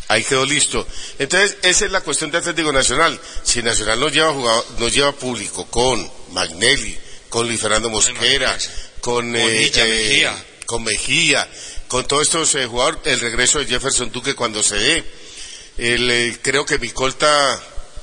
[0.08, 0.88] Ahí quedó listo.
[1.20, 3.20] Entonces, esa es la cuestión de Atlético Nacional.
[3.44, 6.98] Si Nacional no lleva jugador, no lleva público con Magnelli,
[7.30, 8.58] con Luis Fernando Mosquera,
[9.02, 10.30] con, eh, eh,
[10.66, 11.48] con Mejía,
[11.90, 15.04] con todos estos eh, jugadores, el regreso de Jefferson Duque cuando se dé.
[15.78, 17.60] El, eh, creo que Micolta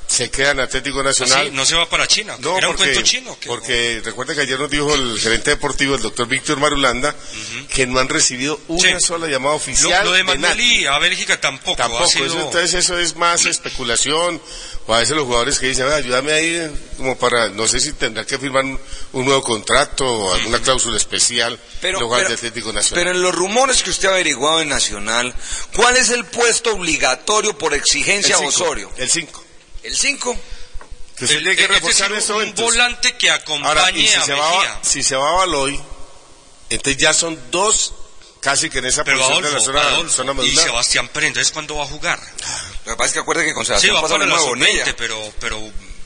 [0.07, 1.47] se queda en Atlético ¿Ah, Nacional.
[1.47, 1.51] sí?
[1.53, 2.37] No se va para China.
[2.39, 3.37] No, Era un porque, cuento chino.
[3.41, 7.15] que- porque recuerda que ayer nos dijo el gerente deportivo, el doctor Víctor Marulanda,
[7.75, 9.07] que no han recibido una Sí.
[9.07, 10.05] sola llamada oficial.
[10.05, 10.25] lo de.
[10.25, 11.77] Manuel a Bélgica tampoco.
[11.77, 14.41] Tampoco, ha sido- eso- entonces eso es más especulación,
[14.87, 17.93] o a veces los jugadores que dicen, "Ah, ayúdame ahí, como para, no sé si
[17.93, 18.79] tendrá que firmar un,
[19.13, 23.05] un nuevo contrato o alguna cláusula especial, Pero- jugadores pero- de Atlético Nacional.
[23.05, 25.35] Pero en los rumores que usted ha averiguado en Nacional,
[25.75, 28.93] ¿cuál es el puesto obligatorio por exigencia El cinco, Osorio?
[28.97, 29.45] El 5.
[29.87, 30.39] ¿El 5?
[31.17, 32.65] Que usted El- tiene que es decir, reforzar en estos un momentos.
[32.65, 34.43] volante que acompañe Ahora, y si a se, Mejía.
[34.45, 35.81] va, si se va a Baloy,
[36.71, 37.95] entonces ya son dos
[38.41, 40.55] casi que en esa Pero posición de la Adolfo, zona, Adolfo, zona y.
[40.57, 42.21] Sebastián Pérez, entonces ¿cuándo va a jugar?
[42.85, 44.49] Lo que pasa es que acuerde que con Sí, Sebastián va pasa lo mismo de
[44.49, 44.85] Bonilla.
[44.85, 45.61] sub-20, pero, pero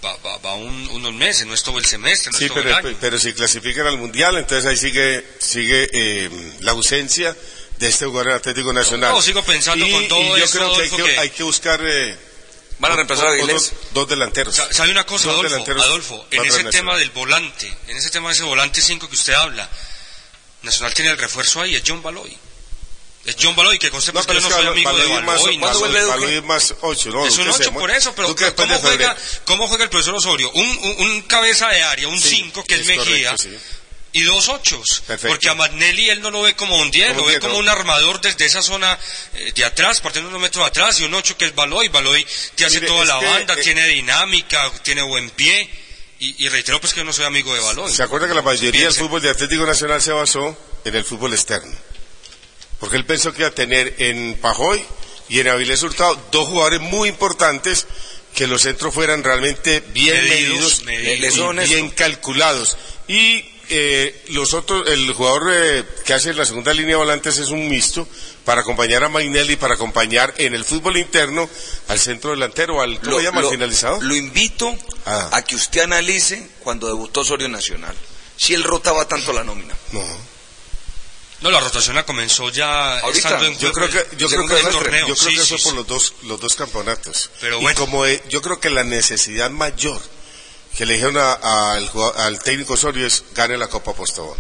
[0.05, 2.63] va, va- va un- unos meses, no es todo el semestre, no Sí, es todo
[2.63, 2.97] pero, el año.
[3.01, 6.31] pero si clasifican al Mundial, entonces ahí sigue sigue eh,
[6.61, 7.37] la ausencia
[7.79, 9.13] de este jugador del Atlético Nacional.
[9.13, 11.19] No, sigo pensando y, con todo y yo esto, creo que hay, Adolfo, que que-
[11.19, 11.81] hay que buscar...
[11.83, 12.30] eh,
[12.81, 13.73] Van a reemplazar a Avilés.
[13.93, 14.57] Dos delanteros.
[14.57, 15.65] Sa- ¿Sabe una cosa, Adolfo?
[15.83, 19.35] Adolfo, en ese tema del volante, en ese tema de ese volante 5 que usted
[19.35, 19.69] habla,
[20.63, 22.37] Nacional tiene el refuerzo ahí, es John Baloy.
[23.25, 24.91] Es John Baloy, que conste No, pues, que pero yo es no que soy amigo
[24.97, 25.23] de Baloy
[25.59, 27.27] más- no Baloy- es más 8, ¿no?
[27.27, 30.15] es un Duque se 8 mu- por eso, pero ¿cómo juega, ¿cómo juega el profesor
[30.15, 30.51] Osorio?
[30.53, 33.59] Un, un, un cabeza de área, un 5 que es, es Mejía, correcto, sí.
[34.13, 35.03] Y dos ochos.
[35.07, 35.29] Perfecto.
[35.29, 37.69] Porque a Magnelli él no lo ve como un 10, Como lo ve como un
[37.69, 38.99] armador desde esa zona
[39.35, 41.89] eh, de atrás, partiendo unos metros atrás, y un 8 que es Baloy.
[41.89, 45.69] Baloy te hace Mire, toda la que, banda, eh, tiene dinámica, tiene buen pie.
[46.19, 47.93] Y, y reitero pues que yo no soy amigo de Baloy.
[47.93, 51.33] ¿Se acuerda que la mayoría del fútbol de Atlético Nacional se basó en el fútbol
[51.33, 51.75] externo?
[52.79, 54.85] Porque él pensó que iba a tener en Pajoy
[55.29, 57.87] y en Avilés Hurtado dos jugadores muy importantes
[58.35, 61.75] que los centros fueran realmente bien Medidos, medidos, honesto.
[61.75, 62.77] bien calculados.
[63.09, 67.49] Y eh, los otros, el jugador eh, que hace la segunda línea de volantes es
[67.49, 68.07] un mixto
[68.45, 71.49] para acompañar a Mainelli, para acompañar en el fútbol interno
[71.89, 73.41] al centro delantero, al, ¿cómo se llama?
[73.41, 74.03] al finalizador.
[74.03, 74.77] lo invito
[75.07, 75.31] Ah.
[75.33, 77.95] a que usted analice cuando debutó Osorio Nacional.
[78.37, 79.75] Si él rotaba tanto la nómina.
[79.93, 80.05] No.
[81.41, 84.59] No, la rotación comenzó ya Ahorita, estando en Yo creo que, yo creo que, el
[84.61, 84.73] semestre.
[84.83, 85.09] torneo.
[85.09, 85.77] yo creo sí, que sí, fue por sí.
[85.77, 87.31] los dos, los dos campeonatos.
[87.41, 87.81] Pero y bueno.
[87.81, 90.01] como eh, yo creo que la necesidad mayor
[90.77, 91.75] que le dijeron a- a-
[92.27, 94.39] al, técnico Osorio es gane la Copa Postobón.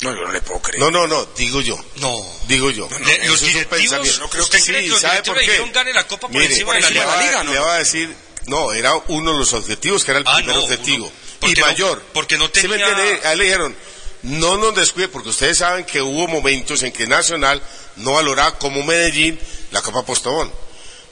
[0.00, 0.80] No, yo no le puedo creer.
[0.80, 2.14] No, no, no, digo yo, No.
[2.46, 2.86] digo yo.
[2.86, 4.20] Eso los directivos, pensamiento.
[4.20, 5.40] no creo ¿usted cree que los ¿sabe por qué?
[5.42, 7.52] dijeron gane la Copa por Mire, encima de la le va- Liga, ¿no?
[7.52, 8.14] Le va a decir,
[8.46, 11.06] no, era uno de los objetivos, que era el Ah, primer no, objetivo.
[11.06, 11.14] uno.
[11.40, 12.02] Porque y no- mayor.
[12.12, 13.26] porque no ¿Sí me tenía- entiende?
[13.26, 13.76] A él le dijeron,
[14.22, 17.60] no nos descuide, porque ustedes saben que hubo momentos en que Nacional
[17.96, 19.38] no valoraba como Medellín
[19.72, 20.52] la Copa Postobón.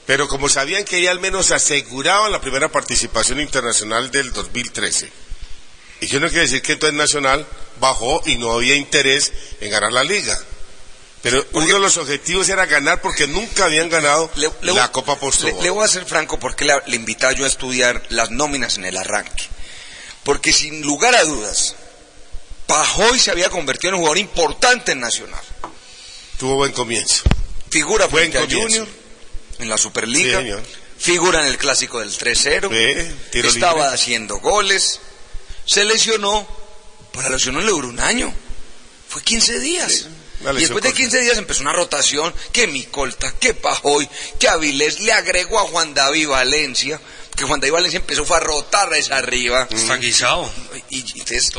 [0.07, 5.11] Pero como sabían que ella al menos aseguraban la primera participación internacional del 2013.
[5.99, 7.45] Y yo no quiero decir que entonces Nacional
[7.79, 9.31] bajó y no había interés
[9.61, 10.39] en ganar la liga.
[11.23, 15.19] Pero uno de los objetivos era ganar porque nunca habían ganado Le- le la Copa
[15.19, 15.61] Postobón.
[15.63, 18.85] le voy a ser franco porque le, le invitaba yo a estudiar las nóminas en
[18.85, 19.43] el arranque.
[20.23, 21.75] Porque sin lugar a dudas,
[22.67, 25.41] Pajoy se había convertido en un jugador importante en Nacional.
[26.39, 27.23] Tuvo buen comienzo.
[27.69, 28.59] Figura Buen frente a.
[28.61, 28.87] Junior
[29.59, 30.41] en la Superliga.
[30.41, 30.53] Sí,
[30.97, 32.69] figura en el clásico del 3-0.
[32.69, 33.95] Ve, tiro estaba libre.
[33.95, 34.99] haciendo goles.
[35.65, 36.47] Se lesionó.
[37.11, 38.33] Por la lesión no le duró un año.
[39.07, 40.07] Fue 15 días.
[40.41, 40.93] y después de corta.
[40.93, 42.33] 15 días empezó una rotación.
[42.51, 44.07] Que Micolta, que Pajoy,
[44.39, 44.99] que Avilés.
[44.99, 46.99] Le agregó a Juan David Valencia.
[47.35, 49.67] Que Juan David Valencia empezó fue a rotar esa arriba.
[49.71, 50.51] Está guisado.
[50.89, 51.51] Y, y entonces,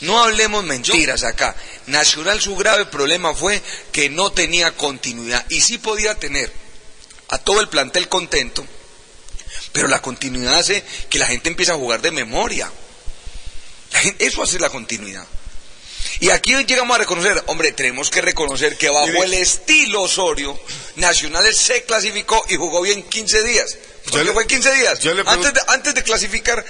[0.00, 1.56] no hablemos mentiras acá.
[1.86, 3.62] Nacional su grave problema fue
[3.92, 6.52] que no tenía continuidad y sí podía tener
[7.28, 8.64] a todo el plantel contento,
[9.72, 12.70] pero la continuidad hace que la gente empiece a jugar de memoria.
[13.92, 15.24] La gente- eso hace la continuidad.
[16.20, 20.58] Y aquí llegamos a reconocer, hombre, tenemos que reconocer que bajo el estilo Osorio,
[20.96, 23.76] Nacional se clasificó y jugó bien 15 días.
[24.04, 25.00] Porque le- fue 15 días.
[25.00, 26.64] yo le antes, de, antes de clasificar,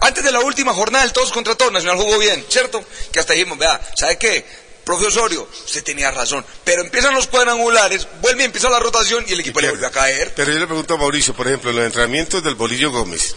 [0.00, 2.84] antes de la última jornada del todos contra todos, Nacional jugó bien, ¿cierto?
[3.12, 4.44] Que hasta dijimos, vea, ¿sabe qué?
[4.84, 6.44] Profe Osorio, usted tenía razón.
[6.64, 9.90] Pero empiezan los cuadrangulares, vuelve y empieza la rotación y el equipo le vuelve a
[9.90, 10.32] caer.
[10.34, 13.36] Pero yo le pregunto a Mauricio, por ejemplo, en los entrenamientos del Bolillo Gómez,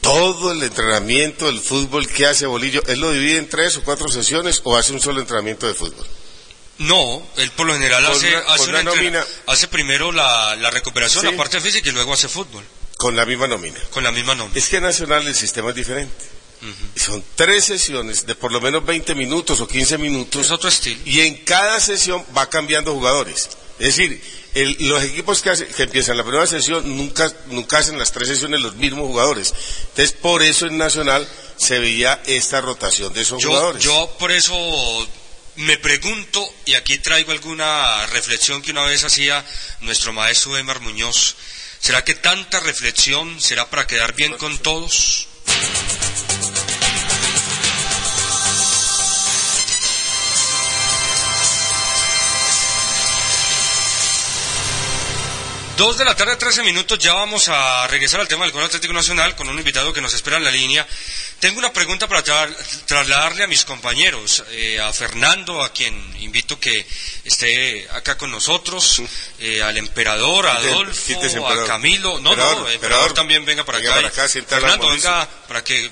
[0.00, 4.08] todo el entrenamiento del fútbol que hace Bolillo, ¿él lo divide en tres o cuatro
[4.08, 6.06] sesiones o hace un solo entrenamiento de fútbol?
[6.78, 9.24] No, él por lo general hace, una- hace, con una nómina.
[9.46, 11.30] hace primero la, la recuperación, Sí.
[11.30, 12.64] la parte física y luego hace fútbol,
[12.96, 13.78] Con la misma nómina.
[13.90, 14.58] con la misma nómina.
[14.58, 16.24] Es que en Nacional el sistema es diferente.
[16.96, 20.46] Son tres sesiones de por lo menos 20 minutos o 15 minutos.
[20.46, 21.00] Es otro estilo.
[21.04, 23.50] Y en cada sesión va cambiando jugadores.
[23.78, 24.22] Es decir,
[24.54, 28.28] el- los equipos que, hace- que empiezan la primera sesión nunca, nunca hacen las tres
[28.28, 29.52] sesiones los mismos jugadores.
[29.88, 33.82] Entonces, por eso en Nacional se veía esta rotación de esos Yo, jugadores.
[33.82, 34.54] yo por eso
[35.56, 39.44] me pregunto, y aquí traigo alguna reflexión que una vez hacía
[39.80, 41.36] nuestro maestro Emar Muñoz,
[41.80, 45.26] ¿Será que tanta reflexión será para quedar bien con todos?
[55.76, 58.92] Dos de la tarde, 13 minutos, ya vamos a regresar al tema del Coro Atlético
[58.92, 60.86] Nacional con un invitado que nos espera en la línea.
[61.40, 62.54] Tengo una pregunta para tra-
[62.86, 66.86] trasladarle a mis compañeros, eh, a Fernando, a quien invito que
[67.24, 69.02] esté acá con nosotros,
[69.40, 71.64] eh, al emperador, a Adolfo, quítese, a.
[71.66, 72.20] Camilo.
[72.20, 73.12] No, Emperador, no, el emperador emperador.
[73.14, 74.10] también venga para Venga acá.
[74.12, 75.90] para acá, Fernando, venga para que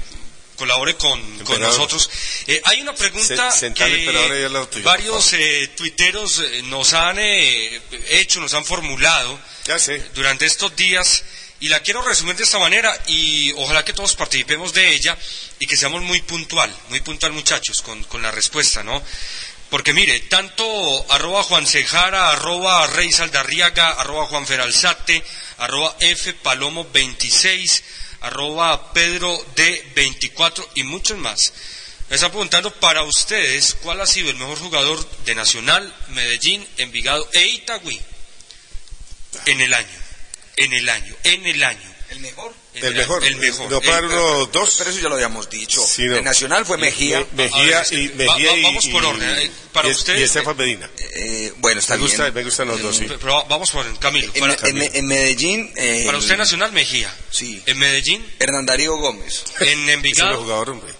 [0.56, 2.08] colabore con, con nosotros.
[2.46, 4.48] Eh, hay una pregunta Se- que
[4.82, 7.80] varios eh, tuiteros eh, nos han eh,
[8.10, 9.38] hecho, nos han formulado
[10.14, 11.24] durante estos días
[11.60, 15.16] y la quiero resumir de esta manera y ojalá que todos participemos de ella
[15.60, 19.02] y que seamos muy puntual, muy puntual muchachos con, con la respuesta, ¿no?
[19.70, 25.22] Porque mire, tanto arroba Juan Cejara, arroba Rey Saldarriaga, arroba Juan Feralzate,
[25.58, 27.82] arroba F Palomo 26,
[28.22, 31.52] arroba Pedro D24 y muchos más.
[32.08, 37.28] Me están preguntando para ustedes cuál ha sido el mejor jugador de Nacional, Medellín, Envigado
[37.32, 38.00] e Itagüí
[39.46, 39.98] en el año,
[40.56, 41.94] en el año, en el año.
[42.10, 42.61] ¿El mejor?
[42.74, 43.22] El mejor.
[43.24, 43.70] El mejor.
[43.70, 44.74] No para El- uno, dos.
[44.78, 45.84] Pero eso ya lo habíamos dicho.
[45.86, 46.16] Sí, no.
[46.16, 47.20] El Nacional fue Mejía.
[47.32, 49.38] Me- Mejía y Mejía y- vamos por orden.
[49.38, 50.90] Eh, Para usted, y Estefan Medina.
[51.14, 52.34] Eh, bueno, está Me gusta- bien.
[52.34, 53.06] me gustan los dos, sí.
[53.08, 54.30] Pero va- vamos por Camilo.
[54.34, 55.72] En, Para, en- en Medellín.
[55.76, 57.14] eh, para usted Nacional Mejía.
[57.30, 57.62] Sí.
[57.66, 59.44] En Medellín, Hernán Darío Gómez.
[59.60, 60.42] en el Envigado.
[60.42, 60.92] jugador, hombre.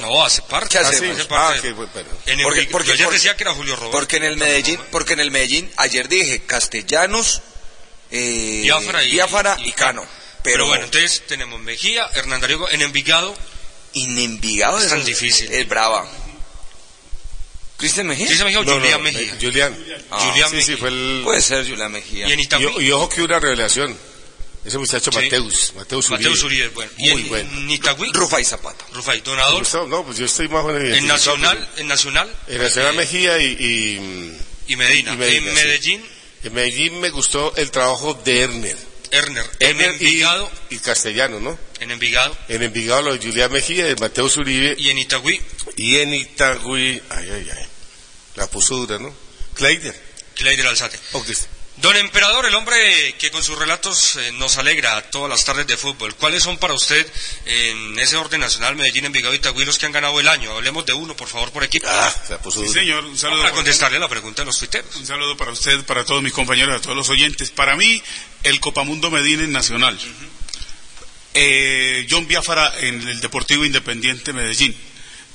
[0.00, 0.70] No, hace parte.
[0.70, 1.24] ¿Qué hace hacemos?
[1.26, 1.58] parte.
[1.58, 1.90] Ah, qué bueno.
[1.94, 3.96] En Porque- Envigado- porque- yo ayer porque- decía que era Julio Roberto.
[3.96, 7.40] Porque en el Medellín, porque en el Medellín, ayer dije Castellanos,
[8.10, 10.04] eh, Biafra y- Biafra y- y Cano.
[10.52, 13.34] Pero, bueno, entonces tenemos Mejía, Hernán Darío, en Envigado.
[13.94, 15.50] en Envigado Es tan difícil.
[15.52, 16.08] Es brava.
[17.76, 18.26] ¿Cristian Mejía?
[18.26, 19.32] Cristian Mejía o No, no, Julián no, Mejía.
[19.32, 19.84] eh, Julián.
[20.10, 20.74] Ah, Julián sí, Mejía.
[20.74, 21.20] sí, fue el...
[21.24, 22.28] Puede ser Julián Mejía.
[22.28, 22.74] Y en Itagüí.
[22.78, 23.96] Y, y ojo que una revelación.
[24.64, 25.16] Ese muchacho Sí.
[25.18, 25.72] Mateus.
[25.76, 26.18] Mateus Uribe.
[26.24, 26.90] Mateus Uribe, bueno.
[26.98, 27.50] Y Muy en, bueno.
[27.60, 28.84] en Itagüí, Rufa y Zapata.
[28.92, 29.60] Rufay, Don Me Adolfo.
[29.60, 32.28] gustó, No, pues yo estoy más o menos En Nacional, en Nacional.
[32.48, 35.14] En Nacional eh, Mejía y, y, y Medina.
[35.14, 35.62] y Medina, en sí.
[35.62, 36.04] Medellín,
[36.42, 38.42] en Medellín me gustó el trabajo de
[39.10, 39.44] Erner.
[39.60, 39.90] Erner.
[39.90, 41.58] En y, Envigado, y Castellano, ¿no?
[41.80, 42.36] en Envigado.
[42.48, 45.40] En Envigado lo de Julián Mejía, de Mateus Uribe Y en Itagüí,
[45.76, 47.66] y en Itagüí, ay, ay, ay,
[48.36, 49.14] la puso dura, ¿no?
[49.54, 49.94] Kleider.
[50.34, 50.98] Cleider Alzate.
[51.12, 51.26] Ok.
[51.80, 55.76] Don Emperador, el hombre que con sus relatos eh, nos alegra todas las tardes de
[55.76, 56.12] fútbol.
[56.16, 57.06] ¿Cuáles son para usted
[57.46, 60.50] en ese orden nacional Medellín, Envigado y Itagüí los que han ganado el año?
[60.52, 61.86] Hablemos de uno, por favor, por equipo.
[61.88, 63.38] Ah, la puso Sí, señor, un saludo.
[63.38, 64.96] Para para- contestarle la pregunta de los tuiteros.
[64.96, 67.50] Un saludo para usted, para todos mis compañeros, a todos los oyentes.
[67.50, 68.02] Para mí,
[68.42, 69.96] el Copamundo Medina en Nacional.
[71.34, 74.76] Eh, John Biafara en el Deportivo Independiente Medellín.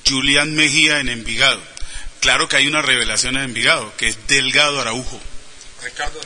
[0.06, 1.62] Julián Mejía en Envigado.
[2.20, 5.22] Claro que hay una revelación en Envigado, que es Delgado Araujo.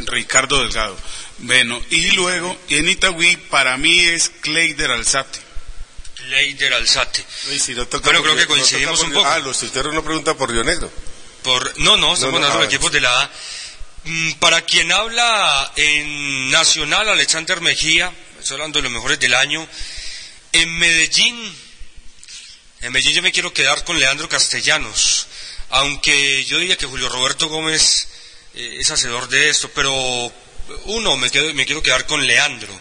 [0.06, 0.98] Ricardo Delgado.
[1.40, 5.40] Bueno, y luego en Itagüí, para mí es Kleider Alzate.
[6.16, 7.24] Cleider Alzate.
[7.50, 9.28] Uy, si no toca Bueno, creo que no coincidimos toca un poco.
[9.28, 10.92] Ah, los tuiteros no preguntan por Río Negro.
[11.44, 13.32] Por, no, no, estamos No, no, hablando de ah, equipos de la A.
[14.04, 19.68] Mm, Para quien habla en Nacional, Alexander Mejía, estoy hablando de los mejores del año.
[20.54, 21.56] En Medellín,
[22.82, 25.28] en Medellín yo me quiero quedar con Leandro Castellanos,
[25.70, 28.08] aunque yo diría que Julio Roberto Gómez
[28.58, 29.94] eh, es hacedor de esto, pero
[30.86, 32.78] uno, me, quedo, me quiero quedar con Leandro.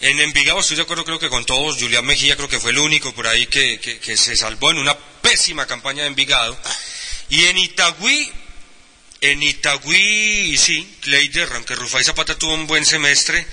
[0.00, 2.78] En Envigado estoy de acuerdo creo que con todos, Julián Mejía creo que fue el
[2.78, 6.58] único por ahí que, que- que se salvó en una pésima campaña de Envigado.
[7.28, 8.32] Y en Itagüí,
[9.20, 13.46] en Itagüí, sí, Kleider, aunque Rufai Zapata tuvo un buen semestre,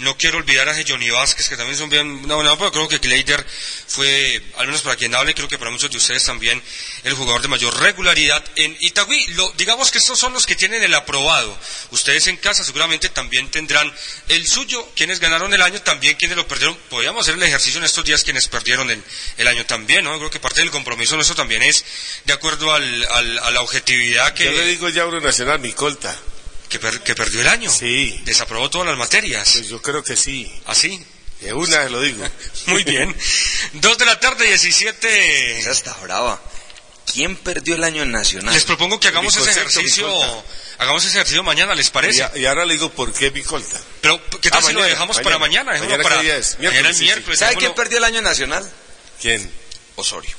[0.00, 3.00] no quiero olvidar a Johnny Vázquez, que también son bien, no, no, pero creo que
[3.00, 3.46] Kleider
[3.86, 6.62] fue, al menos para quien hable, creo que para muchos de ustedes también,
[7.04, 9.26] el jugador de mayor regularidad en Itagüí.
[9.34, 11.56] Lo, digamos que estos son los que tienen el aprobado.
[11.90, 13.92] Ustedes en casa seguramente también tendrán
[14.28, 14.86] el suyo.
[14.96, 16.76] Quienes ganaron el año, también quienes lo perdieron.
[16.88, 19.02] Podríamos hacer el ejercicio en estos días quienes perdieron el,
[19.38, 20.16] el año también, ¿no?
[20.18, 21.84] Creo que parte del compromiso nuestro también es
[22.24, 24.44] de acuerdo al, al- a la objetividad que...
[24.44, 26.16] Yo le digo ya a uno nacional, mi colta.
[26.70, 27.70] Que, per- que perdió el año.
[27.70, 28.20] Sí.
[28.24, 29.50] Desaprobó todas las materias.
[29.52, 30.50] Pues yo creo que sí.
[30.66, 31.04] ¿Así?
[31.40, 32.24] De una lo digo.
[32.66, 33.14] Muy bien.
[33.74, 35.58] Dos de la tarde, 17.
[35.58, 36.40] Esa está brava.
[37.12, 38.54] ¿Quién perdió el año Nacional?
[38.54, 40.08] Les propongo que hagamos ese ejercicio.
[40.78, 42.24] Hagamos ese ejercicio mañana, ¿les parece?
[42.36, 43.80] Y, y ahora le digo por qué mi colta.
[44.00, 45.24] Pero, ¿qué tal Ah, si lo mañana, dejamos mañana.
[45.24, 45.72] para mañana?
[45.80, 46.56] Mañana, para ¿qué día es?
[46.58, 47.04] mañana Miércoles, sí, sí.
[47.12, 47.38] miércoles.
[47.40, 48.70] ¿Sabe quién perdió el año Nacional?
[49.20, 49.50] ¿Quién?
[49.96, 50.30] Osorio.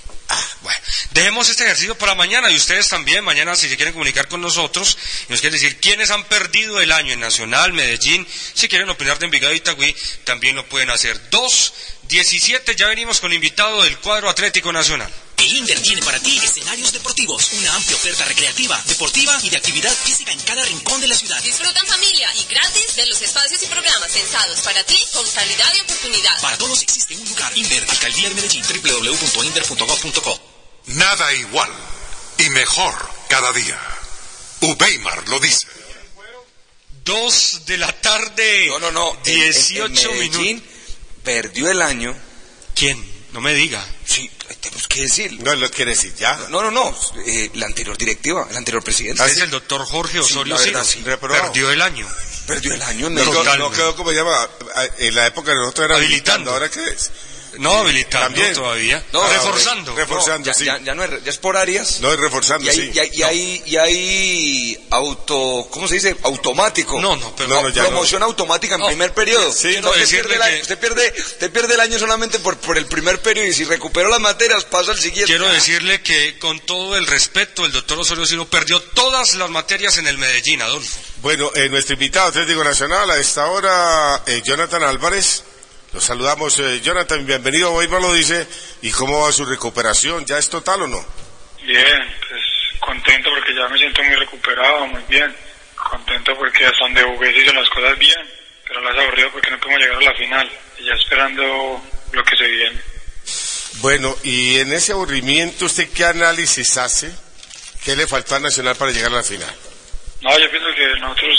[0.62, 0.80] Bueno,
[1.12, 4.98] dejemos este ejercicio para mañana y ustedes también, mañana si se quieren comunicar con nosotros
[5.28, 9.20] y nos quieren decir quiénes han perdido el año en Nacional, Medellín, si quieren opinar
[9.20, 11.30] de Envigado y Itagüí, también lo pueden hacer.
[11.30, 11.74] Dos,
[12.12, 15.12] diecisiete, ya venimos con invitado del cuadro Atlético Nacional.
[15.38, 19.92] El Inder tiene para ti escenarios deportivos, una amplia oferta recreativa, deportiva y de actividad
[19.96, 21.42] física en cada rincón de la ciudad.
[21.42, 25.74] Disfrutan familia y gratis de los espacios y programas en personalizados para ti con calidad
[25.76, 26.42] y oportunidad.
[26.42, 27.58] Para todos existe un lugar.
[27.58, 30.40] Inver, Alcaldía de Medellín, www.inver.gov.co.
[30.88, 31.72] Nada igual
[32.38, 32.94] y mejor
[33.30, 33.80] cada día.
[34.60, 35.66] Ubeimar lo dice.
[37.04, 38.68] Dos de la tarde.
[38.68, 39.18] No, no, no.
[39.26, 40.81] en- en- en 18 Medellín minutos.
[41.24, 42.16] Perdió el año.
[42.76, 43.04] ¿Quién?
[43.34, 43.86] No me diga.
[44.06, 44.30] Sí,
[44.60, 45.42] tenemos que decir.
[45.42, 46.36] No lo quiere decir ya.
[46.50, 46.96] No, no, no.
[47.26, 49.22] eh, la anterior directiva, el anterior presidente.
[49.22, 51.02] Usted es el doctor Jorge Osorio verdad, sí.
[51.04, 51.44] Reprobado.
[51.46, 52.08] Perdió el año.
[52.48, 53.10] Perdió el año.
[53.10, 54.50] No, no, no quedó como llama.
[54.98, 56.52] En la época de nosotros era Habilitando.
[56.52, 56.52] habilitando.
[56.52, 57.12] ¿Ahora qué es?
[57.58, 58.54] No habilitando También.
[58.54, 59.04] todavía.
[59.12, 59.92] No, reforzando.
[59.92, 60.66] no, Reforzando, ya, sí.
[60.66, 62.00] ya- ya no es, ya es por áreas.
[62.02, 62.92] No, es reforzando, y hay, sí.
[62.94, 66.16] y hay, y hay, y hay auto, ¿cómo se dice?
[66.24, 67.00] Automático.
[67.02, 68.88] No, no, pero No, no, ya promoción automática en No.
[68.88, 69.52] primer periodo.
[69.52, 72.40] Sí, Usted no, pierde decirle el año- que- usted pierde, usted pierde el año solamente
[72.40, 75.26] por, por el primer periodo y si recuperó las materias pasa al siguiente.
[75.32, 79.50] Quiero Ah, decirle que con todo el respeto, el doctor Osorio Silva perdió todas las
[79.50, 80.98] materias en el Medellín, Adolfo.
[81.22, 85.44] Bueno, eh, nuestro invitado Atlético Nacional a esta hora, eh, Jonathan Álvarez.
[85.94, 88.48] Los saludamos, eh, Jonathan, bienvenido, hoy lo dice.
[88.82, 90.26] ¿Y cómo va su recuperación?
[90.26, 91.06] ¿Ya es total o no?
[91.64, 92.42] Bien, pues
[92.80, 95.36] contento porque ya me siento muy recuperado, muy bien.
[95.76, 98.20] Contento porque hasta donde jugué se hizo las cosas bien,
[98.66, 100.52] pero las aburrido porque no podemos llegar a la final.
[100.80, 101.82] Y ya esperando
[102.14, 102.82] lo que se viene.
[103.82, 107.12] Bueno, y en ese aburrimiento, ¿usted qué análisis hace?
[107.84, 109.54] ¿Qué le faltó a Nacional para llegar a la final?
[110.22, 111.38] No, yo pienso que nosotros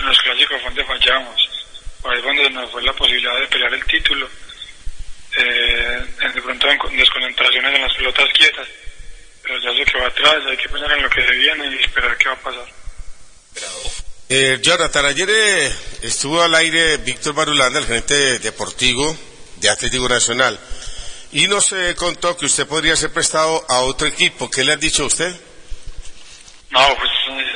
[0.00, 1.53] en los clásicos fue donde fallamos.
[2.04, 4.28] Ahí fue donde nos fue la posibilidad de pelear el título.
[5.36, 6.04] Eh,
[6.34, 8.68] de pronto en con- desconcentraciones en las pelotas quietas.
[9.42, 11.82] Pero ya sé que va atrás, hay que pensar en lo que se viene y
[11.82, 12.66] esperar qué va a pasar.
[14.28, 15.72] Eh, Jonathan, ayer eh,
[16.02, 19.16] estuvo al aire Víctor Barulanda, el gerente deportivo
[19.56, 20.58] de Atlético Nacional,
[21.32, 24.50] y nos eh, contó que usted podría ser prestado a otro equipo.
[24.50, 25.34] ¿Qué le han dicho a usted?
[26.70, 27.10] No, pues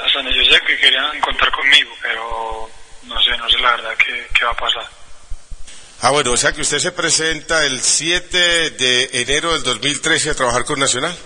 [0.05, 2.70] hasta donde yo sé que querían contar conmigo, pero
[3.09, 4.89] no sé, no sé la verdad qué, qué va a pasar.
[6.01, 10.35] Ah, bueno, o sea que usted se presenta el 7 de enero del 2013 a
[10.35, 11.17] trabajar con Nacional.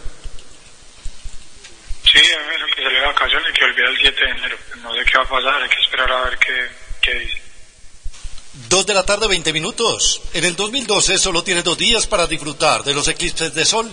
[2.10, 4.56] Sí, a mí lo que salió de vacaciones y que olvida el 7 de enero.
[4.82, 6.68] No sé qué va a pasar, hay que esperar a ver qué,
[7.02, 7.42] qué dice.
[8.68, 10.20] Dos de la tarde, 20 minutos.
[10.34, 13.90] En el 2012 solo tienes dos días para disfrutar de los eclipses de sol.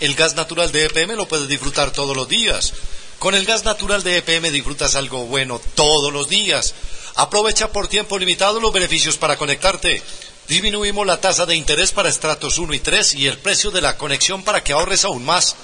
[0.00, 2.74] El gas natural de EPM lo puedes disfrutar todos los días.
[3.18, 6.74] Con el gas natural de EPM disfrutas algo bueno todos los días.
[7.14, 10.02] Aprovecha por tiempo limitado los beneficios para conectarte.
[10.48, 13.96] Disminuimos la tasa de interés para estratos 1 y 3 y el precio de la
[13.96, 15.56] conexión para que ahorres aún más.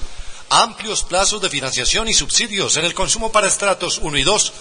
[0.51, 4.53] Amplios plazos de financiación y subsidios en el consumo para estratos 1 y 2.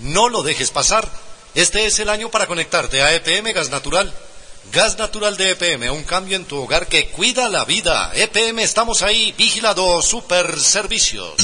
[0.00, 1.08] No lo dejes pasar.
[1.54, 4.12] Este es el año para conectarte a EPM Gas Natural.
[4.72, 8.10] Gas Natural de EPM, un cambio en tu hogar que cuida la vida.
[8.14, 11.34] EPM, estamos ahí, vigilado, super servicios.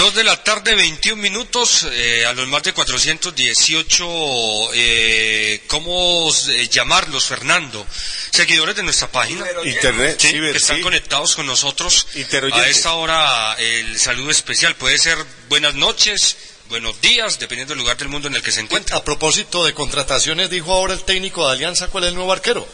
[0.00, 6.68] Dos de la tarde, 21 minutos, eh, a los más de 418, eh, ¿cómo eh,
[6.68, 7.86] llamarlos, Fernando?
[8.32, 9.44] Seguidores de nuestra página.
[9.62, 10.82] Internet, Sí, ciber, que están sí.
[10.82, 12.06] conectados con nosotros.
[12.54, 15.18] A esta hora, el saludo especial puede ser
[15.50, 16.34] buenas noches,
[16.70, 18.96] buenos días, dependiendo del lugar del mundo en el que se encuentra.
[18.96, 22.66] A propósito de contrataciones, dijo ahora el técnico de Alianza cuál es el nuevo arquero.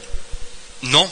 [0.83, 1.11] No.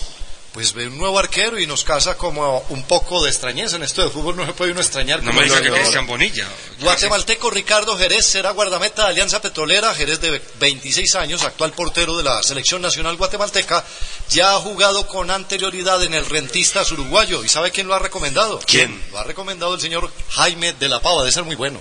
[0.55, 3.74] Pues ve un nuevo arquero y nos causa como un poco de extrañeza.
[3.74, 5.20] En esto de fútbol no se puede uno extrañar.
[5.20, 5.68] No como me diga que.
[5.68, 6.47] Cristian Bonilla.
[6.78, 9.93] Guatemalteco Ricardo Jerez será guardameta de Alianza Petrolera.
[9.97, 13.85] Jerez de 26 años, actual portero de la selección nacional guatemalteca,
[14.31, 17.43] ya ha jugado con anterioridad en el Rentistas uruguayo.
[17.43, 18.60] ¿Y sabe quién lo ha recomendado?
[18.64, 19.02] ¿Quién?
[19.10, 21.81] Lo ha recomendado el señor Jaime de la Pava, de ser muy bueno.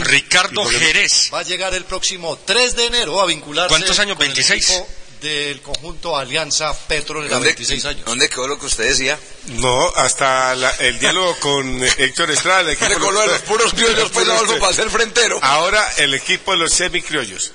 [0.00, 0.78] Ricardo ¿Y por qué?
[0.78, 1.30] Jerez.
[1.30, 3.68] Va a llegar el próximo 3 de enero a vincularse.
[3.68, 4.16] ¿Cuántos años?
[4.16, 4.82] con el 26.
[5.24, 8.04] Del conjunto Alianza Petrolera, ¿Dónde, 26 años.
[8.04, 9.18] ¿Dónde quedó lo que usted decía?
[9.48, 12.60] No, hasta la- el diálogo con eh, Héctor Estrada.
[12.60, 15.38] el equipo Le coló de los puros criollos, pues, Adolfo, para ser frentero.
[15.42, 17.52] Ahora el equipo de los semicriollos.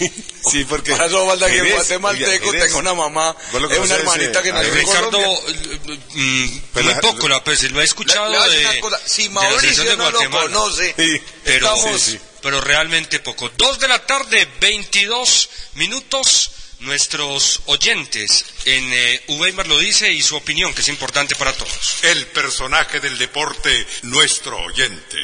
[0.50, 0.92] sí, porque...
[0.92, 3.36] Para eso falta que guatemalteco tenga una mamá,
[3.74, 7.28] es una conoces, hermanita eh, que a nació en Ricardo, eh, mm, Pues muy poco,
[7.28, 9.96] la, pues, lo he escuchado Le- le voy a de, una si de Mauricio de
[9.98, 11.22] no lo conoce, Sí.
[11.44, 12.20] pero, estamos- sí, sí.
[12.40, 13.50] pero realmente poco.
[13.58, 16.50] Dos de la tarde, 22 minutos.
[16.80, 22.02] Nuestros oyentes en eh, Weimar lo dice y su opinión, que es importante para todos.
[22.04, 25.18] El personaje del deporte, nuestro oyente.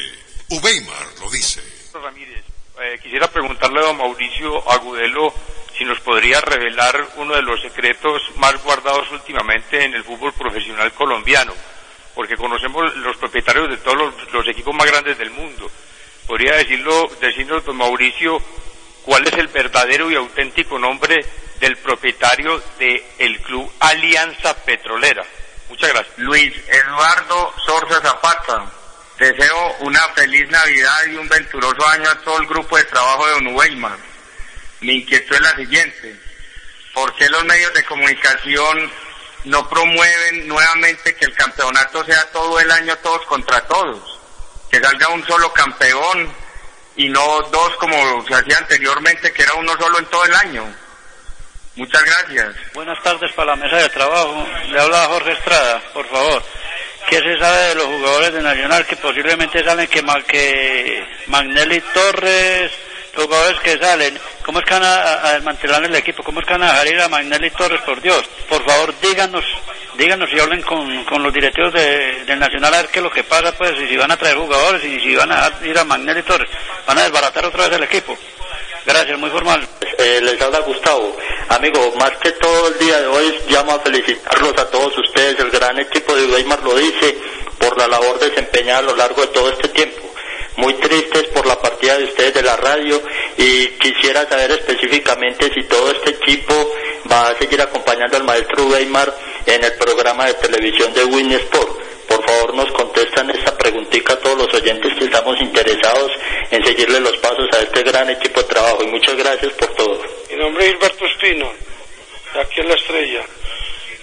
[0.49, 1.63] Ubeimar lo dice.
[1.93, 2.43] Ramírez,
[2.79, 5.33] eh, quisiera preguntarle a don Mauricio Agudelo
[5.75, 10.93] si nos podría revelar uno de los secretos más guardados últimamente en el fútbol profesional
[10.93, 11.55] colombiano,
[12.13, 15.71] porque conocemos los propietarios de todos los, los equipos más grandes del mundo.
[16.27, 18.39] ¿Podría decirlo, decirnos, don Mauricio,
[19.01, 21.25] cuál es el verdadero y auténtico nombre
[21.59, 25.25] del propietario del club Alianza Petrolera?
[25.69, 26.17] Muchas gracias.
[26.17, 28.65] Luis Eduardo Sorza Zapata.
[29.19, 33.31] Deseo una feliz Navidad y un venturoso año a todo el grupo de trabajo de
[33.33, 33.97] Don Weimar.
[34.81, 36.15] Mi inquietud es la siguiente.
[36.93, 38.91] ¿Por qué los medios de comunicación
[39.45, 44.19] no promueven nuevamente que el campeonato sea todo el año todos contra todos?
[44.69, 46.31] Que salga un solo campeón
[46.95, 50.75] y no dos como se hacía anteriormente, que era uno solo en todo el año.
[51.77, 52.55] Muchas gracias.
[52.73, 54.47] Buenas tardes para la mesa de trabajo.
[54.71, 56.43] Le habla Jorge Estrada, por favor.
[57.07, 62.71] ¿Qué se sabe de los jugadores de Nacional que posiblemente salen que, que Magnelli Torres,
[63.15, 64.19] jugadores que salen?
[64.43, 66.23] ¿Cómo es que van a, a desmantelar el equipo?
[66.23, 68.27] ¿Cómo es que van a dejar ir a Magnelli Torres, por Dios?
[68.49, 69.45] Por favor, díganos,
[69.99, 73.23] díganos y hablen con, los directivos de, del Nacional a ver qué es lo que
[73.23, 76.23] pasa, pues, y si van a traer jugadores y si van a ir a Magnelli
[76.23, 76.49] Torres.
[76.87, 78.17] Van a desbaratar otra vez el equipo.
[78.87, 79.67] Gracias, muy formal.
[79.97, 81.13] Eh, les habla Gustavo.
[81.49, 85.51] Amigo, más que todo el día de hoy llamo a felicitarlos a todos ustedes, el
[85.51, 87.17] gran equipo de Weimar lo dice,
[87.59, 90.09] por la labor desempeñada a lo largo de todo este tiempo.
[90.55, 93.01] Muy tristes por la partida de ustedes de la radio
[93.35, 96.53] y quisiera saber específicamente si todo este equipo
[97.11, 99.13] va a seguir acompañando al maestro Weimar
[99.47, 101.86] en el programa de televisión de Win Sport.
[102.07, 106.11] Por favor nos contestan esta preguntita a todos los oyentes que estamos interesados
[106.51, 110.01] en seguirle los pasos a este gran equipo de trabajo y muchas gracias por todo.
[110.29, 111.51] Mi nombre es Gilberto Espino,
[112.33, 113.25] de aquí en La Estrella.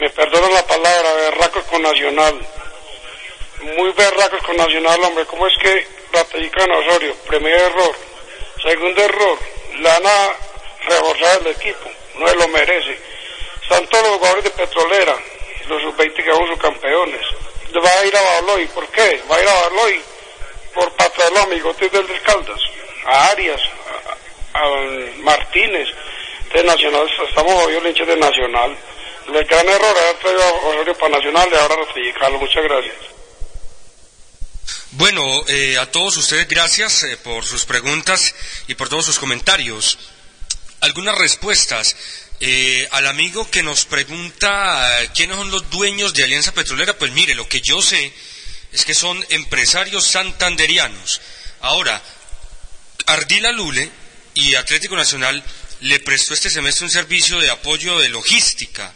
[0.01, 2.35] Me perdono la palabra, berracos con Nacional.
[3.77, 5.25] Muy berracos con Nacional, hombre.
[5.27, 7.15] ¿Cómo es que ratifican a Osorio?
[7.27, 7.95] Primer error.
[8.63, 9.39] Segundo error,
[9.81, 10.33] la van a
[10.89, 11.91] reforzar el equipo.
[12.19, 12.99] No se lo merece.
[13.63, 15.17] Están todos los jugadores de Petrolera,
[15.69, 17.21] los sub-20 que son sus campeones.
[17.81, 18.67] Va a ir a Baloy.
[18.69, 19.23] ¿Por qué?
[19.31, 20.01] Va a ir a Baloy
[20.75, 22.61] por patrón los amigotes del Caldas.
[23.07, 23.61] A Arias,
[24.55, 24.69] a,
[25.19, 25.89] Martínez
[26.53, 28.77] de Nacional, estamos hoy hinchas de Nacional.
[29.27, 32.39] El gran error haber a Osorio para Nacional y ahora ratificarlo.
[32.39, 32.95] Muchas gracias.
[34.93, 38.35] Bueno, eh, a todos ustedes gracias eh, por sus preguntas
[38.69, 39.99] y por todos sus comentarios.
[40.81, 41.97] Algunas respuestas.
[42.40, 47.12] Eh, al amigo que nos pregunta eh, quiénes son los dueños de Alianza Petrolera, pues
[47.12, 48.12] mire, lo que yo sé
[48.73, 51.20] es que son empresarios santanderianos.
[51.61, 52.02] Ahora,
[53.06, 53.89] Ardila Lule
[54.35, 55.43] y Atlético Nacional
[55.81, 58.93] le prestó este semestre un servicio de apoyo de logística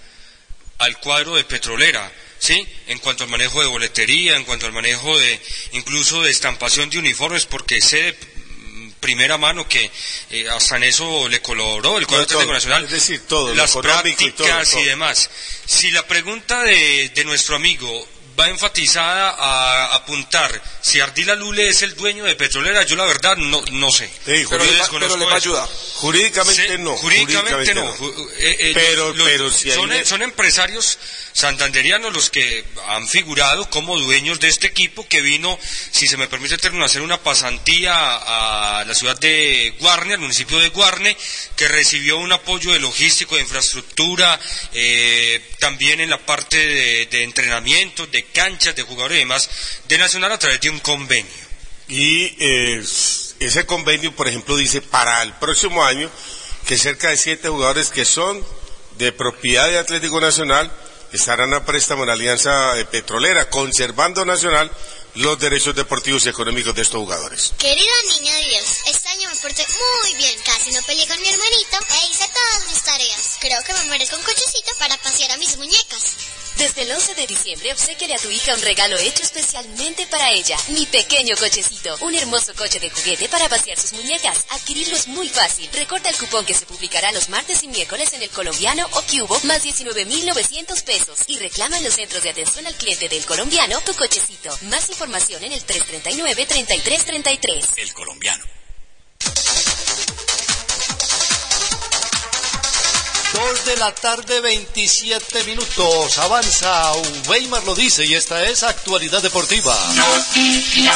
[0.78, 2.66] al cuadro de Petrolera, ¿sí?
[2.86, 5.40] En cuanto al manejo de boletería, en cuanto al manejo de
[5.72, 8.18] incluso de estampación de uniformes, porque sé de
[9.00, 9.90] primera mano que
[10.30, 12.84] eh, hasta en eso le colaboró el cuadro Todo, Atlético Nacional.
[12.84, 14.84] Es decir, todo, lo las económico y todo, prácticas y, todo.
[14.84, 15.30] demás.
[15.66, 18.08] Si la pregunta de, de nuestro amigo
[18.38, 23.36] va enfatizada a apuntar si Ardila Lule es el dueño de Petrolera, yo la verdad
[23.36, 24.06] no, no sé.
[24.06, 25.68] Sí, pero le pero le va a ayudar.
[25.94, 27.84] Jurídicamente Sí, no, Jurídicamente, jurídicamente no.
[27.84, 28.30] no.
[28.38, 30.98] Eh, eh, Pero- los- pero si hay son, una- son empresarios
[31.38, 35.56] santanderianos los que han figurado como dueños de este equipo que vino,
[35.92, 40.58] si se me permite a hacer una pasantía a la ciudad de Guarne, al municipio
[40.58, 41.16] de Guarne,
[41.54, 44.38] que recibió un apoyo de logístico, de infraestructura,
[44.72, 49.48] eh, también en la parte de, de entrenamiento, de canchas, de jugadores y demás,
[49.86, 51.48] de Nacional a través de un convenio.
[51.86, 52.82] Y eh,
[53.38, 56.10] ese convenio, por ejemplo, dice para el próximo año
[56.66, 58.44] que cerca de siete jugadores que son
[58.98, 60.70] de propiedad de Atlético Nacional
[61.12, 64.70] estarán a préstamo en Alianza eh, Petrolera, conservando Nacional
[65.14, 67.52] los derechos deportivos y económicos de estos jugadores.
[67.58, 69.66] Querida niña de Dios, este año me porté
[70.02, 70.38] muy bien.
[70.44, 73.36] Casi no peleé con mi hermanito e hice todas mis tareas.
[73.40, 76.37] Creo que me merezco un cochecito para pasear a mis muñecas.
[76.58, 80.56] Desde el 11 de diciembre, obsequiale a tu hija un regalo hecho especialmente para ella.
[80.68, 81.96] Mi pequeño cochecito.
[82.00, 84.44] Un hermoso coche de juguete para pasear sus muñecas.
[84.50, 85.70] Adquirirlo es muy fácil.
[85.72, 89.38] Recorta el cupón que se publicará los martes y miércoles en el colombiano o cubo,
[89.44, 91.20] más 19,900 pesos.
[91.28, 94.50] Y reclama en los centros de atención al cliente del colombiano tu cochecito.
[94.62, 97.68] Más información en el 339-3333.
[97.76, 98.57] El colombiano.
[103.38, 106.18] Dos de la tarde, 27 minutos.
[106.18, 106.92] Avanza,
[107.28, 109.76] Weimar lo dice y esta es actualidad deportiva.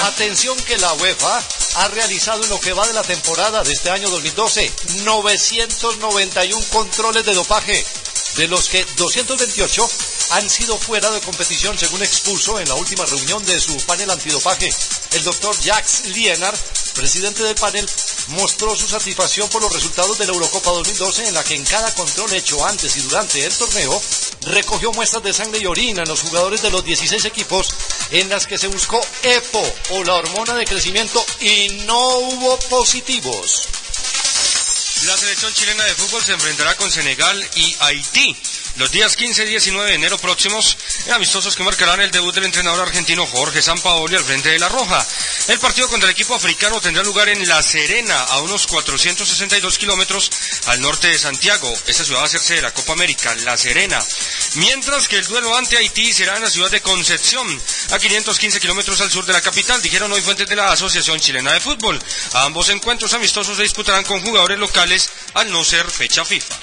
[0.02, 1.42] Atención que la UEFA
[1.76, 4.72] ha realizado en lo que va de la temporada de este año 2012
[5.04, 7.86] 991 controles de dopaje,
[8.36, 9.88] de los que 228
[10.32, 14.72] han sido fuera de competición según expuso en la última reunión de su panel antidopaje.
[15.12, 16.58] El doctor Jacques Lienard,
[16.94, 17.86] presidente del panel,
[18.28, 21.94] mostró su satisfacción por los resultados de la Eurocopa 2012 en la que en cada
[21.94, 24.02] control hecho antes y durante el torneo
[24.46, 27.68] recogió muestras de sangre y orina en los jugadores de los 16 equipos
[28.10, 33.68] en las que se buscó EPO o la hormona de crecimiento y no hubo positivos.
[35.04, 38.36] La selección chilena de fútbol se enfrentará con Senegal y Haití
[38.76, 40.78] los días 15 y 19 de enero próximos,
[41.12, 45.06] amistosos que marcarán el debut del entrenador argentino Jorge Sampaoli al frente de La Roja.
[45.48, 50.30] El partido contra el equipo africano tendrá lugar en La Serena, a unos 462 kilómetros
[50.66, 51.72] al norte de Santiago.
[51.86, 54.02] Esta ciudad va a hacerse de la Copa América, La Serena.
[54.54, 57.46] Mientras que el duelo ante Haití será en la ciudad de Concepción,
[57.90, 61.52] a 515 kilómetros al sur de la capital, dijeron hoy fuentes de la Asociación Chilena
[61.52, 62.02] de Fútbol.
[62.32, 66.56] Ambos encuentros amistosos se disputarán con jugadores locales al no ser fecha FIFA.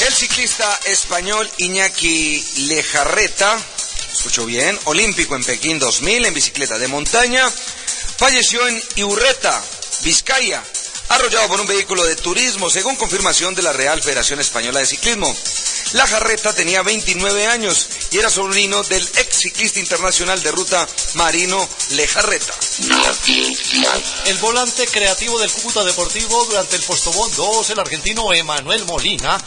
[0.00, 3.58] El ciclista español Iñaki Lejarreta,
[4.12, 9.62] escucho bien, olímpico en Pekín 2000 en bicicleta de montaña, falleció en Iurreta,
[10.02, 10.62] Vizcaya,
[11.08, 15.32] arrollado por un vehículo de turismo, según confirmación de la Real Federación Española de Ciclismo.
[15.92, 21.68] La Jarreta tenía 29 años y era sobrino del ex ciclista internacional de ruta Marino
[21.90, 22.52] Lejarreta.
[24.24, 29.38] El volante creativo del Cúcuta Deportivo durante el Postobón 2, el argentino Emanuel Molina,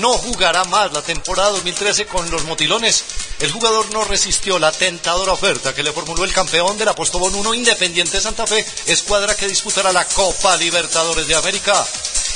[0.00, 3.04] no jugará más la temporada 2013 con los motilones.
[3.40, 7.34] El jugador no resistió la tentadora oferta que le formuló el campeón de la Postobón
[7.34, 11.86] 1 Independiente Santa Fe, escuadra que disputará la Copa Libertadores de América.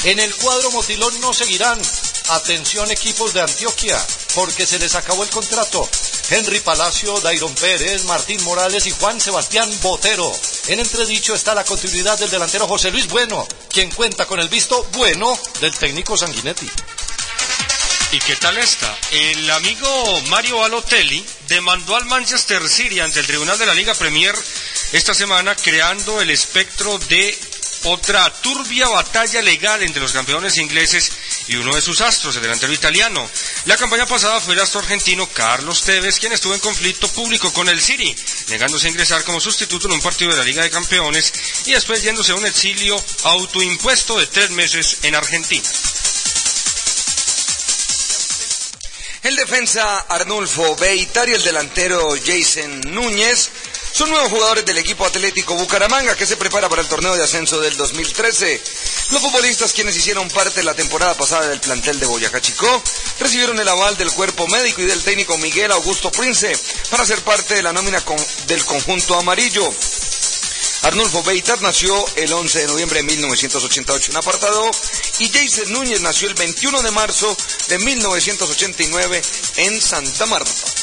[0.04, 1.80] En el cuadro motilón no seguirán.
[2.28, 4.02] Atención equipos de Antioquia,
[4.34, 5.86] porque se les acabó el contrato.
[6.30, 10.32] Henry Palacio, Dairon Pérez, Martín Morales y Juan Sebastián Botero.
[10.68, 14.82] En entredicho está la continuidad del delantero José Luis Bueno, quien cuenta con el visto
[14.92, 16.68] bueno del técnico Sanguinetti.
[18.12, 18.96] ¿Y qué tal está?
[19.10, 24.34] El amigo Mario Balotelli demandó al Manchester City ante el Tribunal de la Liga Premier
[24.92, 27.38] esta semana creando el espectro de
[27.84, 31.12] otra turbia batalla legal entre los campeones ingleses
[31.48, 33.28] y uno de sus astros, el delantero italiano.
[33.64, 37.68] La campaña pasada fue el astro argentino Carlos Tevez quien estuvo en conflicto público con
[37.68, 38.14] el City,
[38.48, 41.32] negándose a ingresar como sustituto en un partido de la Liga de Campeones
[41.66, 45.68] y después yéndose a un exilio autoimpuesto de tres meses en Argentina.
[49.22, 53.50] El defensa Arnulfo Beitar y el delantero Jason Núñez
[53.92, 57.60] son nuevos jugadores del equipo Atlético Bucaramanga que se prepara para el torneo de ascenso
[57.60, 58.62] del 2013.
[59.10, 62.82] Los futbolistas quienes hicieron parte la temporada pasada del plantel de Boyacá Chicó
[63.20, 66.58] recibieron el aval del cuerpo médico y del técnico Miguel Augusto Prince
[66.90, 68.02] para ser parte de la nómina
[68.46, 69.70] del conjunto amarillo.
[70.82, 74.70] Arnulfo Beitar nació el 11 de noviembre de 1988 en Apartado
[75.18, 77.36] y Jason Núñez nació el 21 de marzo
[77.68, 79.22] de 1989
[79.58, 80.81] en Santa Marta.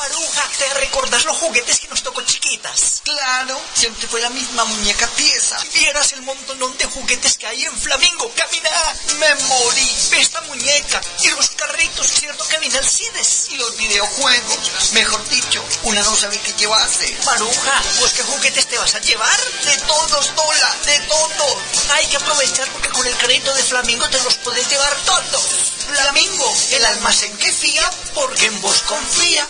[0.00, 3.02] Maruja, ¿te recordás los juguetes que nos tocó chiquitas?
[3.04, 5.58] Claro, siempre fue la misma muñeca pieza.
[5.74, 8.32] Vieras el montón de juguetes que hay en Flamingo.
[8.34, 8.70] Camina,
[9.18, 9.86] me morí.
[10.10, 12.46] Ve esta muñeca y los carritos, ¿cierto?
[12.48, 13.48] Camina Alcides.
[13.50, 14.92] Y los videojuegos.
[14.92, 17.14] Mejor dicho, una no sabe qué llevarse.
[17.26, 19.38] Maruja, ¿pues qué juguetes te vas a llevar?
[19.66, 21.58] De todos, Dola, de todos.
[21.90, 25.44] Hay que aprovechar porque con el crédito de Flamingo te los puedes llevar todos.
[25.90, 29.46] Flamingo, el almacén que fía porque en vos confía.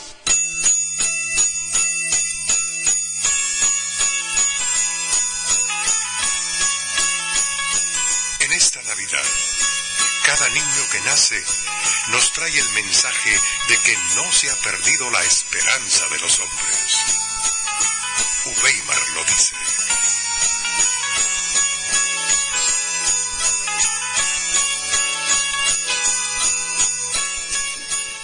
[10.37, 11.45] Cada niño que nace
[12.11, 13.31] nos trae el mensaje
[13.69, 16.97] de que no se ha perdido la esperanza de los hombres.
[18.45, 19.55] Uweimar lo dice.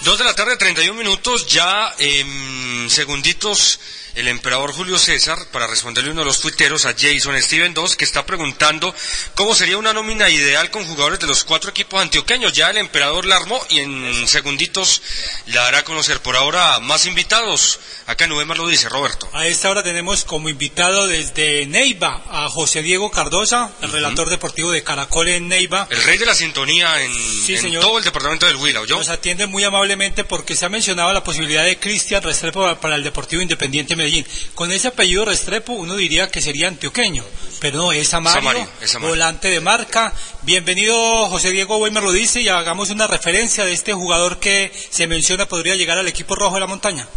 [0.02, 3.80] Dos de la tarde, 31 minutos, ya en segunditos
[4.16, 8.04] el emperador Julio César para responderle uno de los tuiteros a Jason Steven 2 que
[8.06, 8.94] está preguntando
[9.34, 12.54] cómo sería una nómina ideal con jugadores de los cuatro equipos antioqueños.
[12.54, 15.02] Ya el emperador la armó y en segunditos
[15.48, 16.20] la hará conocer.
[16.20, 17.78] Por ahora, más invitados.
[18.06, 19.28] Acá en Ubemar lo dice Roberto.
[19.34, 24.70] A esta hora tenemos como invitado desde Neiva a José Diego Cardosa, el relator deportivo
[24.70, 25.88] de Caracol en Neiva.
[25.90, 27.82] El rey de la sintonía en, Sí, en señor.
[27.82, 28.96] todo el departamento del Huila, ¿yo?
[28.96, 33.02] Nos atiende muy amablemente porque se ha mencionado la posibilidad de Cristian Restrepo para el
[33.02, 34.05] Deportivo Independiente Medellín.
[34.54, 37.24] Con ese apellido Restrepo uno diría que sería antioqueño,
[37.60, 39.14] pero no, es Amario, Amario, es Amario.
[39.14, 40.12] volante de marca.
[40.42, 40.94] Bienvenido
[41.26, 45.46] José Diego Weimer lo dice y hagamos una referencia de este jugador que se menciona
[45.46, 47.08] podría llegar al equipo rojo de la montaña.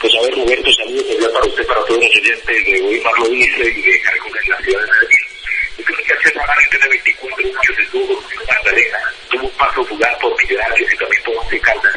[0.00, 3.60] Pues a ver, Roberto, saludos para usted, para todos los oyentes de Weimar lo dice
[3.60, 5.18] y de Caracol en la ciudad de Medellín.
[5.78, 8.98] Yo creo que hace Ramírez tiene 24 años estuvo en Magdalena,
[9.30, 11.92] tuvo un paso fugaz por Millonarios y también por Once Caldas.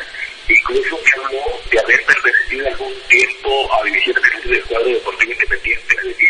[0.50, 6.04] Incluso me habló de haber pertenecido algún tiempo a divisiones del cuadro deportivo independiente de
[6.04, 6.30] Medellín.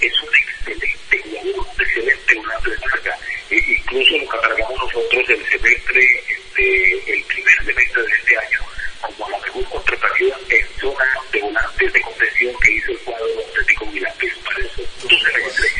[0.00, 3.18] Es un excelente jugador, un excelente volante de marca.
[3.50, 8.58] E incluso lo catalogamos nosotros el semestre, este, el primer semestre de este año,
[9.02, 13.90] como la mejor contratación en zona de volantes de contención que hizo el cuadro Atlético.
[13.92, 14.82] ¿Qué les parece?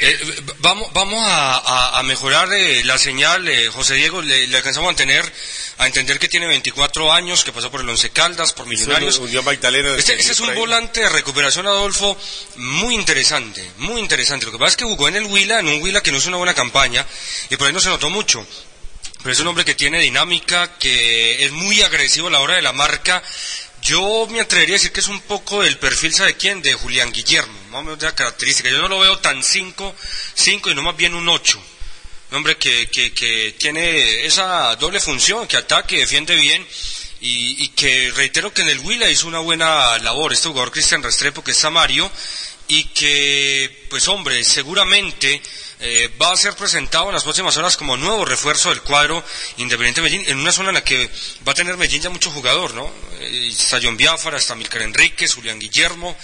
[0.01, 0.19] Eh,
[0.59, 4.93] vamos vamos a, a- a mejorar eh, la señal, eh, José Diego, le, le alcanzamos
[4.93, 5.25] a tener,
[5.79, 9.21] a entender que tiene 24 años, que pasó por el Once Caldas, por Millonarios.
[9.45, 9.97] Magdalena.
[9.97, 12.17] Este, ese es un volante de recuperación, Adolfo,
[12.57, 14.47] muy interesante, muy interesante.
[14.47, 16.27] Lo que pasa es que jugó en el Huila, en un Huila que no es
[16.27, 17.07] una buena campaña,
[17.51, 18.45] y por ahí no se notó mucho.
[19.23, 22.63] Pero es un hombre que tiene dinámica, que es muy agresivo a la hora de
[22.63, 23.23] la marca.
[23.81, 26.61] Yo me atrevería a decir que es un poco el perfil, ¿sabe quién?
[26.61, 28.69] De Julián Guillermo, más o menos de la característica.
[28.69, 29.95] Yo no lo veo tan 5,
[30.35, 31.63] 5 y no más bien un 8.
[32.31, 36.67] Un hombre que, que, tiene esa doble función, que ataque, defiende bien
[37.21, 41.03] y, y que reitero que en el Huila hizo una buena labor este jugador Cristian
[41.03, 42.11] Restrepo, que es Samario,
[42.69, 45.43] y que, pues hombre, seguramente
[45.83, 49.23] eh, va a ser presentado en las próximas horas como nuevo refuerzo del cuadro
[49.57, 51.11] Independiente Medellín, en una zona en la que
[51.47, 52.91] va a tener Medellín ya mucho jugador, ¿no?
[53.21, 56.17] Eh, está John Biafara, está Milcar Enríquez, Julián Guillermo,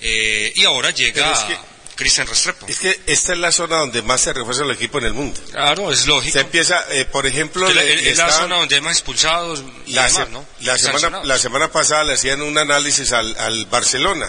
[0.00, 2.66] eh, y ahora llega Pero es que- Cristian Restrepo.
[2.66, 5.40] Es que esta es la zona donde más se refuerza el equipo en el mundo.
[5.52, 6.32] Claro, es lógico.
[6.32, 9.62] Se empieza, eh, por ejemplo, le- es le es la zona donde hay más expulsados
[9.86, 10.44] y la, demás, se- ¿no?
[10.62, 14.28] la semana, la semana pasada le hacían un análisis al, al Barcelona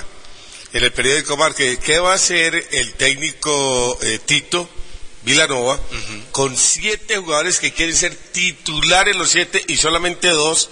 [0.75, 1.77] en el periódico Marque.
[1.77, 4.69] ¿Qué va a hacer el técnico eh, Tito
[5.23, 5.79] Vilanova
[6.31, 10.69] con siete jugadores que quieren ser titulares los siete y solamente dos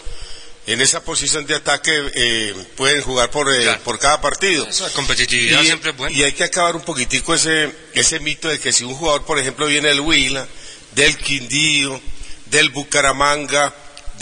[0.68, 4.68] en esa posición de ataque eh, pueden jugar por, eh, por cada partido?
[4.68, 6.16] Esa competitividad y, siempre es buena.
[6.16, 9.40] y hay que acabar un poquitico ese, ese mito de que si un jugador, por
[9.40, 10.46] ejemplo, viene del Huila,
[10.96, 12.00] del Quindío,
[12.48, 13.74] del Bucaramanga,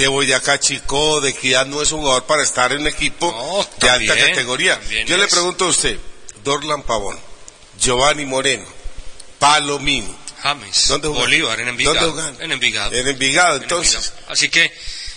[0.01, 3.27] de Boyacá Chicó, de Equidad, no es un jugador para estar en un equipo
[3.79, 4.81] de también, alta categoría.
[5.05, 5.97] Yo le pregunto a usted,
[6.43, 7.19] Dorlan Pavón,
[7.79, 8.65] Giovanni Moreno,
[9.37, 11.07] Palomino, James, ¿Dónde?
[11.07, 12.33] Bolívar, en Envigado.
[12.39, 12.91] En Envigado.
[12.95, 14.07] en Envigado, En entonces.
[14.07, 14.33] Envigado.
[14.33, 14.73] Así que,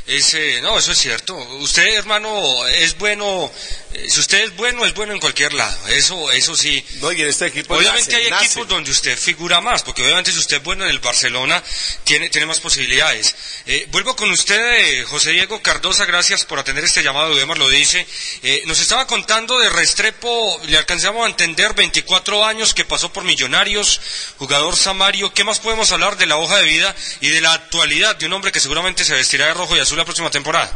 [0.07, 1.35] ese, no, eso es cierto.
[1.35, 3.51] Usted, hermano, es bueno,
[3.95, 5.89] eh, si usted es bueno, es bueno en cualquier lado.
[5.89, 6.85] Eso, eso sí.
[7.01, 8.45] No, y en este equipo Obviamente nace, hay nace.
[8.45, 11.63] equipos donde usted figura más, porque obviamente si usted es bueno en el Barcelona,
[12.05, 13.35] tiene, tiene más posibilidades.
[13.65, 17.71] Eh, vuelvo con usted, eh, José Diego Cardosa, gracias por atender este llamado, Udemar lo
[17.71, 18.07] dice.
[18.43, 23.25] Eh, nos estaba contando de Restrepo, le alcanzamos a entender, 24 años que pasó por
[23.25, 24.03] Millonarios,
[24.37, 25.33] jugador Samario.
[25.33, 28.35] ¿Ququé más podemos hablar de la hoja de vida y de la actualidad de un
[28.35, 30.71] hombre que seguramente se vestirá de rojo y azul la próxima temporada?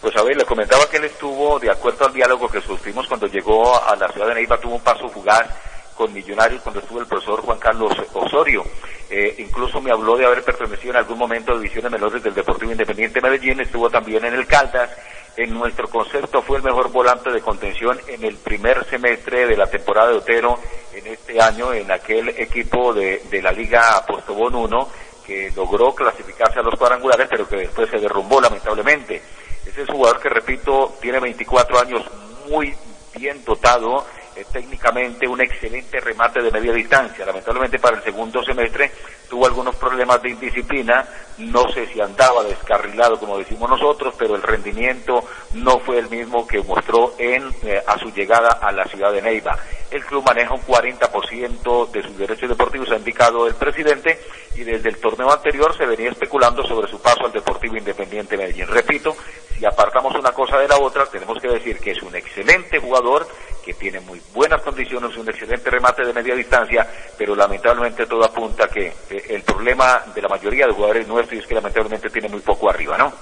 [0.00, 3.28] Pues a ver, le comentaba que él estuvo, de acuerdo al diálogo que sostuvimos cuando
[3.28, 5.48] llegó a la ciudad de Neiva, tuvo un paso fugaz
[5.94, 8.64] con Millonarios cuando estuvo el profesor Juan Carlos Osorio.
[9.08, 12.72] Eh, incluso me habló de haber pertenecido en algún momento a divisiones menores del Deportivo
[12.72, 14.90] Independiente de Medellín, estuvo también en el Caldas.
[15.36, 19.66] En nuestro concepto fue el mejor volante de contención en el primer semestre de la
[19.66, 20.58] temporada de Otero
[20.92, 24.88] en este año en aquel equipo de, de la Liga Postobón 1
[25.26, 29.22] que logró clasificarse a los cuadrangulares pero que después se derrumbó lamentablemente.
[29.66, 32.02] Ese es un jugador que, repito, tiene 24 años,
[32.48, 32.74] muy
[33.14, 34.04] bien dotado,
[34.44, 37.24] técnicamente un excelente remate de media distancia.
[37.24, 38.90] Lamentablemente para el segundo semestre
[39.28, 41.06] tuvo algunos problemas de indisciplina,
[41.38, 45.24] no sé si andaba descarrilado como decimos nosotros, pero el rendimiento
[45.54, 49.22] no fue el mismo que mostró en eh, a su llegada a la ciudad de
[49.22, 49.58] Neiva.
[49.90, 54.18] El club maneja un 40% de sus derechos deportivos, ha indicado el presidente,
[54.54, 58.66] y desde el torneo anterior se venía especulando sobre su paso al Deportivo Independiente Medellín.
[58.66, 59.16] Repito,
[59.62, 63.28] si apartamos una cosa de la otra, tenemos que decir que es un excelente jugador,
[63.64, 66.84] que tiene muy buenas condiciones, un excelente remate de media distancia,
[67.16, 71.46] pero lamentablemente todo apunta que eh, el problema de la mayoría de jugadores nuestros es
[71.46, 73.12] que lamentablemente tiene muy poco arriba, ¿no?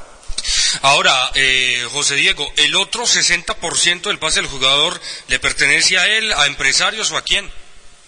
[0.80, 4.98] Ahora, eh, José Diego, ¿el otro 60% del pase del jugador
[5.28, 7.50] le pertenece a él, a empresarios o a quién?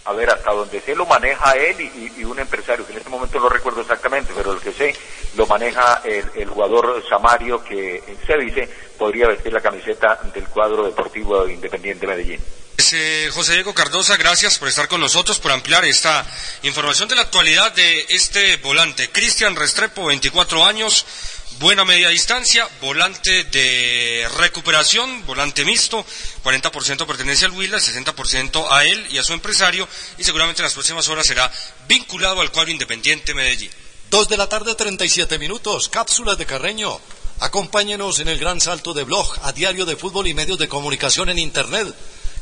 [0.06, 2.98] A ver, hasta donde sé lo maneja él y, y- y un empresario, que en
[2.98, 4.96] este momento no recuerdo exactamente, pero el que sé
[5.36, 8.68] lo maneja el, jugador Samario, que se dice
[8.98, 12.40] podría vestir la camiseta del cuadro deportivo Independiente Medellín.
[12.76, 16.26] Pues, eh, José Diego Cardosa, gracias por estar con nosotros, por ampliar esta
[16.62, 19.10] información de la actualidad de este volante.
[19.10, 21.06] Cristian Restrepo, 24 años,
[21.58, 26.04] buena media distancia, volante de recuperación, volante mixto,
[26.44, 29.88] 40% pertenece al Huila, 60% a él y a su empresario,
[30.18, 31.50] y seguramente en las próximas horas será
[31.86, 33.70] vinculado al cuadro Independiente Medellín.
[34.12, 35.88] Dos de la tarde, 37 minutos.
[35.88, 37.00] Cápsulas de Carreño.
[37.40, 41.30] Acompáñenos en el gran salto de blog a diario de fútbol y medios de comunicación
[41.30, 41.94] en Internet.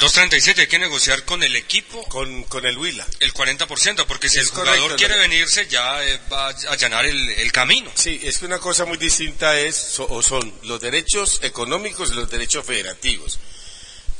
[0.05, 2.03] 2.37 hay que negociar con el equipo.
[2.09, 3.05] Con, con el Huila.
[3.19, 5.21] El 40%, porque si Es el jugador correcto, quiere ¿no?
[5.21, 7.91] venirse ya eh, va a allanar el, el camino.
[7.95, 12.13] Sí, es que una cosa muy distinta es, so- o son los derechos económicos y
[12.15, 13.39] los derechos federativos.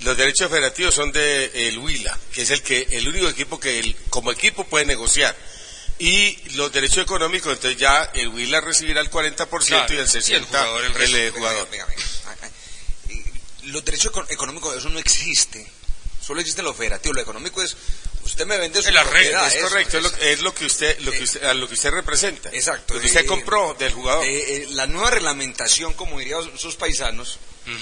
[0.01, 3.79] Los derechos federativos son de el Huila, que es el que el único equipo que
[3.79, 5.35] el- como equipo puede negociar.
[5.97, 10.01] Y los derechos económicos, entonces ya el Huila recibirá el 40% Claro, y el y
[10.01, 11.15] el 60% jugador el resto.
[11.17, 11.69] eh, jugador.
[11.71, 12.03] Venga, venga.
[13.63, 15.65] Los derechos econ- económicos, eso no existe.
[16.25, 17.13] Solo existe lo federativo.
[17.13, 17.75] Lo económico es,
[18.23, 20.65] usted me vende su Es la propiedad, es eso, correcto, es lo, es lo que
[20.65, 22.49] usted, lo que usted, a lo que usted representa.
[22.51, 22.93] Exacto.
[22.95, 24.25] Lo que usted eh, compró del jugador.
[24.25, 27.37] eh, eh, la nueva reglamentación, como dirían sus paisanos,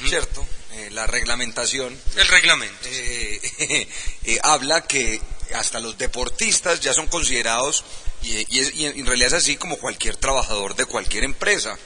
[0.07, 0.45] ¿cierto?
[0.73, 1.97] Eh, la reglamentación.
[2.17, 2.75] El reglamento.
[2.85, 3.39] eh,
[4.25, 5.21] eh, habla que
[5.55, 7.83] hasta los deportistas ya son considerados,
[8.23, 11.77] y, y es- y en realidad es así como cualquier trabajador de cualquier empresa.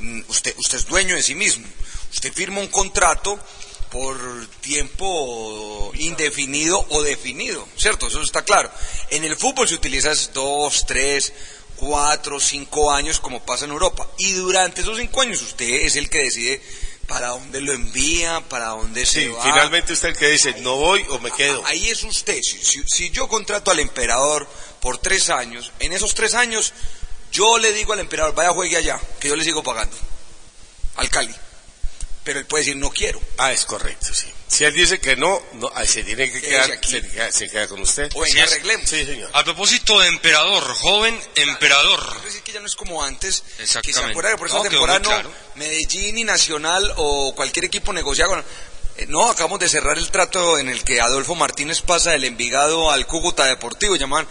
[0.00, 1.66] Mm, Usted, usted es dueño de sí mismo.
[2.12, 3.38] Usted firma un contrato
[3.96, 8.08] por tiempo indefinido o definido, ¿cierto?
[8.08, 8.70] Eso está claro.
[9.10, 11.32] En el fútbol se utiliza dos, tres,
[11.76, 14.06] cuatro, cinco años como pasa en Europa.
[14.18, 16.60] Y durante esos cinco años usted es el que decide
[17.08, 19.42] para dónde lo envía, para dónde se Sí, va.
[19.42, 21.64] finalmente usted el que dice, no voy o me quedo.
[21.64, 22.38] Ahí es usted.
[22.42, 24.46] Si, si- si yo contrato al emperador
[24.80, 26.74] por tres años, en esos tres años
[27.32, 29.96] yo le digo al emperador, vaya juegue allá, que yo le sigo pagando.
[30.96, 31.34] Al Cali.
[32.26, 33.20] Pero él puede decir, no quiero.
[33.38, 34.26] Ah, es correcto, sí.
[34.48, 36.90] Si él dice que no, no se tiene que quedar, aquí.
[36.90, 38.10] se queda, se queda con usted.
[38.14, 38.90] O venga, Sí, es- arreglemos.
[38.90, 39.30] Sí, señor.
[39.32, 42.00] A propósito de emperador, joven emperador.
[42.10, 44.10] Quiero decir que ya no es como antes, que se Exactamente.
[44.10, 45.32] acuerda que por esa No, temporada claro.
[45.54, 47.92] Medellín y Nacional o cualquier equipo.
[47.92, 48.44] Eh,
[49.08, 53.06] No, acabamos de cerrar el trato en el que Adolfo Martínez pasa del Envigado al
[53.06, 54.26] Cúcuta Deportivo, llamaban,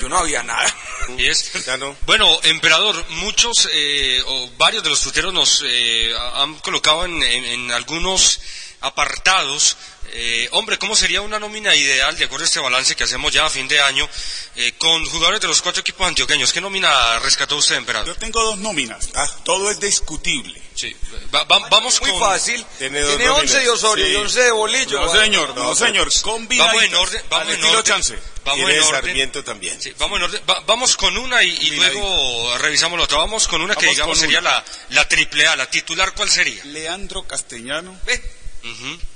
[0.00, 0.72] yo no había nada.
[1.18, 1.50] Y es,
[2.06, 7.44] Bueno, emperador, muchos eh, o varios de los tuteros nos eh, han colocado en, en-
[7.44, 8.40] en algunos
[8.80, 9.76] apartados.
[10.12, 13.46] Eh, hombre, ¿cómo sería una nómina ideal, de acuerdo a este balance que hacemos ya
[13.46, 14.08] a fin de año,
[14.56, 16.52] eh, con jugadores de los cuatro equipos antioqueños?
[16.52, 18.08] ¿Qué nómina rescató usted, emperador?
[18.08, 19.08] Yo tengo dos nóminas.
[19.44, 20.60] Todo es discutible.
[20.74, 20.94] Sí.
[21.34, 22.20] Va- va- vamos Muy con...
[22.20, 22.64] fácil.
[22.78, 23.40] Tiene Tiene, dos nóminas.
[23.40, 24.12] 11 de Osorio Sí.
[24.12, 25.00] y 11 de Bolillo.
[25.06, 26.04] No, señor, no, señor.
[26.08, 26.84] Vamos Combinaditas.
[26.84, 27.82] en orden, vamos en orden.
[27.84, 28.18] chance.
[28.44, 28.94] Vamos Y de en orden.
[28.94, 29.80] Sarmiento también.
[29.80, 30.42] Sí, vamos, en orden.
[30.50, 33.18] Va- vamos con una y, y luego revisamos la otra.
[33.18, 34.50] Vamos con una que Vamos digamos sería una.
[34.50, 36.62] la, la triple A, la titular, ¿cuál sería?
[36.64, 37.98] Leandro Castellano,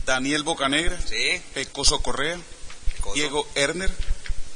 [0.04, 1.40] Daniel Bocanegra, Sí.
[1.54, 2.38] Pecoso Correa,
[3.14, 3.90] Diego Erner,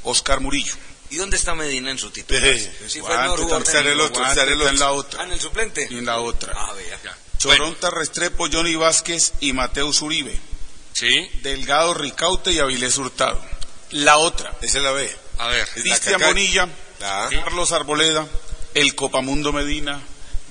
[0.05, 0.75] Oscar Murillo.
[1.11, 2.11] ¿Y dónde está Medina en su?
[2.11, 2.25] Sí.
[2.89, 4.69] Sí, fue el otro, en el Guante, otro.
[4.69, 5.21] en la otra.
[5.21, 5.87] Ah, en el suplente.
[5.91, 6.53] Y en la otra.
[6.57, 6.99] Ah, vea.
[7.39, 10.39] Choronta Restrepo, Johnny Vázquez y Mateus Uribe.
[10.95, 11.29] Sí.
[11.43, 13.43] Delgado Ricaute y Avilés Hurtado.
[13.91, 14.55] La otra.
[14.63, 15.11] Esa es la B.
[15.39, 15.69] A ver.
[15.69, 16.69] Cristian Bonilla,
[17.01, 17.29] La.
[17.45, 18.27] Carlos Arboleda,
[18.75, 20.01] el Copamundo Medina,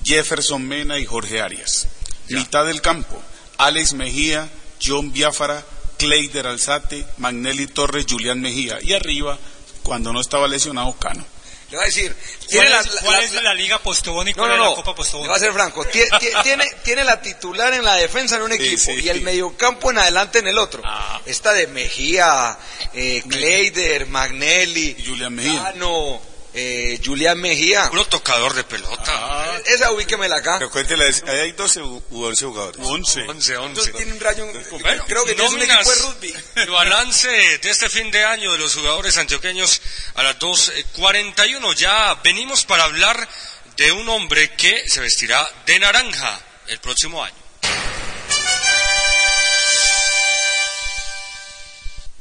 [0.04, 1.88] Jefferson Mena y Jorge Arias.
[2.28, 3.20] Mitad del campo,
[3.64, 4.48] Alex Mejía,
[4.84, 5.64] John Biafara,
[5.98, 8.78] Cleider Alzate, Magnelli Torres, Julián Mejía.
[8.82, 9.38] Y arriba,
[9.82, 11.24] cuando no estaba lesionado, Cano.
[11.70, 14.32] Le va a decir, ¿Cuál, tiene es, la- cuál la- es la Liga Postobón y
[14.32, 14.68] No, cuál no, es no.
[14.70, 15.30] la Copa Le Postobón?
[15.30, 15.84] va a ser franco.
[15.86, 19.18] Tie- tie- Tiene, tiene la titular en la defensa en un equipo sí, y el
[19.18, 19.24] sí.
[19.24, 20.82] mediocampo en adelante en el otro.
[20.84, 21.20] Ah.
[21.24, 22.58] Está de Mejía,
[22.92, 25.62] eh, Kleider, Magnelli, Julián Mejía.
[25.62, 26.20] Cano,
[26.54, 27.88] eh, Julián Mejía.
[27.90, 29.60] Puro tocador de pelota.
[29.66, 30.56] Esa ubíquemela acá.
[30.58, 32.80] Pero cuéntele, ahí hay 12 u u 11 jugadores.
[32.84, 33.20] 11.
[33.28, 33.68] 11, 11.
[33.68, 34.46] Entonces tiene un rayo,
[34.80, 36.34] Bueno, creo que tiene un nóminas, equipo de rugby.
[36.62, 39.80] El balance de este fin de año de los jugadores antioqueños
[40.14, 41.74] a las 2.41.
[41.74, 43.28] Ya venimos para hablar
[43.76, 47.36] de un hombre que se vestirá de naranja el próximo año.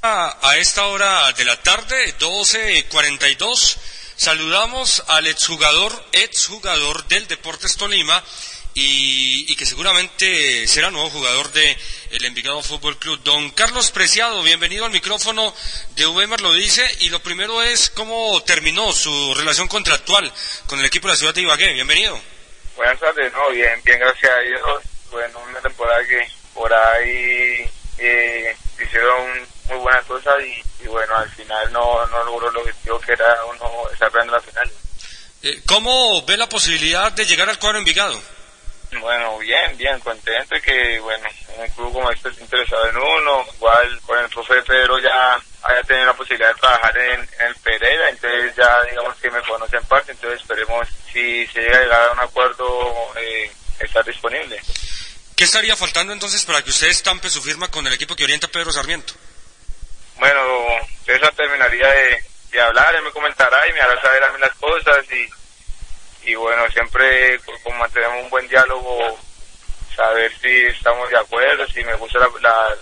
[0.03, 3.77] A a esta hora de la tarde, 12.42,
[4.22, 8.23] saludamos al exjugador, exjugador del Deportes Tolima
[8.76, 11.76] y, y que seguramente será nuevo jugador de
[12.11, 13.19] el Envigado Fútbol Club.
[13.23, 15.56] Don Carlos Preciado, bienvenido al micrófono
[15.95, 20.31] de Weimar lo dice y lo primero es cómo terminó su relación contractual
[20.68, 21.73] con el equipo de la ciudad de Ibagué.
[21.73, 22.22] Bienvenido.
[22.76, 24.61] Buenas tardes, no, bien, bien, gracias a Dios.
[25.10, 27.68] Bueno, una temporada que por ahí
[27.98, 32.99] eh, hicieron muy buenas cosas y, y bueno, al final no, no logró el objetivo
[32.99, 34.72] que era uno estar peleando la final.
[35.43, 38.22] Eh, ¿Cómo ve la posibilidad de llegar al cuadro Envigado?
[38.99, 41.26] Bueno, bien, bien, contento y que, bueno,
[41.57, 45.81] un club como este está interesado en uno, igual con el profe Pedro ya haya
[45.84, 49.77] tenido la posibilidad de trabajar en, en el Pereira, entonces ya digamos que me conoce
[49.77, 53.49] en parte, entonces esperemos si se llega a llegar a un acuerdo eh,
[53.80, 54.61] estar disponible.
[55.38, 58.49] ¿Qué estaría faltando entonces para que usted estampe su firma con el equipo que orienta
[58.49, 59.14] Pedro Sarmiento?
[60.22, 60.39] Bueno,
[61.07, 65.03] eso terminaría de, de hablar, él me comentará y me hará saber a las cosas
[65.11, 69.18] y, y bueno, siempre como mantenemos un buen diálogo,
[69.95, 72.30] saber si estamos de acuerdo, si me gusta la,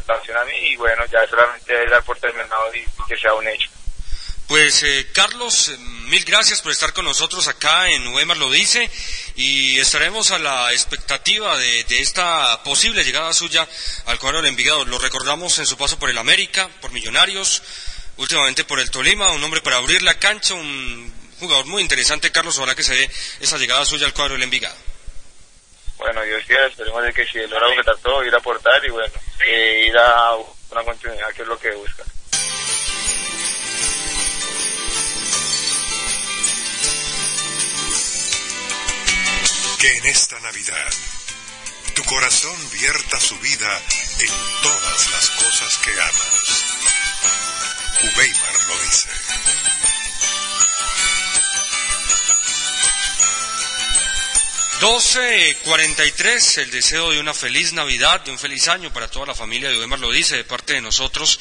[0.05, 3.47] la, opción a mí y bueno, ya solamente dar por terminado y que sea un
[3.47, 3.69] hecho.
[4.49, 8.89] Pues eh, Carlos, eh, mil gracias por estar con nosotros acá en Weimar lo dice
[9.35, 13.67] y estaremos a la expectativa de, esta posible llegada suya
[14.07, 14.85] al cuadro del Envigado.
[14.85, 17.61] Lo recordamos en su paso por el América, por Millonarios,
[18.17, 22.57] últimamente por el Tolima, un hombre para abrir la cancha, un jugador muy interesante, Carlos,
[22.57, 23.11] ojalá que se dé
[23.41, 24.75] esa llegada suya al cuadro del Envigado.
[25.99, 29.13] Bueno, Dios quiera, esperemos de que si logra completar todo, ir a aportar y bueno,
[29.45, 30.33] eh, ir a
[30.71, 32.03] una continuidad que es lo que busca.
[39.79, 40.93] Que en esta Navidad
[41.95, 43.81] tu corazón vierta su vida
[44.19, 44.31] en
[44.61, 46.65] todas las cosas que amas.
[48.01, 49.09] Uweimar lo dice.
[54.81, 59.09] Doce cuarenta y tres, el deseo de una feliz Navidad, de un feliz año para
[59.09, 61.39] toda la familia de Weimar lo dice de parte de nosotros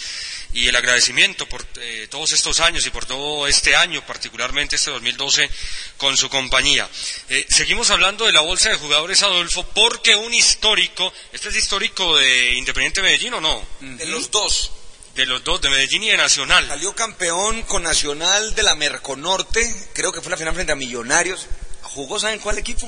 [0.53, 4.91] y el agradecimiento por eh, todos estos años y por todo este año, particularmente este
[4.91, 5.49] 2012,
[5.97, 6.89] con su compañía.
[7.29, 12.17] Eh, seguimos hablando de la bolsa de jugadores, Adolfo, porque un histórico, ¿este es histórico
[12.17, 13.63] de Independiente Medellín o no?
[13.81, 14.73] De los dos.
[15.15, 16.67] De los dos, de Medellín y de Nacional.
[16.69, 21.47] Salió campeón con Nacional de la Merconorte, creo que fue la final frente a Millonarios.
[21.83, 22.87] ¿Jugó, saben cuál equipo?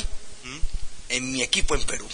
[1.09, 2.09] En mi equipo en Perú.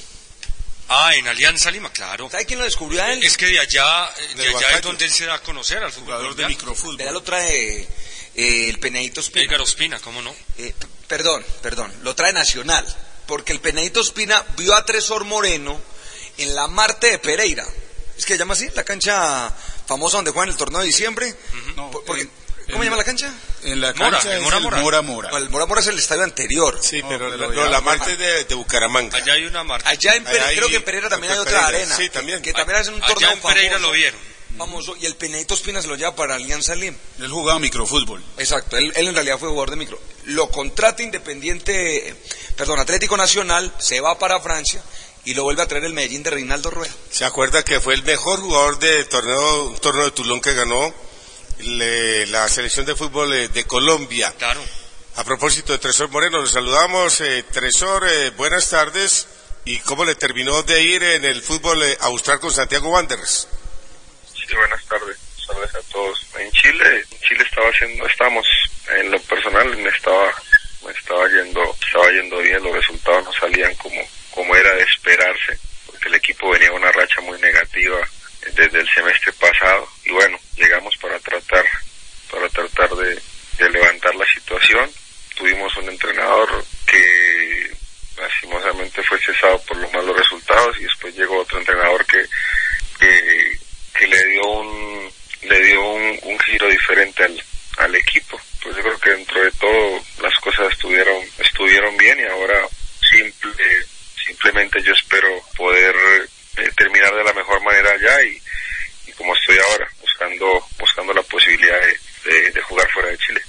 [0.89, 2.31] Ah, en Alianza Lima, claro.
[2.31, 3.23] ¿Sabe quién lo descubrió a él?
[3.25, 5.93] Es que de allá, eh, de allá es donde él se da a conocer al
[5.93, 7.13] jugador de microfútbol.
[7.13, 7.89] Lo trae
[8.35, 9.45] eh, el Penedito Espina.
[9.47, 10.35] Edgar Ospina, ¿cómo no?
[10.59, 10.75] Eh,
[11.09, 12.85] perdón, perdón, lo trae Nacional,
[13.27, 15.81] porque el Penedito Espina vio a Tresor Moreno
[16.39, 17.67] en la Marte de Pereira.
[18.17, 19.53] Es que se llama así, la cancha
[19.87, 21.35] famosa donde juegan el torneo de diciembre.
[21.75, 22.29] Por- porque-
[22.67, 23.33] ¿Cómo se llama la cancha?
[23.63, 24.77] En la Mora, cancha el es Mora el Mora.
[24.81, 25.31] Mora Mora.
[25.31, 26.79] No, el Mora Mora es el estadio anterior.
[26.83, 29.17] Sí, pero, No, la, pero la es de, de Bucaramanga.
[29.19, 29.89] Allá hay una marca.
[29.89, 31.97] Allá en Pereira, creo que en Pereira también hay Pereira, otra arena.
[31.97, 32.43] sí, que- también.
[32.43, 34.21] Que, también hacen un Allá torneo en Pereira famoso, lo vieron.
[34.59, 36.97] Famoso, y el Penedito Espina se lo lleva para Alianza Lima.
[37.19, 38.23] Él jugaba microfútbol.
[38.39, 40.01] Exacto, él, él en realidad fue jugador de micro.
[40.25, 42.15] Lo contrata Independiente,
[42.57, 44.83] perdón, Atlético Nacional, se va para Francia
[45.25, 46.93] y lo vuelve a traer el Medellín de Reinaldo Rueda.
[47.11, 50.95] ¿Se acuerda que fue el mejor jugador de torneo, un torneo de Tulón que ganó
[51.61, 54.33] le- la selección de fútbol eh, de Colombia?
[54.39, 54.63] Claro.
[55.17, 57.21] A propósito de Tresor Moreno, los saludamos.
[57.21, 59.29] Eh, Tresor, eh, buenas tardes.
[59.65, 63.49] ¿Y cómo le terminó de ir en el fútbol eh, austral con Santiago Wanderers?
[64.33, 65.17] Sí, buenas tardes.
[65.45, 66.27] Saludos a todos.
[66.39, 68.47] En Chile, en Chile estaba haciendo, estamos,
[68.99, 70.33] en lo personal me estaba,
[70.85, 74.01] me estaba yendo, estaba yendo bien, los resultados no salían como,
[74.31, 77.99] como era de esperarse, porque el equipo venía una racha muy negativa
[78.55, 81.65] desde el semestre pasado, y bueno, llegamos para tratar,
[82.31, 83.21] para tratar de,
[83.71, 84.91] levantar la situación.
[85.35, 87.71] Tuvimos un entrenador que
[88.17, 92.25] lastimosamente fue cesado por los malos resultados y después llegó otro entrenador que,
[92.99, 93.59] que,
[93.99, 95.13] que le dio un
[95.43, 97.43] le dio un, un giro diferente al,
[97.77, 102.25] al equipo pues yo creo que dentro de todo las cosas estuvieron estuvieron bien y
[102.25, 102.67] ahora
[103.11, 103.87] simple
[104.27, 105.95] simplemente yo espero poder
[106.57, 108.43] eh, terminar de la mejor manera allá y,
[109.09, 113.41] y como estoy ahora buscando buscando la posibilidad de, de- de jugar fuera de Chile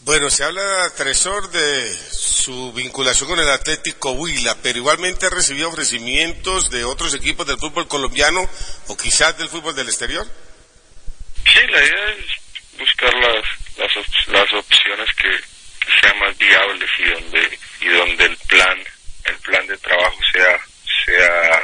[0.00, 5.68] Bueno, se habla, Tresor, de su vinculación con el Atlético Huila, pero igualmente ha recibido
[5.68, 8.48] ofrecimientos de otros equipos del fútbol colombiano
[8.88, 10.26] o quizás del fútbol del exterior.
[11.44, 13.44] Sí, la idea es buscar las
[13.78, 18.78] las, op- las opciones que, que sean más viables y donde y donde el plan
[19.24, 20.60] el plan de trabajo sea
[21.04, 21.60] sea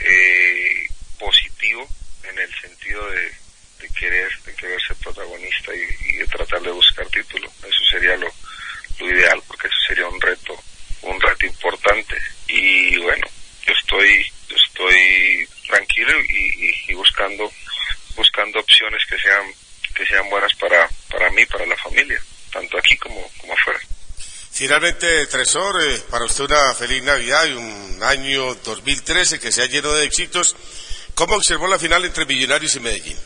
[0.00, 0.86] eh,
[1.18, 1.88] positivo
[2.24, 3.32] en el sentido de,
[3.80, 7.50] de querer de querer ser protagonista y, tratar de buscar título.
[7.62, 8.28] Eso sería lo,
[8.98, 10.54] lo ideal porque eso sería un reto
[11.02, 12.16] un reto importante
[12.48, 13.26] y bueno
[13.64, 16.12] yo estoy yo estoy tranquilo
[16.88, 17.50] y buscando
[18.16, 19.46] buscando opciones que sean
[19.94, 22.20] que sean buenas para para mí para la familia
[22.52, 23.80] tanto aquí como como afuera
[24.50, 29.92] Finalmente, Tresor, eh, para usted una feliz Navidad y un año 2013 que sea lleno
[29.92, 30.56] de éxitos.
[31.14, 33.16] ¿Cómo observó la final entre Millonarios y Medellín?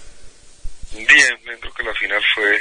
[0.92, 2.60] Bien, yo creo que la final fue,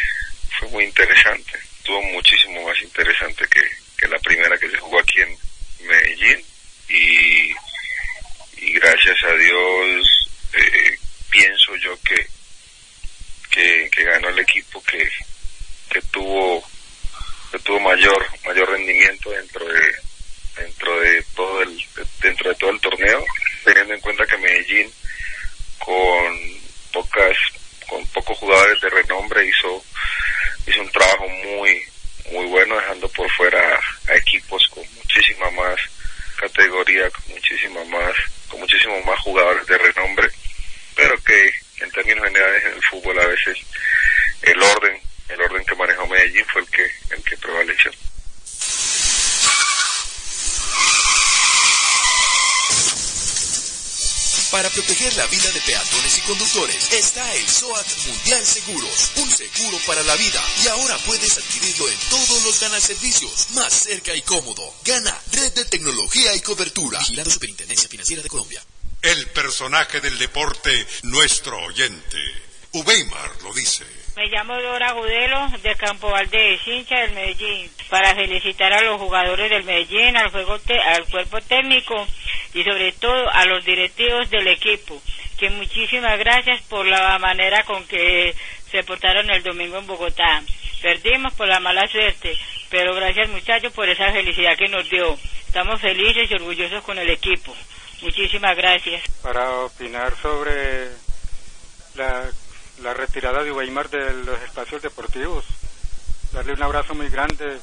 [0.60, 1.52] fue muy interesante.
[1.78, 3.62] Estuvo muchísimo más interesante que,
[3.98, 5.38] que la primera que se jugó aquí en
[5.88, 6.46] Medellín.
[6.90, 7.52] Y,
[8.58, 9.51] y gracias a Dios,
[60.02, 60.42] para la vida.
[60.64, 64.74] Y ahora puedes adquirirlo en todos los ganaservicios, más cerca y cómodo.
[64.86, 67.00] Gana Red de Tecnología y Cobertura.
[67.00, 68.62] Vigilado Superintendencia Financiera de Colombia.
[69.02, 72.18] El personaje del deporte, nuestro oyente.
[72.74, 73.84] Uweimar lo dice.
[74.16, 79.50] Me llamo Dora Gudelo de Campo Valdés, hincha del Medellín, para felicitar a los jugadores
[79.50, 82.08] del Medellín, al, juego te- al cuerpo técnico
[82.54, 85.02] y sobre todo a los directivos del equipo.
[85.40, 88.36] Que muchísimas gracias por la manera con que
[88.72, 90.42] se portaron el domingo en Bogotá.
[90.82, 92.36] Perdimos por la mala suerte,
[92.70, 95.18] pero gracias muchachos por esa felicidad que nos dio.
[95.46, 97.54] Estamos felices y orgullosos con el equipo.
[98.02, 99.04] Muchísimas gracias.
[99.22, 100.90] para opinar sobre
[101.96, 105.46] la, retirada de Weimar de los espacios deportivos.
[106.32, 107.60] Darle un abrazo muy grande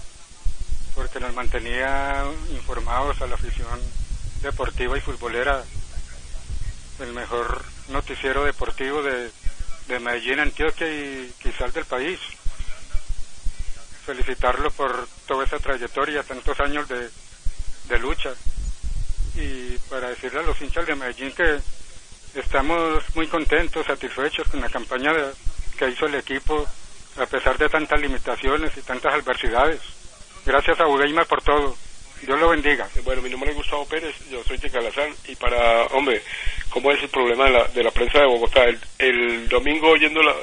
[0.95, 3.81] porque nos mantenía informados a la afición
[4.43, 5.65] deportiva y futbolera.
[7.01, 9.31] El mejor noticiero deportivo de,
[9.89, 12.21] de Medellín, Antioquia y quizás del país.
[14.07, 17.11] Felicitarlo por toda esa trayectoria, tantos años de,
[17.89, 18.33] de lucha
[19.35, 21.61] y para decirle a los hinchas de Medellín que
[22.35, 25.33] estamos muy contentos, satisfechos con la campaña de-
[25.79, 26.67] que hizo el equipo
[27.19, 29.81] a pesar de tantas limitaciones y tantas adversidades.
[30.47, 31.77] Gracias a Udeima por todo.
[32.23, 32.89] Dios lo bendiga.
[33.05, 36.21] Bueno, mi nombre es Gustavo Pérez, yo soy de Calazán y para, hombre,
[36.69, 38.65] ¿cómo es el problema de la, de la prensa de Bogotá?
[38.65, 40.35] El, el domingo oyendo la,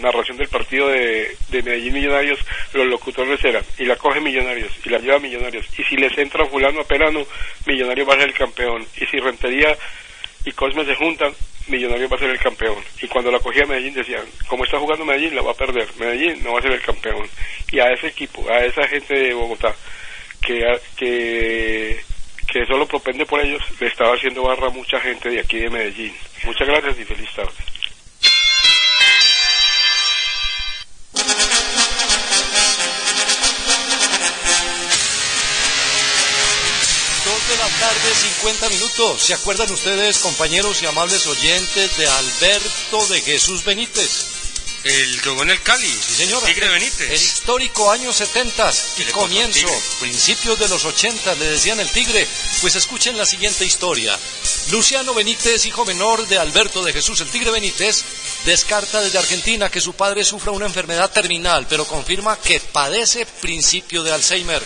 [0.00, 2.38] narración del partido de, de Medellín Millonarios,
[2.72, 6.46] los locutores eran, y la coge Millonarios, y la lleva Millonarios, y si les entra
[6.46, 7.24] fulano a Perano,
[7.66, 9.76] Millonarios va a ser el campeón, y si Rentería
[10.44, 11.32] y Cosme se juntan,
[11.68, 12.76] Millonarios va a ser el campeón.
[13.00, 15.86] Y cuando la cogía Medellín decían, como está jugando Medellín, la va a perder.
[15.98, 17.28] Medellín no va a ser el campeón.
[17.70, 19.74] Y a ese equipo, a esa gente de Bogotá,
[20.42, 22.04] que, que,
[22.52, 25.70] que solo propende por ellos, le estaba haciendo barra a mucha gente de aquí de
[25.70, 26.14] Medellín.
[26.44, 27.52] Muchas gracias y feliz tarde.
[37.24, 39.20] Dos de la tarde, 50 minutos.
[39.22, 44.31] ¿Se acuerdan ustedes, compañeros y amables oyentes, de Alberto de Jesús Benítez?
[44.84, 45.86] El que jugó en el Cali.
[45.86, 46.42] Sí, señor.
[46.42, 47.08] Tigre Benítez.
[47.10, 49.68] El histórico años 70 y comienzo,
[50.00, 52.26] principios de los 80, le decían el Tigre.
[52.60, 54.18] Pues escuchen la siguiente historia.
[54.70, 58.04] Luciano Benítez, hijo menor de Alberto de Jesús, el Tigre Benítez,
[58.44, 64.02] descarta desde Argentina que su padre sufra una enfermedad terminal, pero confirma que padece principio
[64.02, 64.62] de Alzheimer.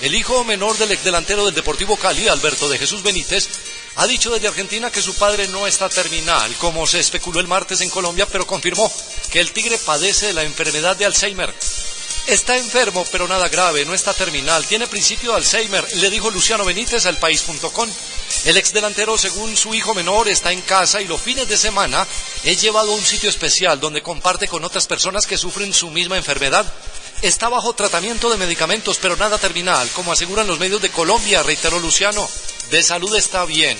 [0.00, 3.48] El hijo menor del ex delantero del Deportivo Cali, Alberto de Jesús Benítez,
[3.96, 7.80] ha dicho desde Argentina que su padre no está terminal, como se especuló el martes
[7.80, 8.90] en Colombia, pero confirmó
[9.30, 11.52] que el tigre padece de la enfermedad de Alzheimer.
[12.26, 16.64] Está enfermo, pero nada grave, no está terminal, tiene principio de Alzheimer, le dijo Luciano
[16.64, 17.90] Benítez al país.com.
[18.46, 22.06] El ex delantero, según su hijo menor, está en casa y los fines de semana
[22.42, 26.16] es llevado a un sitio especial donde comparte con otras personas que sufren su misma
[26.16, 26.66] enfermedad.
[27.22, 31.78] Está bajo tratamiento de medicamentos, pero nada terminal, como aseguran los medios de Colombia, reiteró
[31.78, 32.28] Luciano.
[32.70, 33.78] De salud está bien.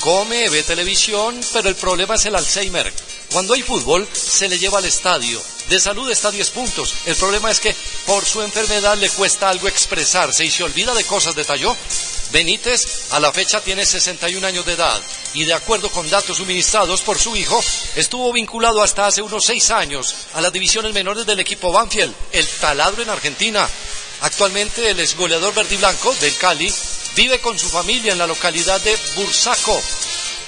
[0.00, 2.92] Come, ve televisión, pero el problema es el Alzheimer.
[3.32, 5.40] Cuando hay fútbol, se le lleva al estadio.
[5.68, 6.94] De salud está a 10 puntos.
[7.06, 7.74] El problema es que
[8.06, 11.74] por su enfermedad le cuesta algo expresarse y se olvida de cosas, detalló.
[12.34, 15.00] Benítez a la fecha tiene 61 años de edad
[15.34, 17.62] y de acuerdo con datos suministrados por su hijo,
[17.94, 22.44] estuvo vinculado hasta hace unos 6 años a las divisiones menores del equipo Banfield, el
[22.60, 23.68] taladro en Argentina.
[24.22, 26.74] Actualmente el exgoleador verde y blanco del Cali
[27.14, 29.80] vive con su familia en la localidad de Bursaco,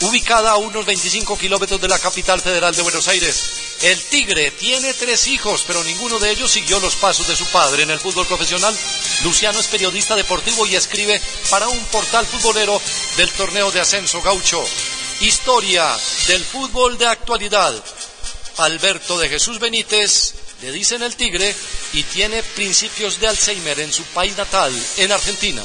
[0.01, 3.66] ubicada a unos 25 kilómetros de la capital federal de Buenos Aires.
[3.83, 7.83] El Tigre tiene tres hijos, pero ninguno de ellos siguió los pasos de su padre
[7.83, 8.77] en el fútbol profesional.
[9.23, 11.21] Luciano es periodista deportivo y escribe
[11.51, 12.81] para un portal futbolero
[13.17, 14.65] del torneo de ascenso gaucho.
[15.21, 15.97] Historia
[16.27, 17.75] del fútbol de actualidad.
[18.59, 21.55] Alberto de Jesús Benítez, le dicen el Tigre,
[21.93, 25.63] y tiene principios de Alzheimer en su país natal, en Argentina.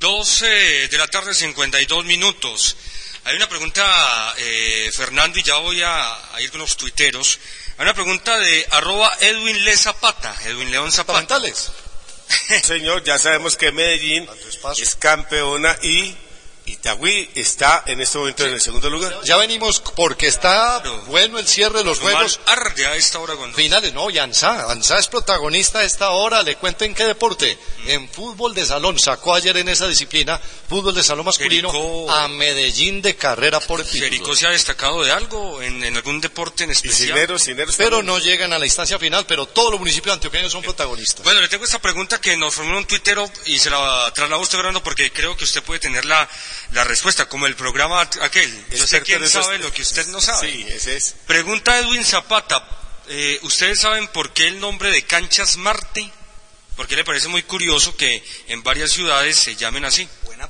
[0.00, 2.74] 12 de la tarde, 52 minutos.
[3.24, 7.38] Hay una pregunta, eh, Fernando, y ya voy a, a ir con los tuiteros.
[7.76, 11.20] Hay una pregunta de arroba Edwin Le Zapata, Edwin León Zapata.
[12.62, 14.26] Señor, ya sabemos que Medellín
[14.78, 16.16] es campeona y
[16.66, 19.20] Itagüí está en este momento en el segundo lugar.
[19.24, 22.40] Ya venimos porque está bueno el cierre de los juegos.
[22.46, 23.56] arde a esta hora cuando...
[23.56, 24.70] Finales, no, y Ansá.
[24.70, 26.42] Ansá es protagonista a esta hora.
[26.42, 27.58] Le cuento en qué deporte.
[27.86, 28.98] En fútbol de salón.
[28.98, 31.70] Sacó ayer en esa disciplina, fútbol de salón masculino,
[32.10, 34.04] a Medellín de carrera por título.
[34.04, 37.18] Jericó se ha destacado de algo en, en algún deporte en especial.
[37.76, 41.24] Pero no llegan a la instancia final, pero todos los municipios antioqueños son protagonistas.
[41.24, 44.44] Bueno, le tengo esta pregunta que nos formuló un tuitero y se la traslado a
[44.44, 46.28] usted, Fernando, porque creo que usted puede tener la,
[46.72, 48.64] la respuesta, como el programa aquel.
[48.70, 50.50] Yo sé quién sabe lo que usted no sabe.
[50.50, 51.14] Sí, ese es.
[51.26, 52.64] Pregunta Edwin Zapata.
[53.08, 56.10] eh, ¿Ustedes saben por qué el nombre de Canchas Marte?
[56.76, 60.08] Porque le parece muy curioso que en varias ciudades se llamen así.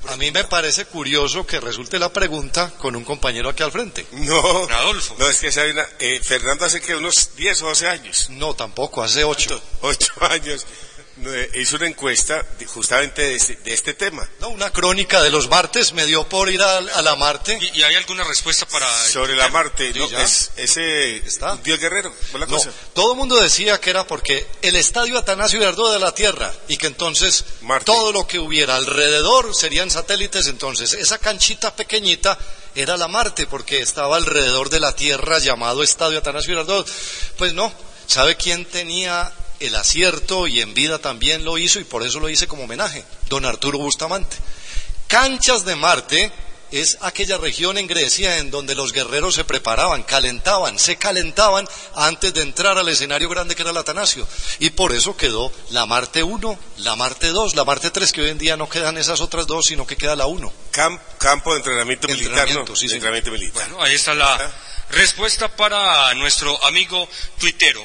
[0.08, 4.06] A mí me parece curioso que resulte la pregunta con un compañero aquí al frente.
[4.12, 4.38] No,
[4.70, 5.16] Adolfo.
[5.18, 8.30] no, es que hay una- eh, Fernando hace que unos 10 o 12 años.
[8.30, 9.60] No, tampoco, hace 8.
[9.80, 10.64] 8 años.
[11.26, 14.28] Eh, hizo una encuesta justamente de este, de este tema.
[14.40, 17.58] No, una crónica de los martes me dio por ir a, a la Marte.
[17.60, 18.88] ¿Y, y hay alguna respuesta para...?
[19.08, 21.22] Sobre la Marte, Sí, no, es ese
[21.62, 22.70] Dios Guerrero, la No, cosa.
[22.94, 26.76] todo el mundo decía que era porque el estadio Atanasio Girardot de la Tierra y
[26.76, 27.44] que entonces
[27.84, 32.38] todo lo que hubiera alrededor serían satélites, entonces esa canchita pequeñita
[32.74, 36.88] era la Marte porque estaba alrededor de la Tierra llamado Estadio Atanasio Girardot.
[37.36, 37.72] Pues no,
[38.06, 42.28] ¿sabe quién tenía el acierto y en vida también lo hizo y por eso lo
[42.28, 43.04] hice como homenaje?
[43.28, 44.36] Don Arturo Bustamante.
[45.06, 46.32] Canchas de Marte
[46.70, 52.32] es aquella región en Grecia en donde los guerreros se preparaban, calentaban, se calentaban antes
[52.32, 54.24] de entrar al escenario grande que era el Atanasio.
[54.60, 58.30] Y por eso quedó la Marte 1, la Marte 2, la Marte 3, que hoy
[58.30, 60.52] en día no quedan esas otras dos, sino que queda la 1.
[60.70, 62.76] Camp- campo de entrenamiento militar, ¿no?
[62.76, 63.68] Sí, De entrenamiento militar.
[63.68, 64.38] Bueno, ahí está la
[64.90, 67.08] respuesta para nuestro amigo
[67.40, 67.82] tuitero.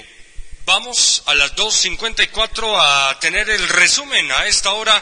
[0.65, 5.01] Vamos a las 2.54 a tener el resumen a esta hora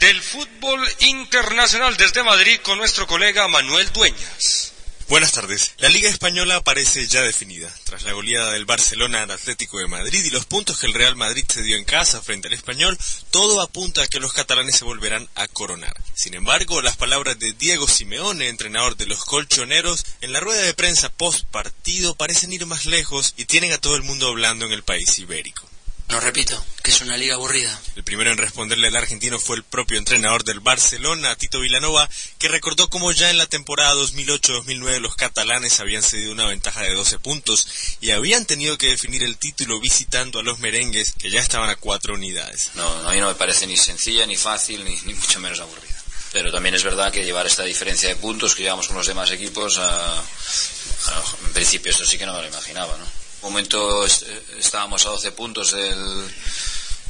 [0.00, 4.73] del fútbol internacional desde Madrid con nuestro colega Manuel Dueñas.
[5.06, 5.72] Buenas tardes.
[5.78, 7.70] La Liga Española parece ya definida.
[7.84, 11.14] Tras la goleada del Barcelona al Atlético de Madrid y los puntos que el Real
[11.14, 12.98] Madrid se dio en casa frente al Español,
[13.30, 15.94] todo apunta a que los catalanes se volverán a coronar.
[16.14, 20.72] Sin embargo, las palabras de Diego Simeone, entrenador de los colchoneros, en la rueda de
[20.72, 24.72] prensa post partido parecen ir más lejos y tienen a todo el mundo hablando en
[24.72, 25.68] el país ibérico.
[26.08, 27.80] No repito, que es una liga aburrida.
[27.96, 32.08] El primero en responderle al argentino fue el propio entrenador del Barcelona, Tito Vilanova,
[32.38, 36.94] que recordó cómo ya en la temporada 2008-2009 los catalanes habían cedido una ventaja de
[36.94, 37.66] 12 puntos
[38.00, 41.76] y habían tenido que definir el título visitando a los merengues, que ya estaban a
[41.76, 42.70] cuatro unidades.
[42.74, 46.00] No, a mí no me parece ni sencilla, ni fácil, ni, ni mucho menos aburrida.
[46.32, 49.30] Pero también es verdad que llevar esta diferencia de puntos que llevamos con los demás
[49.30, 53.23] equipos, a- a- en principio esto sí que no me lo imaginaba, ¿no?
[53.44, 54.24] Momento est-
[54.58, 56.00] estábamos a 12 puntos del,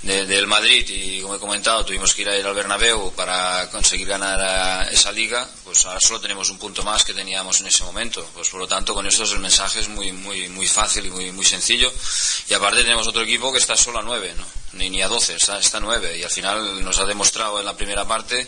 [0.04, 3.68] de- del Madrid y como he comentado tuvimos que ir a ir al Bernabéu para
[3.70, 7.84] conseguir ganar esa liga, pues ahora solo tenemos un punto más que teníamos en ese
[7.84, 8.24] momento.
[8.34, 11.32] Pues por lo tanto con esto el mensaje es muy muy muy fácil y muy
[11.32, 11.92] muy sencillo
[12.48, 14.44] y aparte tenemos otro equipo que está solo a 9, ¿no?
[14.74, 17.64] Ni, ni a 12, está, está a 9 y al final nos ha demostrado en
[17.64, 18.46] la primera parte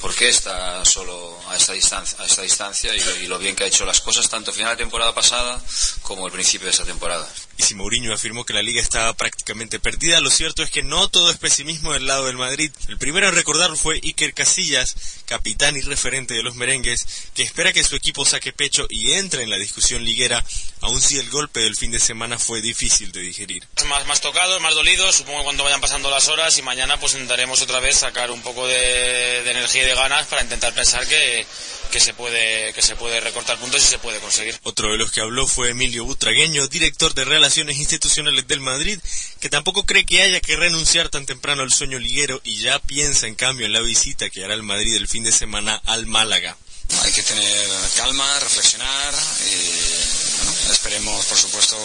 [0.00, 3.66] por qué está solo a esta distancia, a distancia y, y lo bien que ha
[3.66, 5.60] hecho las cosas tanto final de temporada pasada
[6.02, 7.28] como el principio de esta temporada.
[7.58, 11.08] Y si Mourinho afirmó que la liga estaba prácticamente perdida, lo cierto es que no
[11.08, 12.70] todo es pesimismo del lado del Madrid.
[12.88, 14.96] El primero en recordarlo fue Iker Casillas,
[15.26, 19.42] capitán y referente de los merengues, que espera que su equipo saque pecho y entre
[19.42, 20.44] en la discusión liguera,
[20.80, 23.66] aun si el golpe del fin de semana fue difícil de digerir.
[23.86, 27.14] más, más tocados, más dolidos, supongo que cuando vayan pasando las horas y mañana pues
[27.14, 31.06] intentaremos otra vez sacar un poco de, de energía y de ganas para intentar pensar
[31.06, 31.46] que,
[31.90, 34.58] que se puede que se puede recortar puntos y se puede conseguir.
[34.62, 38.98] Otro de los que habló fue Emilio Butragueño, director de Relaciones Institucionales del Madrid,
[39.40, 43.26] que tampoco cree que haya que renunciar tan temprano al sueño liguero y ya piensa
[43.26, 46.56] en cambio en la visita que hará el Madrid el fin de semana al Málaga.
[47.02, 49.14] Hay que tener calma, reflexionar
[49.46, 50.25] y
[50.70, 51.76] esperemos por supuesto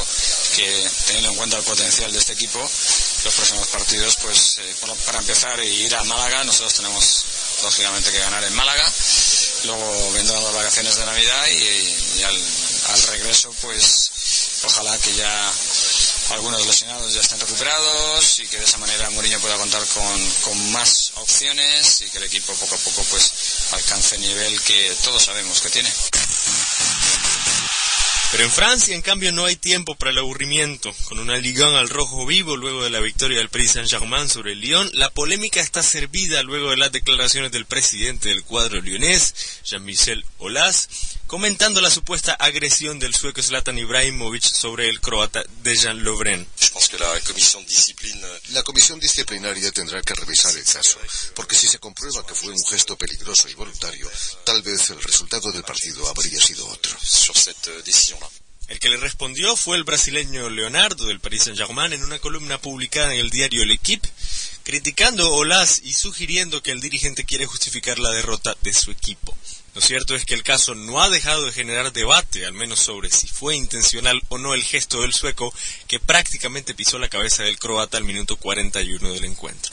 [0.56, 4.76] que teniendo en cuenta el potencial de este equipo, los próximos partidos pues eh,
[5.06, 7.26] para empezar e ir a Málaga, nosotros tenemos
[7.64, 8.92] lógicamente que ganar en Málaga,
[9.66, 12.44] luego vendrán las vacaciones de Navidad y, y al,
[12.90, 14.12] al regreso pues
[14.64, 15.52] ojalá que ya
[16.32, 20.72] algunos lesionados ya estén recuperados y que de esa manera Mourinho pueda contar con, con
[20.72, 23.32] más opciones y que el equipo poco a poco pues
[23.72, 25.92] alcance el nivel que todos sabemos que tiene.
[28.32, 30.94] Pero en Francia, en cambio, no hay tiempo para el aburrimiento.
[31.04, 34.62] Con una Ligón al rojo vivo luego de la victoria del Paris Saint-Germain sobre el
[34.62, 39.36] Lyon, la polémica está servida luego de las declaraciones del presidente del cuadro lyonés,
[39.66, 40.88] Jean-Michel Aulas,
[41.32, 46.46] comentando la supuesta agresión del sueco Zlatan Ibrahimovic sobre el croata Dejan Lovren.
[48.50, 51.00] La comisión disciplinaria tendrá que revisar el caso,
[51.34, 54.12] porque si se comprueba que fue un gesto peligroso y voluntario,
[54.44, 56.98] tal vez el resultado del partido habría sido otro.
[58.68, 63.14] El que le respondió fue el brasileño Leonardo del Paris Saint-Germain en una columna publicada
[63.14, 64.10] en el diario L'Equipe,
[64.64, 69.34] criticando Olas y sugiriendo que el dirigente quiere justificar la derrota de su equipo.
[69.74, 73.10] Lo cierto es que el caso no ha dejado de generar debate, al menos sobre
[73.10, 75.54] si fue intencional o no el gesto del sueco,
[75.88, 79.72] que prácticamente pisó la cabeza del croata al minuto 41 del encuentro.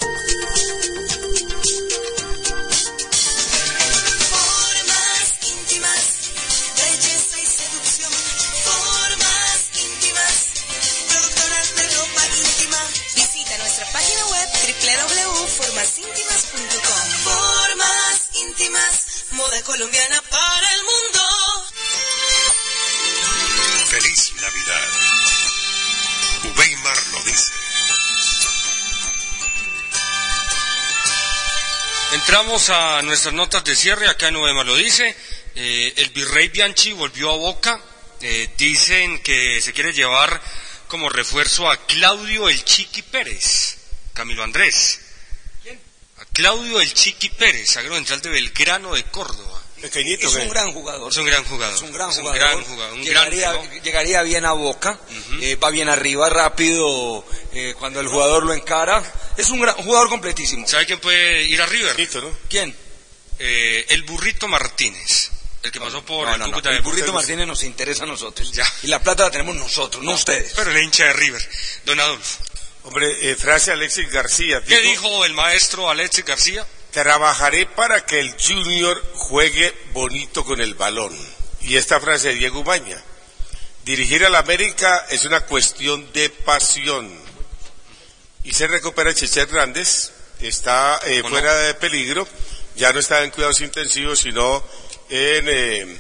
[32.39, 35.13] Entramos a nuestras notas de cierre, acá en Novema lo dice.
[35.57, 37.81] Eh, el virrey Bianchi volvió a Boca.
[38.21, 40.41] Eh, dicen que se quiere llevar
[40.87, 43.79] como refuerzo a Claudio el Chiqui Pérez.
[44.15, 45.01] Camilo Andrés.
[46.19, 49.61] A Claudio el Chiqui Pérez, agro central de Belgrano de Córdoba.
[49.83, 50.43] Pequeñito, Es ¿qué?
[50.43, 51.11] un gran jugador.
[51.11, 51.75] Es un gran jugador.
[51.75, 52.41] Es un gran Es un jugador.
[52.41, 53.83] gran jugador, un gran llegaría, reloj.
[53.83, 55.01] llegaría bien a boca,
[55.41, 59.03] eh, va bien arriba, rápido, eh, cuando el jugador lo encara.
[59.39, 60.67] Es un gran jugador completísimo.
[60.67, 61.97] ¿Sabe quién puede ir a River?
[62.51, 62.77] ¿Quién?
[63.39, 65.31] Eh, el Burrito Martínez.
[65.63, 68.53] El que pasó por No, el no, El burrito Martínez nos interesa a nosotros.
[68.83, 70.53] Y la plata la tenemos nosotros, no ustedes.
[70.55, 71.51] Pero el hincha de River.
[71.85, 72.45] Don Adolfo.
[72.85, 74.63] Hombre, eh, frase Alexis García.
[74.65, 76.67] ¿Qué dijo el maestro Alexis García?
[76.93, 81.17] Trabajaré para que el Junior juegue bonito con el balón.
[81.61, 83.03] Y esta frase de Diego Umaña.
[83.85, 87.28] Dirigir al América es una cuestión de pasión.
[88.49, 90.11] Y se recupera Cheche Hernández.
[90.41, 92.27] Está eh, fuera de peligro.
[92.77, 94.65] Ya no está en cuidados intensivos, sino
[95.11, 95.97] en eh,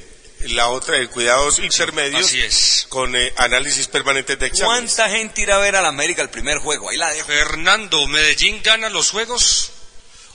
[0.46, 2.24] la otra, en cuidados intermedios.
[2.24, 2.86] así es.
[2.88, 4.94] Con eh, análisis permanentes de exámenes.
[4.94, 6.88] ¿Cuánta gente irá a ver al América el primer juego?
[6.88, 7.26] Ahí la dejo.
[7.26, 9.72] Fernando, ¿Medellín gana los juegos?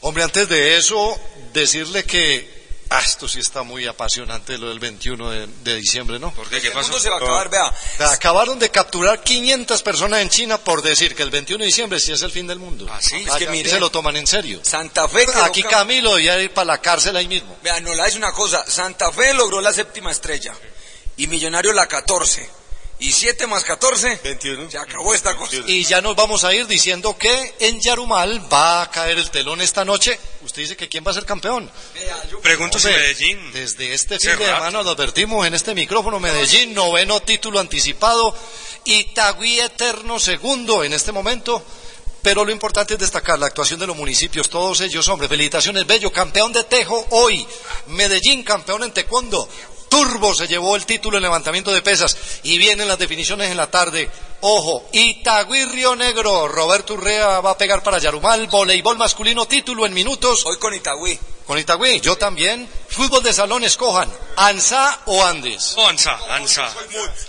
[0.02, 1.19] Hombre, antes de eso,
[1.52, 2.62] decirle que
[2.93, 6.33] ah, esto sí está muy apasionante lo del 21 de, de diciembre, ¿no?
[6.33, 6.61] ¿Por qué?
[6.61, 6.87] ¿Qué pasó?
[6.89, 7.73] mundo se va a acabar, vea.
[8.11, 12.11] Acabaron de capturar 500 personas en China por decir que el 21 de diciembre sí
[12.11, 12.87] es el fin del mundo.
[12.89, 13.15] Ah, sí.
[13.27, 14.59] Es que mire- se lo toman en serio.
[14.63, 17.57] Santa Fe Aquí cam- Camilo ya ir para la cárcel ahí mismo.
[17.63, 18.63] Vea, no la es una cosa.
[18.69, 20.53] Santa Fe logró la séptima estrella.
[21.17, 22.49] Y Millonario la 14.
[23.03, 24.21] Y 7 más 14.
[24.23, 24.71] 21.
[24.71, 25.57] Se acabó esta cosa.
[25.67, 29.59] Y ya nos vamos a ir diciendo que en Yarumal va a caer el telón
[29.59, 30.17] esta noche.
[30.41, 31.69] Usted dice que quién va a ser campeón.
[32.41, 33.51] Pregunto si Hombre, Medellín.
[33.51, 36.21] Desde este fin de semana lo advertimos en este micrófono.
[36.21, 38.34] Medellín, noveno título anticipado.
[38.85, 41.61] Itagüí eterno segundo en este momento.
[42.21, 46.09] Pero lo importante es destacar la actuación de los municipios, todos ellos, hombre, felicitaciones, Bello,
[46.09, 47.45] campeón de Tejo hoy,
[47.88, 49.49] Medellín, campeón en Taekwondo,
[49.93, 53.69] Turbo se llevó el título en levantamiento de pesas y vienen las definiciones en la
[53.69, 54.09] tarde.
[54.41, 59.93] Ojo, Itagüí Río Negro, Roberto Urrea va a pegar para Yarumal, voleibol masculino, título en
[59.93, 60.47] minutos.
[60.47, 61.19] Hoy con Itagüí.
[61.45, 62.67] Con Itagüí, yo también.
[62.93, 65.73] Fútbol de salón, escojan, Ansa o Andes.
[65.77, 66.71] Oh, Ansa, Ansa.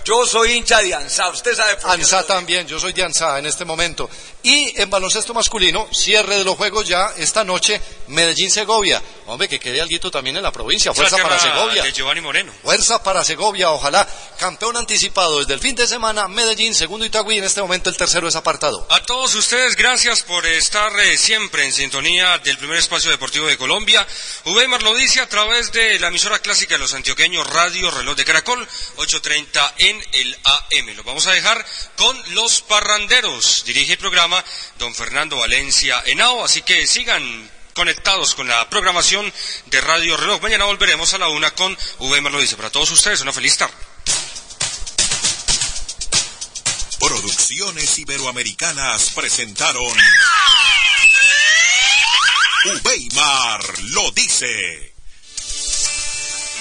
[0.05, 2.03] Yo soy hincha de Ansá, usted sabe por qué.
[2.03, 4.11] ANSA también, yo soy de ANSA en este momento.
[4.43, 9.03] Y en baloncesto masculino, cierre de los juegos ya esta noche, Medellín-Segovia.
[9.27, 10.93] Hombre, que quede alguito también en la provincia.
[10.93, 11.83] Fuerza para Segovia.
[11.83, 12.53] De Giovanni Moreno.
[12.63, 14.07] Fuerza para Segovia, ojalá.
[14.39, 18.29] Campeón anticipado desde el fin de semana, Medellín, segundo Itagüí, en este momento el tercero
[18.29, 18.87] es apartado.
[18.91, 23.57] A todos ustedes, gracias por estar eh, siempre en sintonía del primer espacio deportivo de
[23.57, 24.07] Colombia.
[24.45, 28.25] Weimar lo dice a través de la emisora clásica de los antioqueños Radio Reloj de
[28.25, 28.67] Caracol,
[28.97, 30.97] 8.30 en el AM.
[30.97, 31.65] Los vamos a dejar
[31.97, 33.63] con los parranderos.
[33.65, 34.45] Dirige el programa
[34.81, 39.33] don Fernando Valencia Henao, así que sigan conectados con la programación
[39.67, 40.43] de Radio Reloj.
[40.43, 42.57] Mañana volveremos a la una con Weimar lo dice.
[42.57, 43.75] Para todos ustedes, una feliz tarde.
[46.99, 49.97] Producciones Iberoamericanas presentaron
[52.83, 54.94] Weimar lo dice.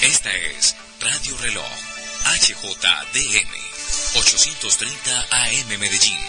[0.03, 1.71] Esta es Radio Reloj,
[2.25, 3.49] HJDM,
[4.15, 6.19] 830 AM Medellín.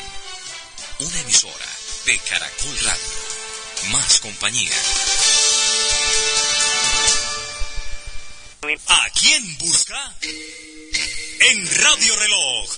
[1.00, 1.66] Una emisora
[2.06, 3.90] de Caracol Radio.
[3.90, 4.76] Más compañía.
[8.86, 10.14] ¿A quién busca?
[11.40, 12.70] En Radio Reloj.